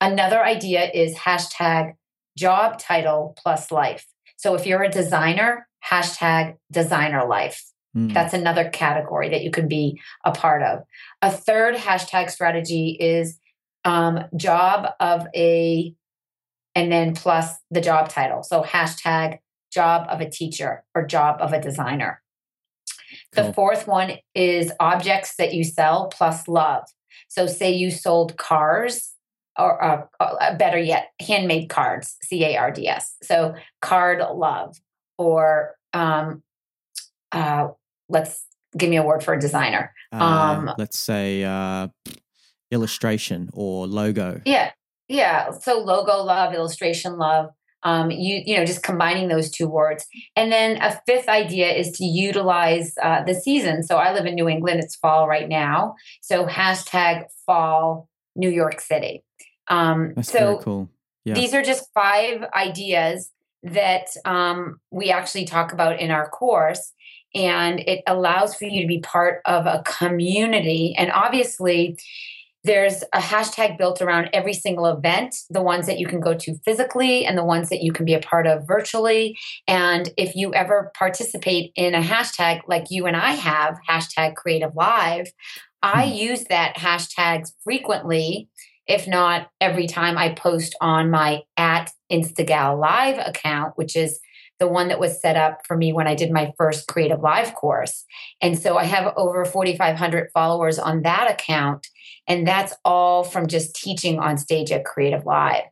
Another 0.00 0.44
idea 0.44 0.90
is 0.92 1.14
hashtag 1.14 1.92
job 2.36 2.80
title 2.80 3.36
plus 3.40 3.70
life. 3.70 4.08
So 4.38 4.56
if 4.56 4.66
you're 4.66 4.82
a 4.82 4.90
designer, 4.90 5.68
hashtag 5.88 6.56
designer 6.72 7.24
life. 7.28 7.64
Mm. 7.96 8.12
That's 8.12 8.34
another 8.34 8.68
category 8.68 9.28
that 9.28 9.44
you 9.44 9.52
can 9.52 9.68
be 9.68 10.00
a 10.24 10.32
part 10.32 10.64
of. 10.64 10.80
A 11.22 11.30
third 11.30 11.76
hashtag 11.76 12.28
strategy 12.28 12.96
is 12.98 13.38
um, 13.84 14.24
job 14.36 14.94
of 14.98 15.28
a, 15.32 15.94
and 16.74 16.90
then 16.90 17.14
plus 17.14 17.54
the 17.70 17.80
job 17.80 18.08
title. 18.08 18.42
So 18.42 18.64
hashtag 18.64 19.38
job 19.72 20.08
of 20.10 20.20
a 20.20 20.28
teacher 20.28 20.82
or 20.92 21.06
job 21.06 21.36
of 21.40 21.52
a 21.52 21.60
designer. 21.60 22.20
The 23.32 23.42
cool. 23.42 23.52
fourth 23.52 23.86
one 23.86 24.12
is 24.34 24.72
objects 24.80 25.36
that 25.36 25.52
you 25.52 25.64
sell 25.64 26.08
plus 26.08 26.48
love. 26.48 26.84
So, 27.28 27.46
say 27.46 27.72
you 27.72 27.90
sold 27.90 28.36
cars, 28.36 29.12
or 29.58 29.82
uh, 29.82 30.06
uh, 30.20 30.56
better 30.56 30.78
yet, 30.78 31.08
handmade 31.20 31.68
cards, 31.68 32.16
C 32.22 32.44
A 32.44 32.56
R 32.56 32.70
D 32.70 32.88
S. 32.88 33.16
So, 33.22 33.54
card 33.82 34.22
love, 34.34 34.76
or 35.18 35.76
um, 35.92 36.42
uh, 37.32 37.68
let's 38.08 38.44
give 38.76 38.88
me 38.88 38.96
a 38.96 39.02
word 39.02 39.22
for 39.22 39.34
a 39.34 39.40
designer. 39.40 39.92
Uh, 40.12 40.24
um, 40.24 40.70
let's 40.78 40.98
say 40.98 41.44
uh, 41.44 41.88
illustration 42.70 43.50
or 43.52 43.86
logo. 43.86 44.40
Yeah, 44.46 44.70
yeah. 45.08 45.50
So, 45.50 45.80
logo 45.80 46.22
love, 46.22 46.54
illustration 46.54 47.18
love 47.18 47.50
um, 47.82 48.10
you 48.10 48.42
you 48.44 48.56
know 48.56 48.64
just 48.64 48.82
combining 48.82 49.28
those 49.28 49.50
two 49.50 49.68
words. 49.68 50.06
And 50.36 50.50
then 50.50 50.80
a 50.82 51.00
fifth 51.06 51.28
idea 51.28 51.72
is 51.72 51.92
to 51.98 52.04
utilize 52.04 52.94
uh, 53.02 53.24
the 53.24 53.34
season. 53.34 53.82
So 53.82 53.96
i 53.96 54.12
live 54.12 54.26
in 54.26 54.34
new 54.34 54.48
england. 54.48 54.80
It's 54.80 54.96
fall 54.96 55.28
right 55.28 55.48
now. 55.48 55.94
So 56.20 56.46
hashtag 56.46 57.24
fall 57.46 58.08
new 58.34 58.50
york 58.50 58.80
city. 58.80 59.24
Um, 59.68 60.14
That's 60.16 60.32
so 60.32 60.38
very 60.38 60.64
cool. 60.64 60.90
Yeah. 61.24 61.34
these 61.34 61.54
are 61.54 61.62
just 61.62 61.92
five 61.92 62.44
ideas 62.54 63.30
that 63.62 64.06
um, 64.24 64.80
we 64.90 65.10
actually 65.10 65.44
talk 65.44 65.72
about 65.72 66.00
in 66.00 66.10
our 66.10 66.28
course. 66.28 66.92
And 67.34 67.80
it 67.80 68.02
allows 68.06 68.54
for 68.54 68.64
you 68.64 68.80
to 68.80 68.88
be 68.88 69.00
part 69.00 69.42
of 69.44 69.66
a 69.66 69.82
community. 69.84 70.94
And 70.96 71.12
obviously 71.12 71.98
there's 72.64 73.02
a 73.12 73.20
hashtag 73.20 73.78
built 73.78 74.02
around 74.02 74.30
every 74.32 74.52
single 74.52 74.86
event, 74.86 75.36
the 75.48 75.62
ones 75.62 75.86
that 75.86 75.98
you 75.98 76.06
can 76.06 76.20
go 76.20 76.34
to 76.34 76.58
physically 76.64 77.24
and 77.24 77.38
the 77.38 77.44
ones 77.44 77.68
that 77.68 77.82
you 77.82 77.92
can 77.92 78.04
be 78.04 78.14
a 78.14 78.20
part 78.20 78.46
of 78.46 78.66
virtually. 78.66 79.38
And 79.66 80.10
if 80.16 80.34
you 80.34 80.52
ever 80.54 80.90
participate 80.98 81.72
in 81.76 81.94
a 81.94 82.02
hashtag 82.02 82.62
like 82.66 82.86
you 82.90 83.06
and 83.06 83.16
I 83.16 83.32
have, 83.32 83.78
hashtag 83.88 84.34
creative 84.34 84.74
live, 84.74 85.28
I 85.82 86.06
hmm. 86.06 86.14
use 86.14 86.44
that 86.44 86.76
hashtag 86.76 87.50
frequently, 87.62 88.48
if 88.86 89.06
not 89.06 89.48
every 89.60 89.86
time 89.86 90.18
I 90.18 90.30
post 90.30 90.74
on 90.80 91.10
my 91.10 91.42
at 91.56 91.90
Instagal 92.10 92.80
Live 92.80 93.18
account, 93.18 93.74
which 93.76 93.94
is 93.94 94.18
the 94.58 94.68
one 94.68 94.88
that 94.88 94.98
was 94.98 95.20
set 95.20 95.36
up 95.36 95.60
for 95.66 95.76
me 95.76 95.92
when 95.92 96.08
I 96.08 96.14
did 96.14 96.32
my 96.32 96.52
first 96.58 96.88
Creative 96.88 97.20
Live 97.20 97.54
course. 97.54 98.04
And 98.40 98.58
so 98.58 98.76
I 98.76 98.84
have 98.84 99.12
over 99.16 99.44
4,500 99.44 100.30
followers 100.34 100.78
on 100.78 101.02
that 101.02 101.30
account. 101.30 101.86
And 102.28 102.46
that's 102.46 102.74
all 102.84 103.24
from 103.24 103.48
just 103.48 103.74
teaching 103.74 104.18
on 104.20 104.38
stage 104.38 104.70
at 104.70 104.84
Creative 104.84 105.24
Live. 105.24 105.64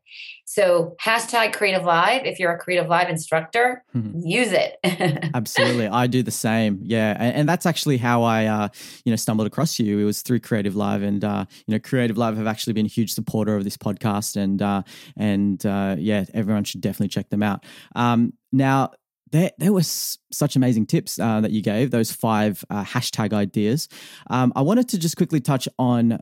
So 0.48 0.96
hashtag 1.02 1.52
Creative 1.52 1.84
Live. 1.84 2.24
If 2.24 2.38
you're 2.38 2.52
a 2.52 2.58
Creative 2.58 2.88
Live 2.88 3.10
instructor, 3.10 3.84
mm-hmm. 3.94 4.20
use 4.24 4.52
it. 4.52 4.78
Absolutely, 5.34 5.88
I 5.88 6.06
do 6.06 6.22
the 6.22 6.30
same. 6.30 6.80
Yeah, 6.82 7.14
and, 7.18 7.36
and 7.36 7.48
that's 7.48 7.66
actually 7.66 7.98
how 7.98 8.22
I, 8.22 8.46
uh, 8.46 8.68
you 9.04 9.12
know, 9.12 9.16
stumbled 9.16 9.46
across 9.46 9.78
you. 9.78 9.98
It 9.98 10.04
was 10.04 10.22
through 10.22 10.40
Creative 10.40 10.74
Live, 10.74 11.02
and 11.02 11.22
uh, 11.22 11.44
you 11.66 11.72
know, 11.72 11.80
Creative 11.80 12.16
Live 12.16 12.36
have 12.36 12.46
actually 12.46 12.72
been 12.72 12.86
a 12.86 12.88
huge 12.88 13.12
supporter 13.12 13.54
of 13.54 13.64
this 13.64 13.76
podcast, 13.76 14.36
and 14.36 14.62
uh, 14.62 14.82
and 15.16 15.64
uh, 15.66 15.96
yeah, 15.98 16.24
everyone 16.32 16.64
should 16.64 16.80
definitely 16.80 17.08
check 17.08 17.28
them 17.28 17.42
out. 17.42 17.64
Um, 17.94 18.32
now, 18.52 18.92
there, 19.32 19.50
there 19.58 19.72
were 19.72 19.82
such 19.82 20.56
amazing 20.56 20.86
tips 20.86 21.18
uh, 21.18 21.40
that 21.40 21.50
you 21.50 21.60
gave, 21.60 21.90
those 21.90 22.12
five 22.12 22.64
uh, 22.70 22.84
hashtag 22.84 23.32
ideas. 23.32 23.88
Um, 24.30 24.52
I 24.54 24.62
wanted 24.62 24.88
to 24.90 24.98
just 24.98 25.16
quickly 25.16 25.40
touch 25.40 25.68
on 25.78 26.20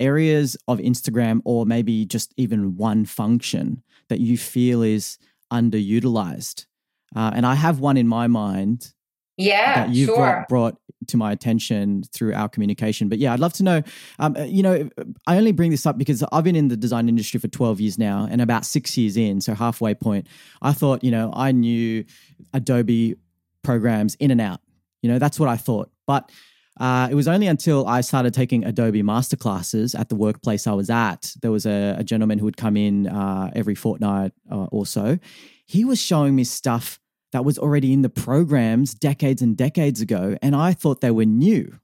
areas 0.00 0.56
of 0.66 0.78
Instagram 0.78 1.40
or 1.44 1.66
maybe 1.66 2.06
just 2.06 2.32
even 2.36 2.76
one 2.76 3.04
function 3.04 3.82
that 4.08 4.20
you 4.20 4.38
feel 4.38 4.82
is 4.82 5.18
underutilized. 5.52 6.66
Uh, 7.14 7.30
and 7.34 7.46
I 7.46 7.54
have 7.54 7.80
one 7.80 7.96
in 7.96 8.08
my 8.08 8.26
mind. 8.26 8.92
Yeah, 9.36 9.86
that 9.86 9.94
you've 9.94 10.08
sure. 10.08 10.16
brought, 10.16 10.48
brought, 10.48 10.76
to 11.06 11.16
my 11.16 11.30
attention 11.30 12.02
through 12.12 12.34
our 12.34 12.48
communication. 12.48 13.08
But 13.08 13.18
yeah, 13.18 13.32
I'd 13.32 13.38
love 13.38 13.52
to 13.54 13.62
know. 13.62 13.82
Um, 14.18 14.36
uh, 14.36 14.42
you 14.42 14.64
know, 14.64 14.90
I 15.28 15.36
only 15.36 15.52
bring 15.52 15.70
this 15.70 15.86
up 15.86 15.96
because 15.96 16.24
I've 16.32 16.42
been 16.42 16.56
in 16.56 16.68
the 16.68 16.76
design 16.76 17.08
industry 17.08 17.38
for 17.38 17.46
12 17.46 17.80
years 17.80 17.98
now, 17.98 18.26
and 18.28 18.40
about 18.40 18.66
six 18.66 18.96
years 18.98 19.16
in, 19.16 19.40
so 19.40 19.54
halfway 19.54 19.94
point, 19.94 20.26
I 20.60 20.72
thought, 20.72 21.04
you 21.04 21.12
know, 21.12 21.32
I 21.34 21.52
knew 21.52 22.04
Adobe 22.52 23.14
programs 23.62 24.16
in 24.16 24.32
and 24.32 24.40
out. 24.40 24.60
You 25.02 25.10
know, 25.10 25.18
that's 25.18 25.38
what 25.38 25.48
I 25.48 25.56
thought. 25.56 25.90
But 26.06 26.30
uh, 26.78 27.08
it 27.10 27.14
was 27.14 27.28
only 27.28 27.46
until 27.46 27.86
I 27.86 28.00
started 28.00 28.34
taking 28.34 28.64
Adobe 28.64 29.02
masterclasses 29.02 29.98
at 29.98 30.08
the 30.08 30.14
workplace 30.14 30.66
I 30.66 30.72
was 30.72 30.90
at. 30.90 31.34
There 31.42 31.50
was 31.50 31.66
a, 31.66 31.96
a 31.98 32.04
gentleman 32.04 32.38
who 32.38 32.44
would 32.44 32.56
come 32.56 32.76
in 32.76 33.06
uh, 33.06 33.50
every 33.54 33.74
fortnight 33.74 34.32
uh, 34.50 34.66
or 34.70 34.86
so. 34.86 35.18
He 35.66 35.84
was 35.84 36.00
showing 36.00 36.34
me 36.36 36.44
stuff 36.44 37.00
that 37.32 37.44
was 37.44 37.58
already 37.58 37.92
in 37.92 38.02
the 38.02 38.08
programs 38.08 38.94
decades 38.94 39.42
and 39.42 39.56
decades 39.56 40.00
ago, 40.00 40.36
and 40.40 40.56
I 40.56 40.72
thought 40.72 41.00
they 41.00 41.10
were 41.10 41.26
new. 41.26 41.78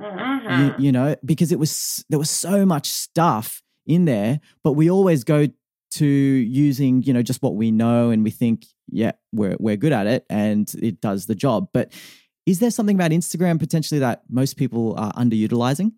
Mm-hmm. 0.00 0.62
You, 0.62 0.74
you 0.78 0.92
know, 0.92 1.16
because 1.24 1.52
it 1.52 1.58
was 1.58 2.04
there 2.08 2.18
was 2.18 2.30
so 2.30 2.66
much 2.66 2.88
stuff 2.88 3.62
in 3.86 4.04
there, 4.04 4.40
but 4.62 4.72
we 4.72 4.90
always 4.90 5.24
go 5.24 5.46
to 5.92 6.06
using 6.06 7.02
you 7.02 7.12
know 7.12 7.22
just 7.22 7.40
what 7.40 7.54
we 7.54 7.70
know 7.70 8.10
and 8.10 8.24
we 8.24 8.30
think 8.30 8.66
yeah 8.90 9.12
we're 9.32 9.56
we're 9.60 9.76
good 9.76 9.92
at 9.92 10.08
it 10.08 10.26
and 10.28 10.74
it 10.82 11.00
does 11.00 11.26
the 11.26 11.36
job 11.36 11.68
but 11.72 11.92
is 12.46 12.58
there 12.58 12.70
something 12.70 12.96
about 12.96 13.10
instagram 13.10 13.58
potentially 13.58 13.98
that 13.98 14.22
most 14.28 14.56
people 14.56 14.94
are 14.96 15.12
underutilizing 15.14 15.92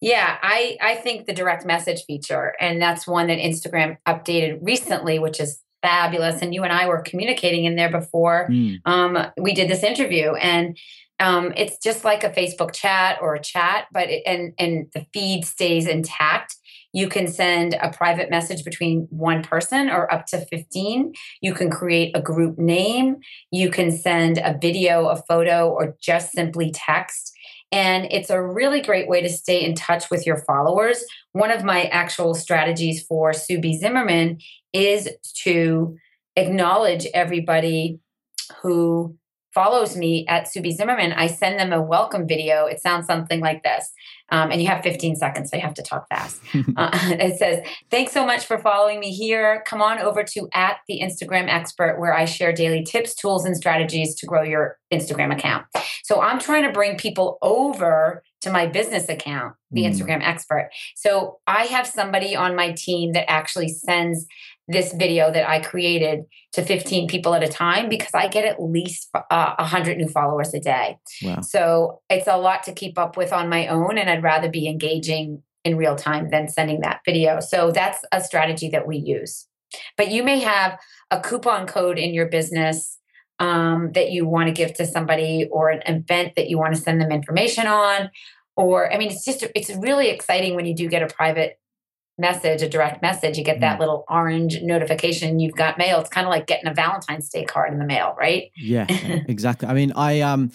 Yeah, 0.00 0.38
I 0.42 0.76
I 0.80 0.94
think 0.96 1.26
the 1.26 1.32
direct 1.32 1.64
message 1.64 2.04
feature, 2.06 2.54
and 2.60 2.80
that's 2.82 3.06
one 3.06 3.28
that 3.28 3.38
Instagram 3.38 3.96
updated 4.06 4.58
recently, 4.60 5.18
which 5.18 5.40
is 5.40 5.60
fabulous. 5.82 6.42
And 6.42 6.54
you 6.54 6.62
and 6.62 6.72
I 6.72 6.86
were 6.86 7.02
communicating 7.02 7.64
in 7.64 7.76
there 7.76 7.90
before 7.90 8.48
Mm, 8.50 8.80
um, 8.84 9.18
we 9.36 9.54
did 9.54 9.68
this 9.68 9.82
interview, 9.82 10.34
and 10.34 10.76
um, 11.20 11.52
it's 11.56 11.78
just 11.78 12.04
like 12.04 12.24
a 12.24 12.30
Facebook 12.30 12.72
chat 12.72 13.18
or 13.20 13.34
a 13.34 13.42
chat, 13.42 13.86
but 13.92 14.08
it, 14.10 14.22
and 14.26 14.52
and 14.58 14.86
the 14.94 15.06
feed 15.12 15.44
stays 15.44 15.86
intact. 15.86 16.56
You 16.92 17.08
can 17.08 17.26
send 17.26 17.74
a 17.74 17.90
private 17.90 18.30
message 18.30 18.64
between 18.64 19.06
one 19.10 19.42
person 19.42 19.88
or 19.88 20.12
up 20.12 20.26
to 20.26 20.44
15. 20.46 21.12
You 21.40 21.54
can 21.54 21.70
create 21.70 22.16
a 22.16 22.20
group 22.20 22.58
name. 22.58 23.16
You 23.50 23.70
can 23.70 23.90
send 23.90 24.38
a 24.38 24.56
video, 24.60 25.08
a 25.08 25.16
photo, 25.16 25.70
or 25.70 25.96
just 26.00 26.32
simply 26.32 26.70
text. 26.72 27.32
And 27.70 28.06
it's 28.10 28.28
a 28.28 28.42
really 28.42 28.82
great 28.82 29.08
way 29.08 29.22
to 29.22 29.30
stay 29.30 29.64
in 29.64 29.74
touch 29.74 30.10
with 30.10 30.26
your 30.26 30.36
followers. 30.36 31.02
One 31.32 31.50
of 31.50 31.64
my 31.64 31.84
actual 31.84 32.34
strategies 32.34 33.02
for 33.06 33.32
Sue 33.32 33.60
B. 33.60 33.78
Zimmerman 33.78 34.38
is 34.74 35.08
to 35.44 35.96
acknowledge 36.36 37.06
everybody 37.14 37.98
who 38.60 39.16
follows 39.54 39.96
me 39.96 40.26
at 40.28 40.48
Sue 40.48 40.62
B. 40.62 40.72
Zimmerman. 40.72 41.12
I 41.12 41.26
send 41.26 41.58
them 41.58 41.72
a 41.72 41.82
welcome 41.82 42.26
video. 42.26 42.66
It 42.66 42.80
sounds 42.80 43.06
something 43.06 43.40
like 43.40 43.62
this. 43.62 43.90
Um, 44.32 44.50
and 44.50 44.60
you 44.62 44.66
have 44.68 44.82
15 44.82 45.14
seconds, 45.16 45.50
so 45.50 45.56
you 45.56 45.62
have 45.62 45.74
to 45.74 45.82
talk 45.82 46.08
fast. 46.08 46.40
Uh, 46.76 46.90
it 47.20 47.38
says, 47.38 47.64
Thanks 47.90 48.12
so 48.12 48.24
much 48.24 48.46
for 48.46 48.58
following 48.58 48.98
me 48.98 49.10
here. 49.12 49.62
Come 49.66 49.82
on 49.82 49.98
over 49.98 50.24
to 50.24 50.48
at 50.54 50.78
the 50.88 51.00
Instagram 51.02 51.48
expert, 51.48 52.00
where 52.00 52.14
I 52.14 52.24
share 52.24 52.52
daily 52.52 52.82
tips, 52.82 53.14
tools, 53.14 53.44
and 53.44 53.56
strategies 53.56 54.14
to 54.16 54.26
grow 54.26 54.42
your 54.42 54.78
Instagram 54.92 55.32
account. 55.32 55.66
So 56.02 56.20
I'm 56.20 56.38
trying 56.38 56.62
to 56.64 56.72
bring 56.72 56.96
people 56.96 57.38
over 57.42 58.22
to 58.40 58.50
my 58.50 58.66
business 58.66 59.08
account, 59.08 59.54
the 59.70 59.82
Mm. 59.82 59.90
Instagram 59.92 60.22
expert. 60.26 60.70
So 60.96 61.38
I 61.46 61.64
have 61.64 61.86
somebody 61.86 62.34
on 62.34 62.56
my 62.56 62.72
team 62.72 63.12
that 63.12 63.30
actually 63.30 63.68
sends 63.68 64.26
this 64.72 64.92
video 64.92 65.30
that 65.30 65.48
I 65.48 65.60
created 65.60 66.24
to 66.52 66.62
15 66.62 67.08
people 67.08 67.34
at 67.34 67.42
a 67.42 67.48
time 67.48 67.88
because 67.88 68.12
I 68.14 68.28
get 68.28 68.44
at 68.44 68.62
least 68.62 69.08
uh, 69.30 69.54
100 69.58 69.98
new 69.98 70.08
followers 70.08 70.52
a 70.54 70.60
day. 70.60 70.98
wow 71.22 71.40
So 71.40 72.00
it's 72.10 72.26
a 72.26 72.36
lot 72.36 72.62
to 72.64 72.72
keep 72.72 72.98
up 72.98 73.16
with 73.16 73.32
on 73.32 73.48
my 73.48 73.68
own, 73.68 73.98
and 73.98 74.10
I'd 74.10 74.22
rather 74.22 74.48
be 74.48 74.68
engaging 74.68 75.42
in 75.64 75.76
real 75.76 75.96
time 75.96 76.30
than 76.30 76.48
sending 76.48 76.80
that 76.80 77.00
video. 77.04 77.40
So 77.40 77.70
that's 77.70 78.04
a 78.10 78.20
strategy 78.20 78.68
that 78.70 78.86
we 78.86 78.96
use. 78.96 79.46
But 79.96 80.10
you 80.10 80.22
may 80.22 80.40
have 80.40 80.78
a 81.10 81.20
coupon 81.20 81.66
code 81.66 81.98
in 81.98 82.12
your 82.12 82.26
business 82.26 82.98
um, 83.38 83.92
that 83.92 84.10
you 84.10 84.26
want 84.26 84.48
to 84.48 84.52
give 84.52 84.74
to 84.74 84.86
somebody, 84.86 85.48
or 85.50 85.70
an 85.70 85.82
event 85.86 86.34
that 86.36 86.48
you 86.48 86.58
want 86.58 86.74
to 86.74 86.80
send 86.80 87.00
them 87.00 87.10
information 87.10 87.66
on. 87.66 88.10
Or, 88.56 88.92
I 88.92 88.98
mean, 88.98 89.10
it's 89.10 89.24
just, 89.24 89.44
it's 89.54 89.70
really 89.70 90.08
exciting 90.10 90.54
when 90.54 90.66
you 90.66 90.74
do 90.74 90.88
get 90.88 91.02
a 91.02 91.06
private 91.06 91.58
message, 92.18 92.62
a 92.62 92.68
direct 92.68 93.02
message, 93.02 93.38
you 93.38 93.44
get 93.44 93.60
that 93.60 93.80
little 93.80 94.04
orange 94.08 94.60
notification 94.62 95.40
you've 95.40 95.54
got 95.54 95.78
mail. 95.78 96.00
It's 96.00 96.10
kind 96.10 96.26
of 96.26 96.30
like 96.30 96.46
getting 96.46 96.68
a 96.68 96.74
Valentine's 96.74 97.28
Day 97.28 97.44
card 97.44 97.72
in 97.72 97.78
the 97.78 97.86
mail, 97.86 98.14
right? 98.18 98.50
yeah 98.56 98.86
exactly 99.28 99.68
i 99.68 99.74
mean 99.74 99.92
i 99.96 100.20
um 100.20 100.50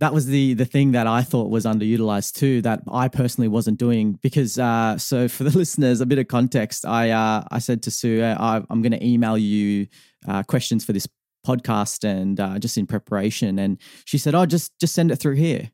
that 0.00 0.14
was 0.14 0.26
the 0.26 0.54
the 0.54 0.64
thing 0.64 0.92
that 0.92 1.06
I 1.06 1.22
thought 1.22 1.50
was 1.50 1.66
underutilized 1.66 2.32
too. 2.32 2.62
That 2.62 2.80
I 2.90 3.08
personally 3.08 3.48
wasn't 3.48 3.78
doing 3.78 4.18
because. 4.22 4.58
Uh, 4.58 4.98
so 4.98 5.28
for 5.28 5.44
the 5.44 5.56
listeners, 5.56 6.00
a 6.00 6.06
bit 6.06 6.18
of 6.18 6.26
context. 6.26 6.84
I 6.84 7.10
uh, 7.10 7.44
I 7.50 7.58
said 7.58 7.82
to 7.84 7.90
Sue, 7.90 8.24
I, 8.24 8.62
I'm 8.68 8.82
going 8.82 8.92
to 8.92 9.06
email 9.06 9.38
you 9.38 9.86
uh, 10.26 10.42
questions 10.42 10.84
for 10.84 10.92
this 10.92 11.06
podcast 11.46 12.04
and 12.04 12.40
uh, 12.40 12.58
just 12.58 12.76
in 12.76 12.86
preparation. 12.86 13.58
And 13.58 13.78
she 14.06 14.18
said, 14.18 14.34
"Oh, 14.34 14.46
just 14.46 14.72
just 14.80 14.94
send 14.94 15.10
it 15.10 15.16
through 15.16 15.36
here." 15.36 15.70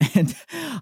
And 0.14 0.34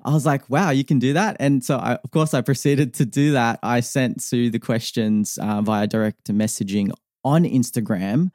I 0.04 0.12
was 0.12 0.26
like, 0.26 0.48
"Wow, 0.50 0.70
you 0.70 0.84
can 0.84 0.98
do 0.98 1.12
that!" 1.14 1.36
And 1.40 1.64
so, 1.64 1.78
I, 1.78 1.94
of 1.94 2.10
course, 2.10 2.34
I 2.34 2.42
proceeded 2.42 2.92
to 2.94 3.06
do 3.06 3.32
that. 3.32 3.58
I 3.62 3.80
sent 3.80 4.22
Sue 4.22 4.50
the 4.50 4.58
questions 4.58 5.38
uh, 5.38 5.62
via 5.62 5.86
direct 5.86 6.28
messaging 6.32 6.90
on 7.24 7.44
Instagram 7.44 8.30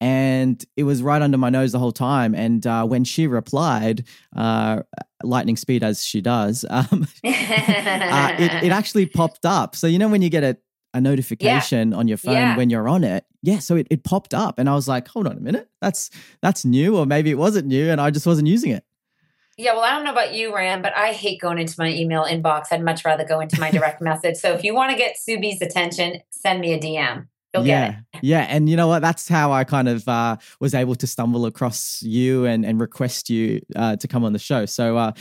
and 0.00 0.62
it 0.76 0.84
was 0.84 1.02
right 1.02 1.22
under 1.22 1.38
my 1.38 1.48
nose 1.48 1.72
the 1.72 1.78
whole 1.78 1.92
time. 1.92 2.34
And 2.34 2.66
uh, 2.66 2.84
when 2.84 3.04
she 3.04 3.26
replied, 3.26 4.04
uh, 4.34 4.82
lightning 5.22 5.56
speed 5.56 5.82
as 5.82 6.04
she 6.04 6.20
does, 6.20 6.64
um, 6.70 7.06
uh, 7.24 8.34
it, 8.38 8.64
it 8.64 8.72
actually 8.72 9.06
popped 9.06 9.46
up. 9.46 9.74
So 9.74 9.86
you 9.86 9.98
know 9.98 10.08
when 10.08 10.22
you 10.22 10.28
get 10.28 10.44
a, 10.44 10.56
a 10.92 11.00
notification 11.00 11.92
on 11.94 12.08
your 12.08 12.18
phone 12.18 12.34
Yeah. 12.34 12.56
when 12.56 12.68
you're 12.70 12.88
on 12.88 13.04
it, 13.04 13.24
yeah. 13.42 13.58
So 13.58 13.76
it, 13.76 13.86
it 13.90 14.04
popped 14.04 14.34
up, 14.34 14.58
and 14.58 14.68
I 14.68 14.74
was 14.74 14.88
like, 14.88 15.08
hold 15.08 15.26
on 15.26 15.36
a 15.36 15.40
minute, 15.40 15.68
that's 15.80 16.10
that's 16.42 16.64
new, 16.64 16.96
or 16.96 17.06
maybe 17.06 17.30
it 17.30 17.38
wasn't 17.38 17.66
new, 17.66 17.88
and 17.90 18.00
I 18.00 18.10
just 18.10 18.26
wasn't 18.26 18.48
using 18.48 18.72
it. 18.72 18.84
Yeah, 19.58 19.72
well, 19.72 19.84
I 19.84 19.92
don't 19.92 20.04
know 20.04 20.12
about 20.12 20.34
you, 20.34 20.54
Ram, 20.54 20.82
but 20.82 20.94
I 20.94 21.12
hate 21.12 21.40
going 21.40 21.58
into 21.58 21.74
my 21.78 21.88
email 21.88 22.24
inbox. 22.24 22.66
I'd 22.70 22.84
much 22.84 23.04
rather 23.06 23.24
go 23.24 23.40
into 23.40 23.58
my 23.58 23.70
direct 23.70 24.00
message. 24.02 24.36
So 24.36 24.52
if 24.52 24.62
you 24.62 24.74
want 24.74 24.90
to 24.92 24.98
get 24.98 25.18
Sue 25.18 25.40
B.'s 25.40 25.62
attention, 25.62 26.20
send 26.30 26.60
me 26.60 26.74
a 26.74 26.78
DM. 26.78 27.26
You'll 27.54 27.66
yeah, 27.66 27.86
get 27.86 27.98
it. 27.98 28.04
yeah, 28.22 28.46
and 28.50 28.68
you 28.68 28.76
know 28.76 28.86
what? 28.86 29.00
That's 29.00 29.28
how 29.28 29.52
I 29.52 29.64
kind 29.64 29.88
of 29.88 30.06
uh, 30.06 30.36
was 30.60 30.74
able 30.74 30.94
to 30.96 31.06
stumble 31.06 31.46
across 31.46 32.02
you 32.02 32.44
and 32.44 32.66
and 32.66 32.78
request 32.78 33.30
you 33.30 33.62
uh, 33.74 33.96
to 33.96 34.06
come 34.06 34.24
on 34.24 34.34
the 34.34 34.38
show. 34.38 34.66
So 34.66 34.98
uh, 34.98 35.12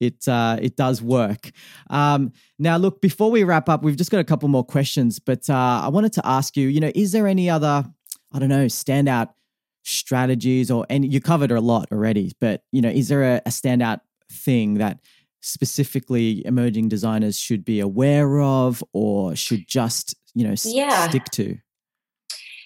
it 0.00 0.26
uh, 0.26 0.58
it 0.60 0.76
does 0.76 1.00
work. 1.00 1.50
Um, 1.88 2.32
now, 2.58 2.78
look, 2.78 3.00
before 3.00 3.30
we 3.30 3.44
wrap 3.44 3.68
up, 3.68 3.84
we've 3.84 3.96
just 3.96 4.10
got 4.10 4.18
a 4.18 4.24
couple 4.24 4.48
more 4.48 4.64
questions, 4.64 5.20
but 5.20 5.48
uh, 5.48 5.82
I 5.84 5.88
wanted 5.88 6.12
to 6.14 6.26
ask 6.26 6.56
you. 6.56 6.66
You 6.66 6.80
know, 6.80 6.90
is 6.96 7.12
there 7.12 7.28
any 7.28 7.48
other 7.48 7.84
I 8.32 8.38
don't 8.40 8.48
know 8.48 8.66
standout 8.66 9.28
strategies 9.84 10.70
or 10.70 10.86
any? 10.90 11.06
You 11.06 11.20
covered 11.20 11.50
a 11.50 11.60
lot 11.60 11.88
already, 11.92 12.32
but 12.40 12.64
you 12.72 12.82
know, 12.82 12.88
is 12.88 13.08
there 13.08 13.22
a, 13.22 13.36
a 13.46 13.50
standout 13.50 14.00
thing 14.30 14.74
that 14.74 14.98
specifically 15.40 16.44
emerging 16.46 16.88
designers 16.88 17.38
should 17.38 17.64
be 17.64 17.78
aware 17.78 18.40
of 18.40 18.82
or 18.92 19.36
should 19.36 19.68
just 19.68 20.14
you 20.34 20.46
know 20.46 20.54
Yeah. 20.64 21.08
stick 21.08 21.24
to? 21.32 21.58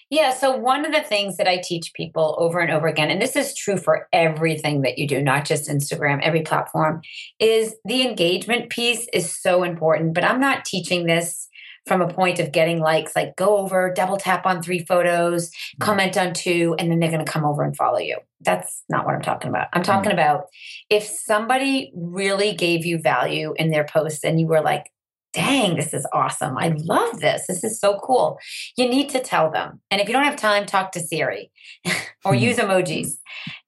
Yeah. 0.09 0.33
So, 0.33 0.55
one 0.57 0.85
of 0.85 0.91
the 0.91 1.01
things 1.01 1.37
that 1.37 1.47
I 1.47 1.57
teach 1.63 1.93
people 1.93 2.35
over 2.39 2.59
and 2.59 2.71
over 2.71 2.87
again, 2.87 3.11
and 3.11 3.21
this 3.21 3.35
is 3.35 3.53
true 3.53 3.77
for 3.77 4.07
everything 4.11 4.81
that 4.81 4.97
you 4.97 5.07
do, 5.07 5.21
not 5.21 5.45
just 5.45 5.69
Instagram, 5.69 6.19
every 6.23 6.41
platform, 6.41 7.01
is 7.39 7.75
the 7.85 8.01
engagement 8.07 8.71
piece 8.71 9.07
is 9.13 9.31
so 9.31 9.63
important. 9.63 10.15
But 10.15 10.23
I'm 10.23 10.39
not 10.39 10.65
teaching 10.65 11.05
this 11.05 11.47
from 11.87 12.01
a 12.01 12.13
point 12.13 12.39
of 12.39 12.51
getting 12.51 12.79
likes, 12.79 13.15
like 13.15 13.35
go 13.35 13.57
over, 13.57 13.91
double 13.95 14.17
tap 14.17 14.45
on 14.45 14.61
three 14.61 14.85
photos, 14.85 15.51
comment 15.79 16.17
on 16.17 16.33
two, 16.33 16.75
and 16.77 16.91
then 16.91 16.99
they're 16.99 17.11
going 17.11 17.25
to 17.25 17.31
come 17.31 17.45
over 17.45 17.63
and 17.63 17.75
follow 17.75 17.97
you. 17.99 18.17
That's 18.41 18.83
not 18.89 19.05
what 19.05 19.15
I'm 19.15 19.21
talking 19.21 19.49
about. 19.49 19.67
I'm 19.73 19.83
talking 19.83 20.11
about 20.11 20.45
if 20.89 21.03
somebody 21.03 21.91
really 21.95 22.53
gave 22.53 22.85
you 22.85 22.99
value 22.99 23.53
in 23.57 23.71
their 23.71 23.83
posts 23.85 24.23
and 24.23 24.39
you 24.39 24.47
were 24.47 24.61
like, 24.61 24.91
dang, 25.33 25.75
this 25.75 25.93
is 25.93 26.07
awesome. 26.11 26.57
I 26.57 26.73
love 26.77 27.19
this. 27.19 27.45
This 27.47 27.63
is 27.63 27.79
so 27.79 27.99
cool. 28.03 28.39
You 28.77 28.89
need 28.89 29.09
to 29.09 29.19
tell 29.19 29.51
them. 29.51 29.79
And 29.91 30.01
if 30.01 30.07
you 30.07 30.13
don't 30.13 30.23
have 30.25 30.35
time, 30.35 30.65
talk 30.65 30.91
to 30.93 30.99
Siri 30.99 31.51
or 32.25 32.33
Mhm. 32.33 32.39
use 32.41 32.57
emojis 32.57 33.11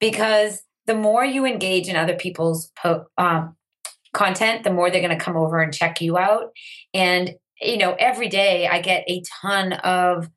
because 0.00 0.62
the 0.86 0.94
more 0.94 1.24
you 1.24 1.46
engage 1.46 1.88
in 1.88 1.94
other 1.94 2.14
people's 2.16 2.72
po- 2.76 3.06
um, 3.16 3.56
content, 4.12 4.64
the 4.64 4.72
more 4.72 4.90
they're 4.90 5.00
going 5.00 5.16
to 5.16 5.24
come 5.24 5.36
over 5.36 5.60
and 5.60 5.72
check 5.72 6.00
you 6.00 6.18
out. 6.18 6.50
And, 6.92 7.34
you 7.62 7.76
know, 7.78 7.94
every 7.98 8.28
day 8.28 8.66
I 8.66 8.80
get 8.80 9.04
a 9.08 9.22
ton 9.42 9.72
of 9.74 10.28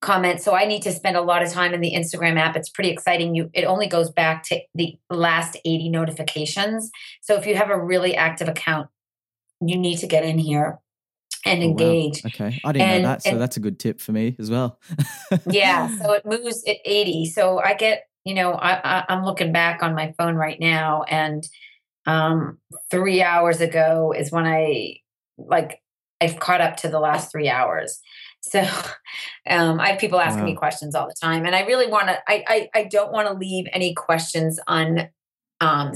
comments. 0.00 0.44
So 0.44 0.54
I 0.54 0.64
need 0.64 0.82
to 0.82 0.92
spend 0.92 1.16
a 1.16 1.20
lot 1.22 1.42
of 1.42 1.50
time 1.50 1.74
in 1.74 1.80
the 1.80 1.92
Instagram 1.94 2.38
app. 2.38 2.54
It's 2.56 2.68
pretty 2.68 2.90
exciting. 2.90 3.34
You 3.34 3.50
it 3.52 3.64
only 3.64 3.88
goes 3.88 4.10
back 4.10 4.44
to 4.44 4.60
the 4.74 4.96
last 5.10 5.56
80 5.64 5.88
notifications. 5.88 6.90
So 7.20 7.34
if 7.34 7.46
you 7.46 7.56
have 7.56 7.70
a 7.70 7.78
really 7.78 8.14
active 8.14 8.48
account, 8.48 8.88
you 9.60 9.76
need 9.76 9.98
to 9.98 10.06
get 10.06 10.24
in 10.24 10.38
here 10.38 10.78
and 11.44 11.62
Oh, 11.62 11.66
wow. 11.66 11.70
engage. 11.70 12.24
Okay, 12.26 12.60
I 12.64 12.72
didn't 12.72 12.88
And- 12.88 13.02
know 13.02 13.08
that, 13.08 13.22
so 13.24 13.30
and- 13.30 13.40
that's 13.40 13.56
a 13.56 13.60
good 13.60 13.78
tip 13.80 14.00
for 14.00 14.12
me 14.12 14.36
as 14.38 14.50
well. 14.50 14.78
yeah 15.50 15.88
so 16.02 16.12
it 16.12 16.24
moves 16.26 16.62
at 16.66 16.76
80 16.84 17.26
so 17.26 17.58
i 17.60 17.74
get 17.74 18.04
you 18.24 18.34
know 18.34 18.52
I, 18.52 18.98
I 18.98 19.04
i'm 19.08 19.24
looking 19.24 19.52
back 19.52 19.82
on 19.82 19.94
my 19.94 20.14
phone 20.18 20.34
right 20.36 20.58
now 20.58 21.02
and 21.04 21.46
um 22.06 22.58
three 22.90 23.22
hours 23.22 23.60
ago 23.60 24.12
is 24.16 24.32
when 24.32 24.46
i 24.46 24.96
like 25.36 25.80
i've 26.20 26.38
caught 26.38 26.60
up 26.60 26.76
to 26.76 26.88
the 26.88 27.00
last 27.00 27.30
three 27.30 27.48
hours 27.48 28.00
so 28.40 28.60
um 29.48 29.80
i 29.80 29.88
have 29.90 29.98
people 29.98 30.20
asking 30.20 30.44
me 30.44 30.54
questions 30.54 30.94
all 30.94 31.06
the 31.06 31.14
time 31.20 31.44
and 31.46 31.54
i 31.54 31.60
really 31.66 31.86
want 31.86 32.08
to 32.08 32.18
I, 32.28 32.44
I 32.46 32.68
i 32.74 32.84
don't 32.84 33.12
want 33.12 33.28
to 33.28 33.34
leave 33.34 33.66
any 33.72 33.94
questions 33.94 34.58
um, 35.60 35.92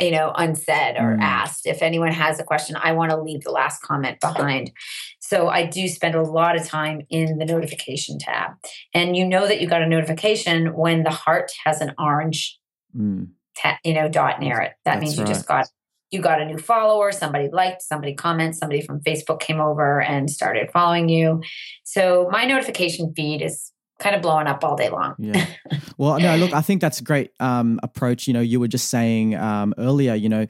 you 0.00 0.10
know, 0.10 0.32
unsaid 0.34 0.96
or 0.96 1.16
Mm. 1.16 1.22
asked. 1.22 1.66
If 1.66 1.80
anyone 1.82 2.12
has 2.12 2.38
a 2.38 2.44
question, 2.44 2.76
I 2.76 2.92
want 2.92 3.10
to 3.10 3.16
leave 3.20 3.42
the 3.42 3.50
last 3.50 3.80
comment 3.82 4.20
behind. 4.20 4.72
So 5.20 5.48
I 5.48 5.64
do 5.66 5.88
spend 5.88 6.14
a 6.14 6.22
lot 6.22 6.56
of 6.56 6.66
time 6.66 7.02
in 7.08 7.38
the 7.38 7.46
notification 7.46 8.18
tab. 8.18 8.52
And 8.92 9.16
you 9.16 9.26
know 9.26 9.46
that 9.46 9.60
you 9.60 9.68
got 9.68 9.82
a 9.82 9.86
notification 9.86 10.74
when 10.74 11.02
the 11.02 11.10
heart 11.10 11.50
has 11.64 11.80
an 11.80 11.94
orange, 11.98 12.58
Mm. 12.96 13.28
ta- 13.56 13.78
you 13.84 13.94
know, 13.94 14.08
dot 14.08 14.40
near 14.40 14.60
it. 14.60 14.72
That 14.84 14.94
That's 14.94 15.00
means 15.02 15.16
you 15.16 15.24
right. 15.24 15.32
just 15.32 15.46
got 15.46 15.68
you 16.10 16.20
got 16.20 16.40
a 16.40 16.44
new 16.44 16.58
follower, 16.58 17.12
somebody 17.12 17.48
liked, 17.52 17.82
somebody 17.82 18.14
comments, 18.14 18.58
somebody 18.58 18.80
from 18.80 19.00
Facebook 19.00 19.40
came 19.40 19.60
over 19.60 20.00
and 20.00 20.30
started 20.30 20.70
following 20.72 21.08
you. 21.08 21.42
So 21.84 22.28
my 22.30 22.44
notification 22.44 23.12
feed 23.14 23.42
is 23.42 23.72
kind 24.00 24.16
of 24.16 24.22
blowing 24.22 24.46
up 24.46 24.64
all 24.64 24.76
day 24.76 24.90
long. 24.90 25.14
Yeah. 25.18 25.46
Well, 25.98 26.18
no, 26.18 26.34
look, 26.36 26.54
I 26.54 26.62
think 26.62 26.80
that's 26.80 27.00
a 27.00 27.04
great 27.04 27.30
um, 27.40 27.78
approach. 27.82 28.26
You 28.26 28.32
know, 28.32 28.40
you 28.40 28.58
were 28.58 28.68
just 28.68 28.88
saying 28.88 29.34
um, 29.34 29.74
earlier, 29.76 30.14
you 30.14 30.30
know, 30.30 30.46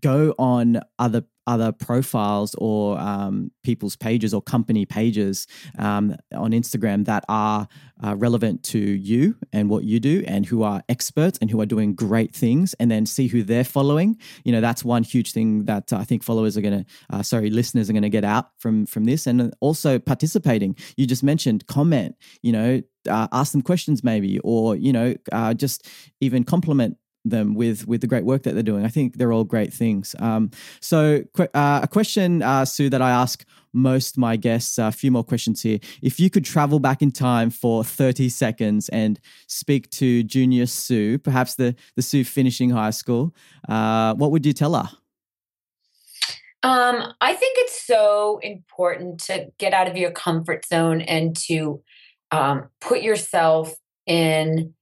go 0.00 0.34
on 0.38 0.80
other 0.98 1.24
other 1.46 1.72
profiles 1.72 2.54
or 2.56 2.98
um, 2.98 3.50
people's 3.62 3.96
pages 3.96 4.32
or 4.32 4.40
company 4.40 4.86
pages 4.86 5.46
um, 5.78 6.16
on 6.34 6.52
Instagram 6.52 7.04
that 7.04 7.24
are 7.28 7.68
uh, 8.02 8.14
relevant 8.16 8.62
to 8.62 8.78
you 8.78 9.36
and 9.52 9.68
what 9.68 9.84
you 9.84 10.00
do 10.00 10.24
and 10.26 10.46
who 10.46 10.62
are 10.62 10.82
experts 10.88 11.38
and 11.40 11.50
who 11.50 11.60
are 11.60 11.66
doing 11.66 11.94
great 11.94 12.34
things 12.34 12.74
and 12.80 12.90
then 12.90 13.04
see 13.06 13.26
who 13.26 13.42
they're 13.42 13.64
following. 13.64 14.16
You 14.44 14.52
know, 14.52 14.60
that's 14.60 14.84
one 14.84 15.02
huge 15.02 15.32
thing 15.32 15.64
that 15.66 15.92
I 15.92 16.04
think 16.04 16.22
followers 16.22 16.56
are 16.56 16.62
going 16.62 16.84
to, 16.84 16.90
uh, 17.10 17.22
sorry, 17.22 17.50
listeners 17.50 17.90
are 17.90 17.92
going 17.92 18.02
to 18.02 18.10
get 18.10 18.24
out 18.24 18.46
from 18.58 18.86
from 18.86 19.04
this 19.04 19.26
and 19.26 19.54
also 19.60 19.98
participating. 19.98 20.76
You 20.96 21.06
just 21.06 21.22
mentioned 21.22 21.66
comment, 21.66 22.16
you 22.42 22.52
know, 22.52 22.82
uh, 23.08 23.28
ask 23.32 23.52
them 23.52 23.62
questions 23.62 24.02
maybe 24.02 24.38
or 24.40 24.76
you 24.76 24.92
know 24.92 25.14
uh, 25.32 25.52
just 25.52 25.86
even 26.20 26.42
compliment 26.42 26.96
them 27.24 27.54
with 27.54 27.86
with 27.86 28.00
the 28.00 28.06
great 28.06 28.24
work 28.24 28.42
that 28.42 28.54
they're 28.54 28.62
doing. 28.62 28.84
I 28.84 28.88
think 28.88 29.16
they're 29.16 29.32
all 29.32 29.44
great 29.44 29.72
things. 29.72 30.14
Um, 30.18 30.50
so 30.80 31.22
uh, 31.38 31.80
a 31.82 31.88
question 31.88 32.42
uh, 32.42 32.64
sue 32.64 32.90
that 32.90 33.02
i 33.02 33.10
ask 33.10 33.44
most 33.72 34.16
my 34.16 34.36
guests 34.36 34.78
a 34.78 34.92
few 34.92 35.10
more 35.10 35.24
questions 35.24 35.62
here. 35.62 35.78
If 36.00 36.20
you 36.20 36.30
could 36.30 36.44
travel 36.44 36.78
back 36.78 37.02
in 37.02 37.10
time 37.10 37.50
for 37.50 37.82
30 37.82 38.28
seconds 38.28 38.88
and 38.90 39.18
speak 39.48 39.90
to 39.90 40.22
junior 40.22 40.66
sue 40.66 41.18
perhaps 41.18 41.56
the 41.56 41.74
the 41.96 42.02
sue 42.02 42.24
finishing 42.24 42.70
high 42.70 42.90
school 42.90 43.34
uh, 43.68 44.14
what 44.14 44.30
would 44.30 44.46
you 44.46 44.52
tell 44.52 44.74
her? 44.74 44.88
Um, 46.62 47.12
I 47.20 47.34
think 47.34 47.58
it's 47.58 47.82
so 47.82 48.38
important 48.42 49.20
to 49.24 49.48
get 49.58 49.74
out 49.74 49.86
of 49.86 49.98
your 49.98 50.10
comfort 50.10 50.64
zone 50.64 51.02
and 51.02 51.36
to 51.48 51.82
um, 52.30 52.68
put 52.80 53.02
yourself 53.02 53.74
in 54.06 54.74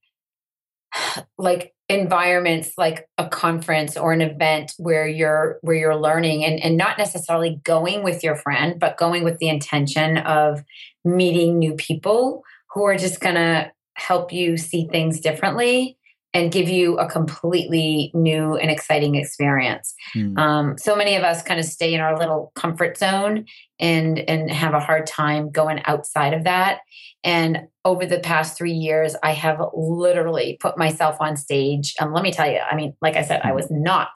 like 1.37 1.73
environments 1.93 2.73
like 2.77 3.07
a 3.17 3.27
conference 3.27 3.95
or 3.95 4.11
an 4.13 4.21
event 4.21 4.73
where 4.77 5.07
you're 5.07 5.59
where 5.61 5.75
you're 5.75 5.95
learning 5.95 6.43
and, 6.43 6.59
and 6.63 6.77
not 6.77 6.97
necessarily 6.97 7.59
going 7.63 8.03
with 8.03 8.23
your 8.23 8.35
friend 8.35 8.79
but 8.79 8.97
going 8.97 9.23
with 9.23 9.37
the 9.37 9.49
intention 9.49 10.17
of 10.17 10.63
meeting 11.05 11.59
new 11.59 11.73
people 11.75 12.43
who 12.73 12.83
are 12.83 12.97
just 12.97 13.19
going 13.19 13.35
to 13.35 13.71
help 13.95 14.33
you 14.33 14.57
see 14.57 14.87
things 14.87 15.19
differently 15.19 15.97
and 16.33 16.51
give 16.51 16.67
you 16.67 16.97
a 16.97 17.07
completely 17.07 18.11
new 18.13 18.55
and 18.55 18.71
exciting 18.71 19.15
experience. 19.15 19.93
Hmm. 20.13 20.37
um, 20.37 20.77
so 20.77 20.95
many 20.95 21.15
of 21.15 21.23
us 21.23 21.43
kind 21.43 21.59
of 21.59 21.65
stay 21.65 21.93
in 21.93 22.01
our 22.01 22.17
little 22.17 22.51
comfort 22.55 22.97
zone 22.97 23.45
and 23.79 24.17
and 24.19 24.51
have 24.51 24.73
a 24.73 24.79
hard 24.79 25.05
time 25.05 25.51
going 25.51 25.81
outside 25.85 26.33
of 26.33 26.43
that. 26.45 26.79
And 27.23 27.67
over 27.85 28.05
the 28.05 28.19
past 28.19 28.57
three 28.57 28.73
years 28.73 29.15
i 29.23 29.31
have 29.31 29.61
literally 29.73 30.57
put 30.59 30.77
myself 30.77 31.17
on 31.19 31.37
stage. 31.37 31.93
And 31.99 32.13
let 32.13 32.23
me 32.23 32.31
tell 32.31 32.49
you 32.49 32.59
i 32.59 32.75
mean 32.75 32.95
like 33.01 33.15
i 33.15 33.23
said 33.23 33.41
i 33.43 33.51
was 33.51 33.69
not 33.69 34.09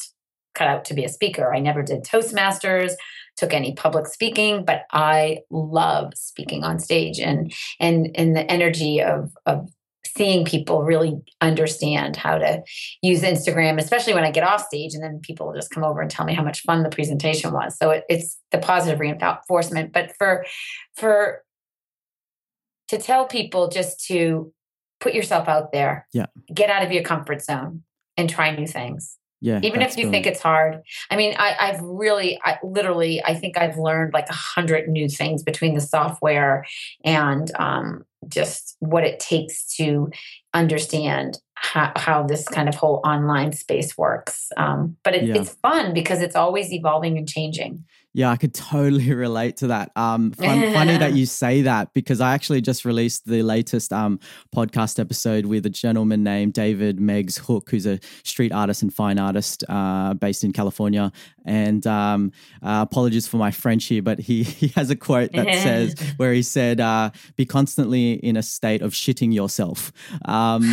cut 0.55 0.67
out 0.67 0.85
to 0.85 0.95
be 0.95 1.03
a 1.03 1.09
speaker. 1.09 1.53
I 1.53 1.59
never 1.59 1.83
did 1.83 2.03
toastmasters 2.03 2.93
took 3.35 3.53
any 3.53 3.73
public 3.75 4.07
speaking 4.07 4.65
but 4.65 4.85
i 4.91 5.37
love 5.51 6.11
speaking 6.15 6.63
on 6.63 6.79
stage 6.79 7.19
and 7.19 7.53
and 7.79 8.09
and 8.15 8.35
the 8.35 8.51
energy 8.51 8.99
of 8.99 9.31
of 9.45 9.69
seeing 10.17 10.43
people 10.45 10.83
really 10.83 11.15
understand 11.41 12.15
how 12.15 12.37
to 12.37 12.63
use 13.01 13.21
Instagram, 13.21 13.79
especially 13.79 14.13
when 14.13 14.23
I 14.23 14.31
get 14.31 14.43
off 14.43 14.65
stage 14.65 14.93
and 14.93 15.03
then 15.03 15.19
people 15.21 15.53
just 15.53 15.69
come 15.71 15.83
over 15.83 16.01
and 16.01 16.09
tell 16.09 16.25
me 16.25 16.33
how 16.33 16.43
much 16.43 16.61
fun 16.61 16.83
the 16.83 16.89
presentation 16.89 17.53
was. 17.53 17.77
So 17.77 17.91
it, 17.91 18.03
it's 18.09 18.37
the 18.51 18.57
positive 18.57 18.99
reinforcement. 18.99 19.93
But 19.93 20.15
for 20.17 20.45
for 20.95 21.43
to 22.89 22.97
tell 22.97 23.25
people 23.27 23.67
just 23.69 24.05
to 24.07 24.51
put 24.99 25.13
yourself 25.13 25.47
out 25.47 25.71
there, 25.71 26.07
Yeah. 26.13 26.25
get 26.53 26.69
out 26.69 26.83
of 26.83 26.91
your 26.91 27.03
comfort 27.03 27.43
zone 27.43 27.83
and 28.17 28.29
try 28.29 28.55
new 28.55 28.65
things 28.67 29.17
yeah 29.41 29.59
even 29.61 29.81
if 29.81 29.91
you 29.91 30.03
brilliant. 30.05 30.11
think 30.11 30.25
it's 30.25 30.41
hard 30.41 30.81
i 31.11 31.15
mean 31.15 31.35
I, 31.37 31.55
i've 31.59 31.81
really 31.81 32.39
I, 32.43 32.57
literally 32.63 33.23
i 33.23 33.35
think 33.35 33.57
i've 33.57 33.77
learned 33.77 34.13
like 34.13 34.29
a 34.29 34.33
hundred 34.33 34.87
new 34.87 35.07
things 35.07 35.43
between 35.43 35.75
the 35.75 35.81
software 35.81 36.65
and 37.03 37.51
um, 37.59 38.03
just 38.29 38.75
what 38.79 39.03
it 39.03 39.19
takes 39.19 39.75
to 39.75 40.09
understand 40.53 41.37
how, 41.55 41.91
how 41.95 42.23
this 42.23 42.47
kind 42.47 42.69
of 42.69 42.75
whole 42.75 43.01
online 43.03 43.51
space 43.51 43.97
works 43.97 44.49
um, 44.57 44.95
but 45.03 45.15
it, 45.15 45.23
Yeah. 45.23 45.35
it's 45.37 45.53
fun 45.55 45.93
because 45.93 46.21
it's 46.21 46.35
always 46.35 46.71
evolving 46.71 47.17
and 47.17 47.27
changing 47.27 47.83
Yeah, 48.17 48.31
I 48.31 48.35
could 48.35 48.55
totally 48.55 49.13
relate 49.13 49.57
to 49.57 49.67
that. 49.67 49.91
Um, 49.95 50.31
fun, 50.31 50.73
funny 50.73 50.97
that 50.97 51.13
you 51.15 51.27
say 51.27 51.61
that 51.61 51.93
because 51.93 52.19
I 52.19 52.33
actually 52.33 52.61
just 52.61 52.83
released 52.83 53.27
the 53.27 53.43
latest 53.43 53.93
um, 53.93 54.19
podcast 54.55 54.99
episode 54.99 55.45
with 55.45 55.67
a 55.67 55.69
gentleman 55.69 56.23
named 56.23 56.53
David 56.53 56.99
Meggs 56.99 57.37
Hook, 57.37 57.69
who's 57.69 57.85
a 57.85 57.99
street 58.23 58.51
artist 58.51 58.81
and 58.81 58.91
fine 58.91 59.19
artist 59.19 59.63
uh, 59.69 60.15
based 60.15 60.43
in 60.43 60.51
California. 60.51 61.11
And 61.45 61.85
um, 61.85 62.31
uh, 62.63 62.83
apologies 62.89 63.27
for 63.27 63.37
my 63.37 63.51
French 63.51 63.85
here, 63.85 64.01
but 64.01 64.17
he 64.17 64.41
he 64.61 64.69
has 64.69 64.89
a 64.89 64.95
quote 64.95 65.33
that 65.33 65.53
says 65.53 65.95
where 66.17 66.33
he 66.33 66.41
said, 66.41 66.81
uh, 66.81 67.11
"Be 67.35 67.45
constantly 67.45 68.13
in 68.13 68.35
a 68.35 68.41
state 68.41 68.81
of 68.81 68.93
shitting 68.93 69.31
yourself." 69.31 69.91
Um, 70.25 70.63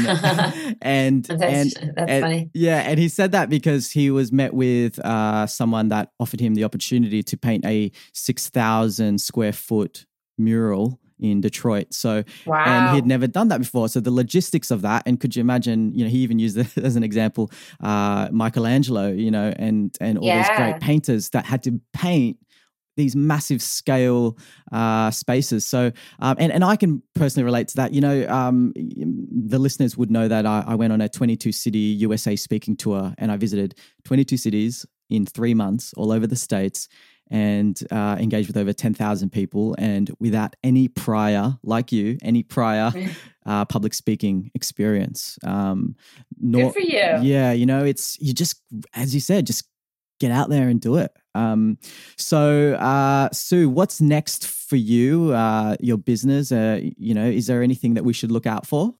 and 0.81 1.25
that's, 1.25 1.77
and 1.77 1.95
that's 1.95 2.11
and- 2.11 2.23
funny 2.23 2.51
yeah, 2.55 2.79
and 2.79 2.99
he 2.99 3.11
said 3.11 3.33
that 3.33 3.51
because 3.51 3.91
he 3.91 4.11
was 4.11 4.33
met 4.33 4.55
with 4.55 4.99
uh, 5.01 5.47
someone 5.47 5.91
that 5.91 6.11
offered 6.19 6.41
him 6.41 6.55
the 6.55 6.65
opportunity 6.65 7.23
to 7.23 7.34
paint 7.37 7.65
a 7.65 7.91
6,000 8.13 9.21
square 9.21 9.53
foot 9.53 10.07
mural 10.39 11.01
in 11.21 11.41
Detroit. 11.41 11.95
So, 11.95 12.25
wow 12.45 12.65
and 12.65 12.95
he'd 12.95 13.07
never 13.07 13.27
done 13.27 13.49
that 13.49 13.59
before. 13.59 13.89
So, 13.89 14.01
the 14.01 14.11
logistics 14.11 14.71
of 14.71 14.83
that, 14.83 15.05
and 15.07 15.19
could 15.21 15.35
you 15.37 15.41
imagine, 15.41 15.95
you 15.95 16.05
know, 16.05 16.11
he 16.11 16.19
even 16.19 16.39
used 16.39 16.59
it 16.59 16.77
as 16.83 16.97
an 16.97 17.05
example, 17.05 17.51
uh, 17.83 18.29
Michelangelo, 18.33 19.11
you 19.11 19.31
know, 19.31 19.53
and, 19.57 19.97
and 20.01 20.19
all 20.19 20.25
these 20.25 20.57
great 20.57 20.81
painters 20.81 21.31
that 21.31 21.45
had 21.45 21.63
to 21.65 21.81
paint 21.93 22.39
these 22.97 23.17
massive 23.17 23.61
scale 23.61 24.39
uh, 24.71 25.11
spaces. 25.11 25.67
So, 25.67 25.91
um, 26.21 26.37
and, 26.39 26.53
and 26.53 26.65
I 26.65 26.77
can 26.77 27.03
personally 27.15 27.45
relate 27.45 27.69
to 27.69 27.77
that. 27.77 27.93
You 27.93 28.01
know, 28.01 28.29
um, 28.29 28.73
the 28.77 29.59
listeners 29.59 29.97
would 29.97 30.11
know 30.11 30.29
that 30.29 30.47
I, 30.47 30.65
I 30.67 30.75
went 30.77 30.93
on 30.93 31.01
a 31.01 31.09
22 31.09 31.53
city 31.53 31.79
USA 31.79 32.37
speaking 32.37 32.77
tour 32.77 33.13
and 33.19 33.33
I 33.33 33.37
visited 33.37 33.77
22 34.05 34.37
cities 34.37 34.87
in 35.11 35.27
three 35.27 35.55
months 35.55 35.93
all 35.97 36.13
over 36.13 36.27
the 36.27 36.37
States 36.37 36.89
and 37.31 37.81
uh, 37.91 38.17
engaged 38.19 38.49
with 38.49 38.57
over 38.57 38.73
10,000 38.73 39.31
people. 39.31 39.75
And 39.79 40.11
without 40.19 40.57
any 40.63 40.89
prior, 40.89 41.57
like 41.63 41.93
you, 41.93 42.19
any 42.23 42.43
prior 42.43 42.93
uh, 43.47 43.65
public 43.65 43.95
speaking 43.95 44.51
experience. 44.55 45.39
Um, 45.43 45.97
nor, 46.39 46.65
good 46.65 46.75
for 46.75 46.81
you 46.81 46.99
yeah, 47.23 47.53
you 47.53 47.67
know, 47.67 47.85
it's 47.85 48.19
you 48.21 48.33
just 48.33 48.61
as 48.95 49.15
you 49.15 49.21
said, 49.21 49.47
just 49.47 49.65
get 50.21 50.31
out 50.31 50.49
there 50.49 50.69
and 50.69 50.81
do 50.81 50.97
it. 50.97 51.13
Um, 51.35 51.79
so, 52.17 52.75
uh, 52.75 53.29
Sue, 53.33 53.69
what's 53.69 54.01
next 54.01 54.47
for 54.47 54.77
you? 54.77 55.33
Uh, 55.33 55.77
your 55.81 55.99
business, 55.99 56.53
uh, 56.53 56.81
you 56.81 57.15
know, 57.15 57.27
is 57.27 57.47
there 57.47 57.63
anything 57.63 57.95
that 57.95 58.05
we 58.05 58.13
should 58.13 58.31
look 58.31 58.47
out 58.47 58.67
for? 58.67 58.95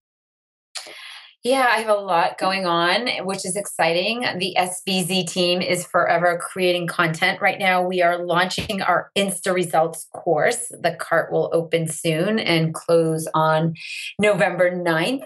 Yeah, 1.45 1.69
I 1.71 1.81
have 1.81 1.91
a 1.91 2.01
lot 2.01 2.39
going 2.39 2.65
on, 2.65 3.07
which 3.27 3.45
is 3.45 3.55
exciting. 3.55 4.21
The 4.39 4.57
SBZ 4.59 5.31
team 5.31 5.61
is 5.61 5.85
forever 5.85 6.39
creating 6.39 6.87
content. 6.87 7.43
Right 7.43 7.59
now, 7.59 7.87
we 7.87 8.01
are 8.01 8.25
launching 8.25 8.81
our 8.81 9.11
Insta 9.15 9.55
Results 9.55 10.09
course. 10.15 10.69
The 10.71 10.97
cart 10.99 11.31
will 11.31 11.51
open 11.53 11.87
soon 11.87 12.39
and 12.39 12.73
close 12.73 13.29
on 13.35 13.75
November 14.19 14.71
9th. 14.71 15.25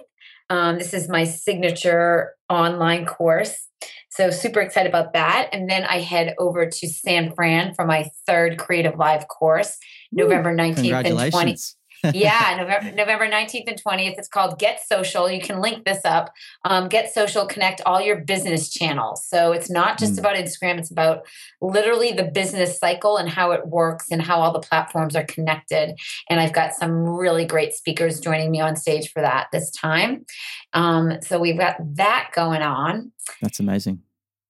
Um, 0.51 0.79
this 0.79 0.93
is 0.93 1.09
my 1.09 1.23
signature 1.23 2.33
online 2.51 3.07
course. 3.07 3.69
So, 4.09 4.31
super 4.31 4.61
excited 4.61 4.89
about 4.89 5.13
that. 5.13 5.51
And 5.53 5.71
then 5.71 5.85
I 5.85 6.01
head 6.01 6.35
over 6.41 6.67
to 6.69 6.89
San 6.89 7.33
Fran 7.33 7.75
for 7.75 7.87
my 7.87 8.11
third 8.27 8.59
Creative 8.59 8.99
Live 8.99 9.29
course, 9.29 9.79
November 10.11 10.53
19th 10.53 11.05
and 11.05 11.17
20th. 11.33 11.75
Yeah, 12.13 12.57
November, 12.59 12.95
November 12.95 13.29
19th 13.29 13.69
and 13.69 13.83
20th. 13.83 14.15
It's 14.19 14.29
called 14.29 14.59
Get 14.59 14.81
Social. 14.87 15.31
You 15.31 15.41
can 15.41 15.61
link 15.61 15.85
this 15.85 16.05
up. 16.05 16.33
Um, 16.65 16.89
Get 16.89 17.13
Social, 17.13 17.47
connect 17.47 17.81
all 17.87 18.01
your 18.01 18.17
business 18.17 18.71
channels. 18.71 19.27
So 19.27 19.53
it's 19.53 19.71
not 19.71 19.99
just 19.99 20.15
mm. 20.15 20.19
about 20.19 20.37
Instagram, 20.37 20.79
it's 20.79 20.91
about 20.91 21.27
literally 21.61 22.13
the 22.13 22.25
business 22.25 22.79
cycle 22.79 23.17
and 23.17 23.29
how 23.29 23.53
it 23.53 23.67
works 23.67 24.07
and 24.11 24.23
how 24.23 24.41
all 24.41 24.53
the 24.53 24.61
platforms 24.61 25.17
are 25.17 25.25
connected. 25.25 25.99
And 26.29 26.41
I've 26.41 26.53
got 26.53 26.75
some 26.75 27.05
really 27.05 27.45
great 27.45 27.75
speakers 27.75 28.21
joining 28.21 28.51
me 28.51 28.61
on 28.61 28.77
stage 28.77 29.13
for 29.13 29.23
that 29.23 29.49
this 29.53 29.71
time. 29.71 30.25
Um, 30.73 31.19
so 31.23 31.39
we've 31.39 31.59
got 31.59 31.77
that 31.97 32.31
going 32.35 32.63
on. 32.63 33.13
That's 33.41 33.61
amazing. 33.61 34.03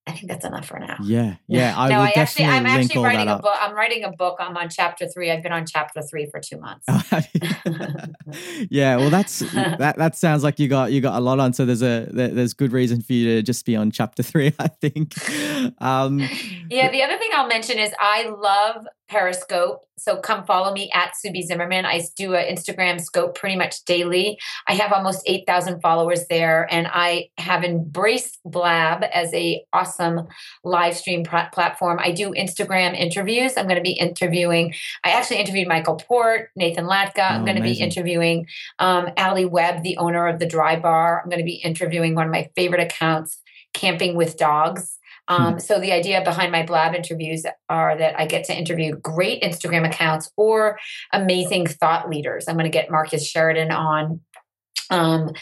I 0.08 0.12
think 0.12 0.28
that's 0.28 0.44
enough 0.44 0.66
for 0.66 0.78
now. 0.78 0.96
Yeah, 1.02 1.36
yeah. 1.48 1.74
I 1.76 1.90
no, 1.90 1.96
will 1.96 2.02
I 2.04 2.12
definitely 2.12 2.44
actually, 2.54 2.68
I'm 2.70 2.80
actually 2.80 3.04
writing 3.04 3.28
a 3.28 3.38
book. 3.38 3.54
I'm 3.60 3.74
writing 3.74 4.04
a 4.04 4.12
book. 4.12 4.38
I'm 4.40 4.56
on 4.56 4.70
chapter 4.70 5.06
three. 5.06 5.30
I've 5.30 5.42
been 5.42 5.52
on 5.52 5.66
chapter 5.66 6.00
three 6.00 6.26
for 6.30 6.40
two 6.40 6.58
months. 6.58 6.86
yeah, 8.70 8.96
well, 8.96 9.10
that's 9.10 9.38
that. 9.52 9.96
That 9.98 10.16
sounds 10.16 10.42
like 10.42 10.58
you 10.58 10.66
got 10.66 10.92
you 10.92 11.02
got 11.02 11.18
a 11.18 11.20
lot 11.20 11.38
on. 11.38 11.52
So 11.52 11.66
there's 11.66 11.82
a 11.82 12.08
there's 12.10 12.54
good 12.54 12.72
reason 12.72 13.02
for 13.02 13.12
you 13.12 13.36
to 13.36 13.42
just 13.42 13.66
be 13.66 13.76
on 13.76 13.90
chapter 13.90 14.22
three. 14.22 14.54
I 14.58 14.68
think. 14.68 15.14
Um, 15.82 16.20
yeah. 16.70 16.90
The 16.90 17.02
other 17.02 17.18
thing 17.18 17.30
I'll 17.34 17.46
mention 17.46 17.78
is 17.78 17.92
I 18.00 18.28
love 18.28 18.86
Periscope. 19.08 19.84
So 19.96 20.18
come 20.18 20.44
follow 20.44 20.72
me 20.72 20.90
at 20.94 21.16
Sue 21.16 21.32
B. 21.32 21.42
Zimmerman. 21.42 21.84
I 21.84 22.02
do 22.16 22.34
an 22.34 22.54
Instagram 22.54 23.00
scope 23.00 23.36
pretty 23.36 23.56
much 23.56 23.84
daily. 23.84 24.38
I 24.66 24.74
have 24.74 24.92
almost 24.92 25.22
8,000 25.26 25.80
followers 25.80 26.26
there 26.28 26.68
and 26.70 26.86
I 26.90 27.30
have 27.38 27.64
embraced 27.64 28.38
Blab 28.44 29.04
as 29.12 29.32
a 29.34 29.64
awesome 29.72 30.28
live 30.62 30.96
stream 30.96 31.24
pr- 31.24 31.50
platform. 31.52 31.98
I 32.00 32.12
do 32.12 32.30
Instagram 32.32 32.96
interviews. 32.96 33.54
I'm 33.56 33.64
going 33.64 33.76
to 33.76 33.82
be 33.82 33.92
interviewing, 33.92 34.74
I 35.02 35.10
actually 35.10 35.38
interviewed 35.38 35.68
Michael 35.68 35.96
Port, 35.96 36.50
Nathan 36.54 36.84
Latka. 36.84 37.30
I'm 37.30 37.42
oh, 37.42 37.44
going 37.44 37.56
to 37.56 37.62
be 37.62 37.80
interviewing 37.80 38.46
um, 38.78 39.08
Alli 39.16 39.46
Webb, 39.46 39.82
the 39.82 39.96
owner 39.96 40.28
of 40.28 40.38
the 40.38 40.46
Drybar. 40.46 41.22
I'm 41.22 41.30
going 41.30 41.40
to 41.40 41.44
be 41.44 41.56
interviewing 41.56 42.14
one 42.14 42.26
of 42.26 42.32
my 42.32 42.50
favorite 42.54 42.82
accounts, 42.82 43.40
Camping 43.72 44.16
with 44.16 44.36
Dogs. 44.36 44.97
Um, 45.28 45.54
hmm. 45.54 45.58
So 45.58 45.78
the 45.78 45.92
idea 45.92 46.22
behind 46.24 46.50
my 46.50 46.64
Blab 46.64 46.94
interviews 46.94 47.44
are 47.68 47.96
that 47.96 48.18
I 48.18 48.26
get 48.26 48.44
to 48.44 48.56
interview 48.56 48.96
great 48.96 49.42
Instagram 49.42 49.86
accounts 49.86 50.30
or 50.36 50.78
amazing 51.12 51.66
thought 51.66 52.08
leaders. 52.08 52.46
I'm 52.48 52.56
going 52.56 52.64
to 52.64 52.70
get 52.70 52.90
Marcus 52.90 53.28
Sheridan 53.28 53.70
on 53.70 54.20
um, 54.90 55.32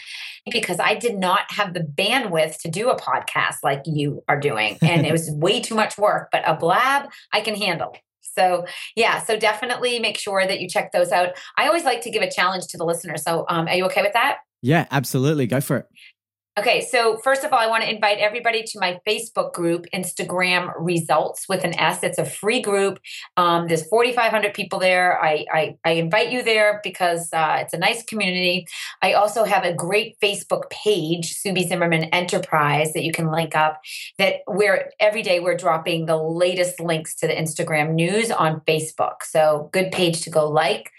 because 0.51 0.79
I 0.79 0.95
did 0.95 1.17
not 1.17 1.51
have 1.51 1.73
the 1.73 1.79
bandwidth 1.79 2.59
to 2.61 2.69
do 2.69 2.89
a 2.89 2.99
podcast 2.99 3.57
like 3.63 3.81
you 3.85 4.23
are 4.27 4.39
doing, 4.39 4.77
and 4.81 5.05
it 5.05 5.11
was 5.11 5.31
way 5.31 5.61
too 5.61 5.75
much 5.75 5.97
work. 5.97 6.29
But 6.31 6.43
a 6.45 6.55
Blab 6.55 7.09
I 7.33 7.41
can 7.41 7.55
handle. 7.55 7.95
So 8.21 8.65
yeah, 8.95 9.23
so 9.23 9.37
definitely 9.37 9.99
make 9.99 10.17
sure 10.17 10.45
that 10.45 10.59
you 10.59 10.69
check 10.69 10.91
those 10.91 11.11
out. 11.11 11.29
I 11.57 11.67
always 11.67 11.85
like 11.85 12.01
to 12.01 12.11
give 12.11 12.21
a 12.21 12.29
challenge 12.29 12.67
to 12.67 12.77
the 12.77 12.85
listener. 12.85 13.17
So 13.17 13.45
um, 13.49 13.67
are 13.67 13.73
you 13.73 13.85
okay 13.85 14.03
with 14.03 14.13
that? 14.13 14.39
Yeah, 14.61 14.85
absolutely. 14.91 15.47
Go 15.47 15.59
for 15.59 15.77
it. 15.77 15.87
Okay, 16.57 16.81
so 16.81 17.17
first 17.17 17.43
of 17.43 17.53
all, 17.53 17.59
I 17.59 17.67
want 17.67 17.83
to 17.83 17.89
invite 17.93 18.17
everybody 18.17 18.63
to 18.63 18.79
my 18.79 18.99
Facebook 19.07 19.53
group, 19.53 19.85
Instagram 19.93 20.73
Results 20.79 21.47
with 21.47 21.63
an 21.63 21.77
S. 21.79 22.01
It's 22.01 22.17
a 22.17 22.25
free 22.25 22.61
group. 22.61 22.97
Um, 23.35 23.67
there's 23.67 23.87
4,500 23.87 24.55
people 24.55 24.79
there. 24.79 25.23
I, 25.23 25.45
I, 25.53 25.77
I, 25.85 25.91
invite 25.91 26.31
you 26.31 26.41
there 26.41 26.79
because 26.83 27.29
uh, 27.31 27.59
it's 27.61 27.75
a 27.75 27.77
nice 27.77 28.03
community. 28.03 28.65
I 29.03 29.13
also 29.13 29.43
have 29.43 29.65
a 29.65 29.73
great 29.73 30.19
Facebook 30.19 30.67
page, 30.71 31.33
Sue 31.33 31.53
B. 31.53 31.67
Zimmerman 31.67 32.05
Enterprise, 32.05 32.91
that 32.93 33.03
you 33.03 33.11
can 33.11 33.31
link 33.31 33.55
up. 33.55 33.79
That 34.17 34.37
where 34.47 34.89
every 34.99 35.21
day 35.21 35.39
we're 35.39 35.57
dropping 35.57 36.07
the 36.07 36.17
latest 36.17 36.79
links 36.79 37.13
to 37.17 37.27
the 37.27 37.35
Instagram 37.35 37.93
news 37.93 38.31
on 38.31 38.61
Facebook. 38.61 39.21
So 39.21 39.69
good 39.73 39.91
page 39.91 40.21
to 40.21 40.31
go 40.31 40.49
like. 40.49 40.91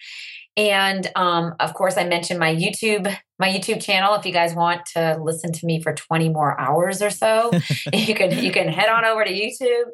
And 0.59 1.09
um, 1.15 1.55
of 1.61 1.73
course, 1.73 1.97
I 1.97 2.03
mentioned 2.03 2.41
my 2.41 2.53
YouTube, 2.53 3.17
my 3.39 3.49
YouTube 3.49 3.81
channel. 3.81 4.17
If 4.17 4.27
you 4.27 4.33
guys 4.33 4.57
want 4.57 4.85
to 4.95 5.17
listen 5.23 5.53
to 5.53 5.65
me 5.65 5.81
for 5.81 5.95
20 5.95 6.31
more 6.31 6.61
hours 6.61 7.01
or 7.01 7.11
so, 7.11 7.53
you 7.93 8.13
can 8.13 8.37
you 8.43 8.51
can 8.51 8.67
head 8.67 8.89
on 8.89 9.05
over 9.05 9.25
to 9.25 9.31
YouTube, 9.31 9.85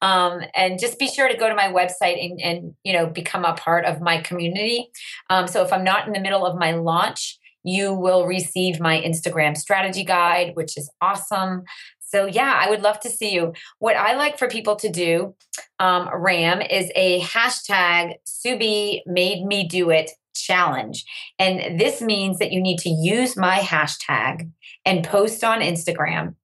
um, 0.00 0.40
and 0.54 0.78
just 0.78 1.00
be 1.00 1.08
sure 1.08 1.28
to 1.28 1.36
go 1.36 1.48
to 1.48 1.56
my 1.56 1.72
website 1.72 2.24
and, 2.24 2.40
and 2.40 2.74
you 2.84 2.92
know 2.92 3.08
become 3.08 3.44
a 3.44 3.54
part 3.54 3.84
of 3.84 4.00
my 4.00 4.20
community. 4.20 4.90
Um, 5.28 5.48
so 5.48 5.64
if 5.64 5.72
I'm 5.72 5.82
not 5.82 6.06
in 6.06 6.12
the 6.12 6.20
middle 6.20 6.46
of 6.46 6.56
my 6.56 6.70
launch, 6.70 7.40
you 7.64 7.92
will 7.92 8.24
receive 8.24 8.78
my 8.78 9.00
Instagram 9.00 9.56
strategy 9.56 10.04
guide, 10.04 10.52
which 10.54 10.78
is 10.78 10.88
awesome. 11.00 11.64
So, 12.12 12.26
yeah, 12.26 12.60
I 12.62 12.68
would 12.68 12.82
love 12.82 13.00
to 13.00 13.10
see 13.10 13.32
you. 13.32 13.54
What 13.78 13.96
I 13.96 14.14
like 14.16 14.38
for 14.38 14.46
people 14.46 14.76
to 14.76 14.90
do, 14.90 15.34
um, 15.78 16.10
Ram, 16.12 16.60
is 16.60 16.92
a 16.94 17.20
hashtag 17.22 18.16
Sue 18.26 18.58
B. 18.58 19.02
made 19.06 19.46
me 19.46 19.66
do 19.66 19.88
it 19.88 20.10
challenge. 20.34 21.06
And 21.38 21.80
this 21.80 22.02
means 22.02 22.38
that 22.38 22.52
you 22.52 22.60
need 22.60 22.78
to 22.80 22.90
use 22.90 23.36
my 23.36 23.58
hashtag 23.58 24.50
and 24.84 25.04
post 25.04 25.42
on 25.42 25.60
Instagram. 25.60 26.34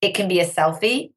It 0.00 0.14
can 0.14 0.28
be 0.28 0.38
a 0.38 0.46
selfie, 0.46 1.10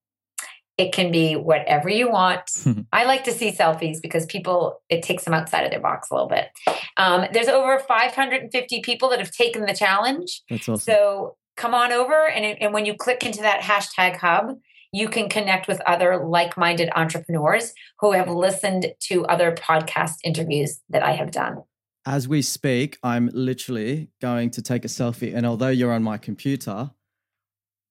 it 0.80 0.94
can 0.94 1.12
be 1.12 1.36
whatever 1.36 1.90
you 1.90 2.10
want. 2.10 2.50
I 2.94 3.04
like 3.04 3.26
to 3.26 3.34
see 3.34 3.52
selfies 3.52 4.02
because 4.02 4.26
people, 4.26 4.82
it 4.90 5.04
takes 5.04 5.26
them 5.26 5.34
outside 5.34 5.66
of 5.66 5.72
their 5.72 5.82
box 5.82 6.10
a 6.10 6.14
little 6.16 6.30
bit. 6.30 6.48
Um, 6.96 7.26
there's 7.34 7.50
over 7.50 7.80
550 7.80 8.82
people 8.82 9.10
that 9.10 9.20
have 9.20 9.32
taken 9.32 9.66
the 9.66 9.74
challenge. 9.74 10.42
That's 10.50 10.70
awesome. 10.70 10.80
So 10.80 11.36
come 11.60 11.76
on 11.76 11.92
over 11.92 12.30
and, 12.30 12.46
and 12.62 12.74
when 12.74 12.86
you 12.86 12.94
click 12.96 13.26
into 13.26 13.42
that 13.42 13.62
hashtag 13.62 14.16
hub 14.16 14.58
you 14.92 15.08
can 15.08 15.30
connect 15.30 15.68
with 15.68 15.80
other 15.82 16.26
like-minded 16.26 16.90
entrepreneurs 16.96 17.74
who 18.00 18.14
have 18.14 18.28
listened 18.28 18.88
to 19.00 19.24
other 19.26 19.52
podcast 19.52 20.16
interviews 20.24 20.80
that 20.90 21.04
i 21.04 21.12
have 21.12 21.32
done. 21.32 21.62
As 22.06 22.28
we 22.28 22.42
speak 22.42 22.98
i'm 23.04 23.30
literally 23.34 24.10
going 24.22 24.52
to 24.52 24.62
take 24.62 24.86
a 24.86 24.88
selfie 24.88 25.36
and 25.36 25.46
although 25.46 25.68
you're 25.70 25.92
on 25.92 26.02
my 26.02 26.18
computer 26.18 26.92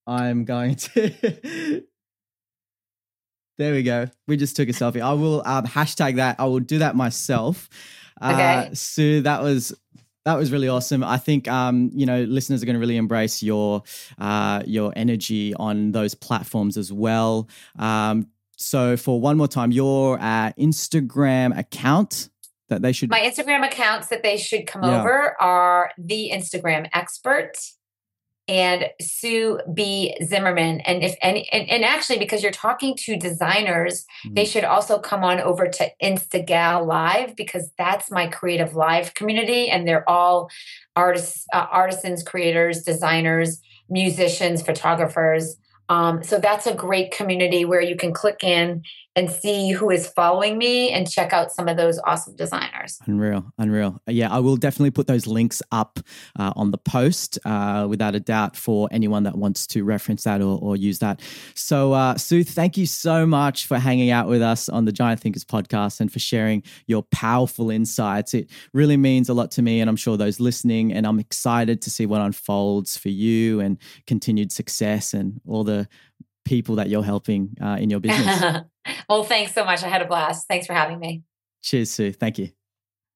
i'm 0.06 0.46
going 0.46 0.74
to 0.74 1.84
there 3.58 3.74
we 3.74 3.82
go. 3.82 4.06
We 4.28 4.36
just 4.36 4.54
took 4.54 4.68
a 4.68 4.72
selfie. 4.72 5.00
I 5.00 5.12
will 5.14 5.42
um, 5.44 5.66
hashtag 5.66 6.16
that. 6.16 6.36
I 6.38 6.44
will 6.44 6.60
do 6.60 6.78
that 6.78 6.94
myself. 6.94 7.68
Okay. 8.22 8.68
Uh, 8.70 8.74
so 8.74 9.20
that 9.20 9.42
was 9.42 9.74
that 10.28 10.36
was 10.36 10.52
really 10.52 10.68
awesome. 10.68 11.02
I 11.02 11.16
think 11.16 11.48
um, 11.48 11.90
you 11.94 12.04
know 12.04 12.22
listeners 12.24 12.62
are 12.62 12.66
going 12.66 12.74
to 12.74 12.80
really 12.80 12.98
embrace 12.98 13.42
your 13.42 13.82
uh, 14.18 14.62
your 14.66 14.92
energy 14.94 15.54
on 15.54 15.92
those 15.92 16.14
platforms 16.14 16.76
as 16.76 16.92
well. 16.92 17.48
Um, 17.78 18.28
so 18.58 18.98
for 18.98 19.20
one 19.20 19.38
more 19.38 19.48
time, 19.48 19.72
your 19.72 20.18
uh, 20.20 20.52
Instagram 20.58 21.56
account 21.58 22.28
that 22.68 22.82
they 22.82 22.92
should 22.92 23.08
my 23.08 23.20
Instagram 23.20 23.66
accounts 23.66 24.08
that 24.08 24.22
they 24.22 24.36
should 24.36 24.66
come 24.66 24.84
yeah. 24.84 25.00
over 25.00 25.40
are 25.40 25.92
the 25.96 26.30
Instagram 26.30 26.86
expert 26.92 27.56
and 28.48 28.86
Sue 29.00 29.60
B. 29.74 30.16
Zimmerman. 30.24 30.80
And 30.80 31.02
if 31.02 31.14
any, 31.20 31.48
and, 31.52 31.68
and 31.68 31.84
actually, 31.84 32.18
because 32.18 32.42
you're 32.42 32.50
talking 32.50 32.96
to 33.00 33.16
designers, 33.16 34.06
mm-hmm. 34.24 34.34
they 34.34 34.46
should 34.46 34.64
also 34.64 34.98
come 34.98 35.22
on 35.22 35.38
over 35.40 35.68
to 35.68 35.90
Instagal 36.02 36.86
Live 36.86 37.36
because 37.36 37.70
that's 37.76 38.10
my 38.10 38.26
creative 38.26 38.74
live 38.74 39.14
community, 39.14 39.68
and 39.68 39.86
they're 39.86 40.08
all 40.08 40.50
artists, 40.96 41.46
uh, 41.52 41.66
artisans, 41.70 42.22
creators, 42.22 42.82
designers, 42.82 43.60
musicians, 43.90 44.62
photographers. 44.62 45.56
Um, 45.90 46.22
so 46.22 46.38
that's 46.38 46.66
a 46.66 46.74
great 46.74 47.12
community 47.12 47.64
where 47.64 47.80
you 47.80 47.96
can 47.96 48.12
click 48.12 48.44
in 48.44 48.82
and 49.18 49.28
see 49.28 49.72
who 49.72 49.90
is 49.90 50.06
following 50.06 50.56
me 50.56 50.90
and 50.90 51.10
check 51.10 51.32
out 51.32 51.50
some 51.50 51.66
of 51.66 51.76
those 51.76 51.98
awesome 52.04 52.36
designers. 52.36 53.00
Unreal, 53.06 53.52
unreal. 53.58 54.00
Yeah, 54.06 54.32
I 54.32 54.38
will 54.38 54.56
definitely 54.56 54.92
put 54.92 55.08
those 55.08 55.26
links 55.26 55.60
up 55.72 55.98
uh, 56.38 56.52
on 56.54 56.70
the 56.70 56.78
post 56.78 57.36
uh, 57.44 57.88
without 57.90 58.14
a 58.14 58.20
doubt 58.20 58.56
for 58.56 58.88
anyone 58.92 59.24
that 59.24 59.36
wants 59.36 59.66
to 59.68 59.82
reference 59.82 60.22
that 60.22 60.40
or, 60.40 60.56
or 60.62 60.76
use 60.76 61.00
that. 61.00 61.20
So, 61.56 61.94
uh, 61.94 62.16
Sue, 62.16 62.44
thank 62.44 62.76
you 62.76 62.86
so 62.86 63.26
much 63.26 63.66
for 63.66 63.78
hanging 63.78 64.10
out 64.10 64.28
with 64.28 64.40
us 64.40 64.68
on 64.68 64.84
the 64.84 64.92
Giant 64.92 65.18
Thinkers 65.18 65.44
podcast 65.44 66.00
and 66.00 66.12
for 66.12 66.20
sharing 66.20 66.62
your 66.86 67.02
powerful 67.10 67.72
insights. 67.72 68.34
It 68.34 68.48
really 68.72 68.96
means 68.96 69.28
a 69.28 69.34
lot 69.34 69.50
to 69.52 69.62
me, 69.62 69.80
and 69.80 69.90
I'm 69.90 69.96
sure 69.96 70.16
those 70.16 70.38
listening. 70.38 70.92
And 70.92 71.04
I'm 71.04 71.18
excited 71.18 71.82
to 71.82 71.90
see 71.90 72.06
what 72.06 72.20
unfolds 72.20 72.96
for 72.96 73.08
you 73.08 73.58
and 73.58 73.78
continued 74.06 74.52
success 74.52 75.12
and 75.12 75.40
all 75.44 75.64
the 75.64 75.88
people 76.48 76.76
that 76.76 76.88
you're 76.88 77.04
helping 77.04 77.56
uh, 77.60 77.76
in 77.78 77.90
your 77.90 78.00
business. 78.00 78.62
well, 79.08 79.24
thanks 79.24 79.52
so 79.52 79.64
much. 79.64 79.82
I 79.82 79.88
had 79.88 80.02
a 80.02 80.06
blast. 80.06 80.46
Thanks 80.48 80.66
for 80.66 80.72
having 80.72 80.98
me. 80.98 81.22
Cheers, 81.62 81.90
Sue. 81.90 82.12
Thank 82.12 82.38
you. 82.38 82.50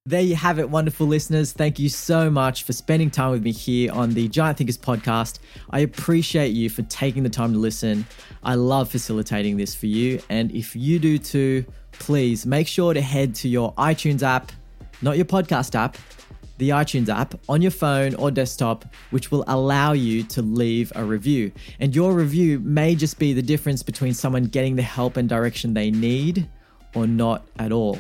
There 0.05 0.21
you 0.21 0.35
have 0.35 0.59
it, 0.59 0.69
wonderful 0.69 1.07
listeners. 1.07 1.53
Thank 1.53 1.79
you 1.79 1.89
so 1.89 2.29
much 2.29 2.65
for 2.65 2.73
spending 2.73 3.09
time 3.09 3.31
with 3.31 3.43
me 3.45 3.53
here 3.53 3.93
on 3.93 4.11
the 4.11 4.27
Giant 4.27 4.59
Thinkers 4.59 4.77
podcast. 4.77 5.39
I 5.71 5.81
appreciate 5.81 6.49
you 6.49 6.69
for 6.71 6.83
taking 6.83 7.23
the 7.23 7.31
time 7.31 7.53
to 7.53 7.59
listen. 7.61 8.05
I 8.43 8.57
love 8.57 8.91
facilitating 8.91 9.57
this 9.57 9.77
for 9.77 9.87
you. 9.87 10.21
And 10.29 10.51
if 10.51 10.75
you 10.75 10.99
do 10.99 11.19
too, 11.19 11.65
please 11.93 12.45
make 12.45 12.67
sure 12.67 12.95
to 12.95 13.01
head 13.01 13.33
to 13.37 13.49
your 13.49 13.73
iTunes 13.75 14.25
app, 14.25 14.51
not 15.03 15.17
your 15.17 15.25
podcast 15.25 15.77
app, 15.77 15.97
the 16.63 16.69
iTunes 16.69 17.09
app 17.09 17.35
on 17.49 17.61
your 17.61 17.73
phone 17.73 18.15
or 18.15 18.31
desktop, 18.31 18.85
which 19.11 19.33
will 19.33 19.43
allow 19.49 19.91
you 19.91 20.23
to 20.23 20.41
leave 20.43 20.93
a 20.95 21.05
review. 21.05 21.51
And 21.81 21.93
your 21.93 22.13
review 22.13 22.61
may 22.61 22.95
just 22.95 23.19
be 23.19 23.33
the 23.33 23.43
difference 23.43 23.83
between 23.83 24.15
someone 24.15 24.45
getting 24.45 24.77
the 24.77 24.83
help 24.83 25.17
and 25.17 25.29
direction 25.29 25.75
they 25.75 25.91
need 25.91 26.49
or 26.95 27.09
not 27.09 27.45
at 27.59 27.73
all. 27.73 27.99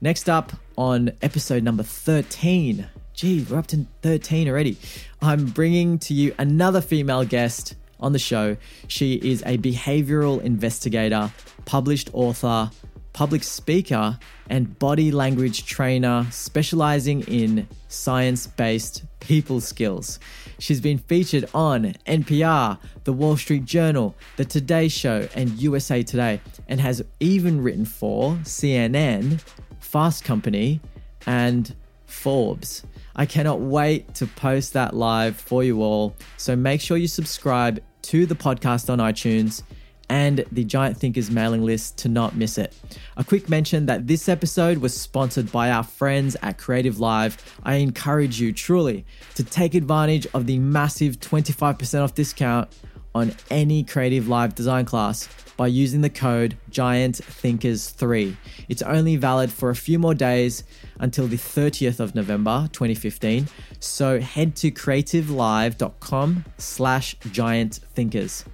Next 0.00 0.28
up 0.28 0.52
on 0.78 1.10
episode 1.20 1.64
number 1.64 1.82
13. 1.82 2.86
Gee, 3.12 3.44
we're 3.50 3.58
up 3.58 3.66
to 3.66 3.84
13 4.02 4.48
already. 4.48 4.76
I'm 5.20 5.46
bringing 5.46 5.98
to 5.98 6.14
you 6.14 6.32
another 6.38 6.80
female 6.80 7.24
guest 7.24 7.74
on 7.98 8.12
the 8.12 8.20
show. 8.20 8.56
She 8.86 9.14
is 9.14 9.42
a 9.44 9.58
behavioral 9.58 10.40
investigator, 10.40 11.32
published 11.64 12.08
author, 12.12 12.70
public 13.12 13.42
speaker, 13.44 14.18
and 14.48 14.78
body 14.78 15.10
language 15.10 15.66
trainer 15.66 16.26
specializing 16.30 17.22
in 17.22 17.68
science 17.88 18.46
based 18.46 19.04
people 19.20 19.60
skills. 19.60 20.18
She's 20.58 20.80
been 20.80 20.98
featured 20.98 21.48
on 21.54 21.94
NPR, 22.06 22.78
The 23.04 23.12
Wall 23.12 23.36
Street 23.36 23.64
Journal, 23.64 24.14
The 24.36 24.44
Today 24.44 24.88
Show, 24.88 25.28
and 25.34 25.50
USA 25.60 26.02
Today, 26.02 26.40
and 26.68 26.80
has 26.80 27.02
even 27.20 27.62
written 27.62 27.84
for 27.84 28.32
CNN, 28.42 29.40
Fast 29.80 30.24
Company, 30.24 30.80
and 31.26 31.74
Forbes. 32.06 32.84
I 33.16 33.26
cannot 33.26 33.60
wait 33.60 34.14
to 34.14 34.26
post 34.26 34.72
that 34.72 34.94
live 34.94 35.36
for 35.36 35.62
you 35.62 35.82
all. 35.82 36.14
So 36.36 36.56
make 36.56 36.80
sure 36.80 36.96
you 36.96 37.08
subscribe 37.08 37.82
to 38.02 38.26
the 38.26 38.34
podcast 38.34 38.88
on 38.90 38.98
iTunes 38.98 39.62
and 40.10 40.44
the 40.50 40.64
Giant 40.64 40.96
Thinkers 40.96 41.30
mailing 41.30 41.62
list 41.62 41.96
to 41.98 42.08
not 42.08 42.34
miss 42.34 42.58
it. 42.58 42.74
A 43.16 43.22
quick 43.22 43.48
mention 43.48 43.86
that 43.86 44.08
this 44.08 44.28
episode 44.28 44.78
was 44.78 44.94
sponsored 44.94 45.50
by 45.52 45.70
our 45.70 45.84
friends 45.84 46.36
at 46.42 46.58
Creative 46.58 46.98
Live. 46.98 47.38
I 47.62 47.76
encourage 47.76 48.40
you 48.40 48.52
truly 48.52 49.06
to 49.36 49.44
take 49.44 49.74
advantage 49.74 50.26
of 50.34 50.46
the 50.46 50.58
massive 50.58 51.20
25% 51.20 52.02
off 52.02 52.14
discount 52.14 52.68
on 53.14 53.32
any 53.50 53.84
Creative 53.84 54.26
Live 54.28 54.56
design 54.56 54.84
class 54.84 55.28
by 55.56 55.68
using 55.68 56.00
the 56.00 56.10
code 56.10 56.56
Giant 56.70 57.16
Thinkers 57.16 57.90
3 57.90 58.36
It's 58.68 58.82
only 58.82 59.16
valid 59.16 59.52
for 59.52 59.70
a 59.70 59.76
few 59.76 59.98
more 59.98 60.14
days 60.14 60.64
until 60.98 61.28
the 61.28 61.36
30th 61.36 62.00
of 62.00 62.16
November 62.16 62.68
2015. 62.72 63.46
So 63.78 64.20
head 64.20 64.56
to 64.56 64.72
creativelive.com 64.72 66.44
slash 66.58 67.16
giant 67.30 67.80
thinkers. 67.94 68.44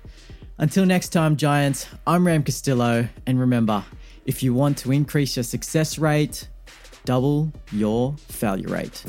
Until 0.59 0.87
next 0.87 1.11
time, 1.11 1.37
Giants, 1.37 1.87
I'm 2.07 2.27
Ram 2.27 2.43
Castillo, 2.43 3.09
and 3.27 3.39
remember, 3.39 3.85
if 4.25 4.43
you 4.43 4.55
want 4.55 4.79
to 4.79 4.91
increase 4.91 5.37
your 5.37 5.43
success 5.43 5.99
rate, 5.99 6.49
double 7.05 7.53
your 7.73 8.17
failure 8.29 8.69
rate. 8.69 9.05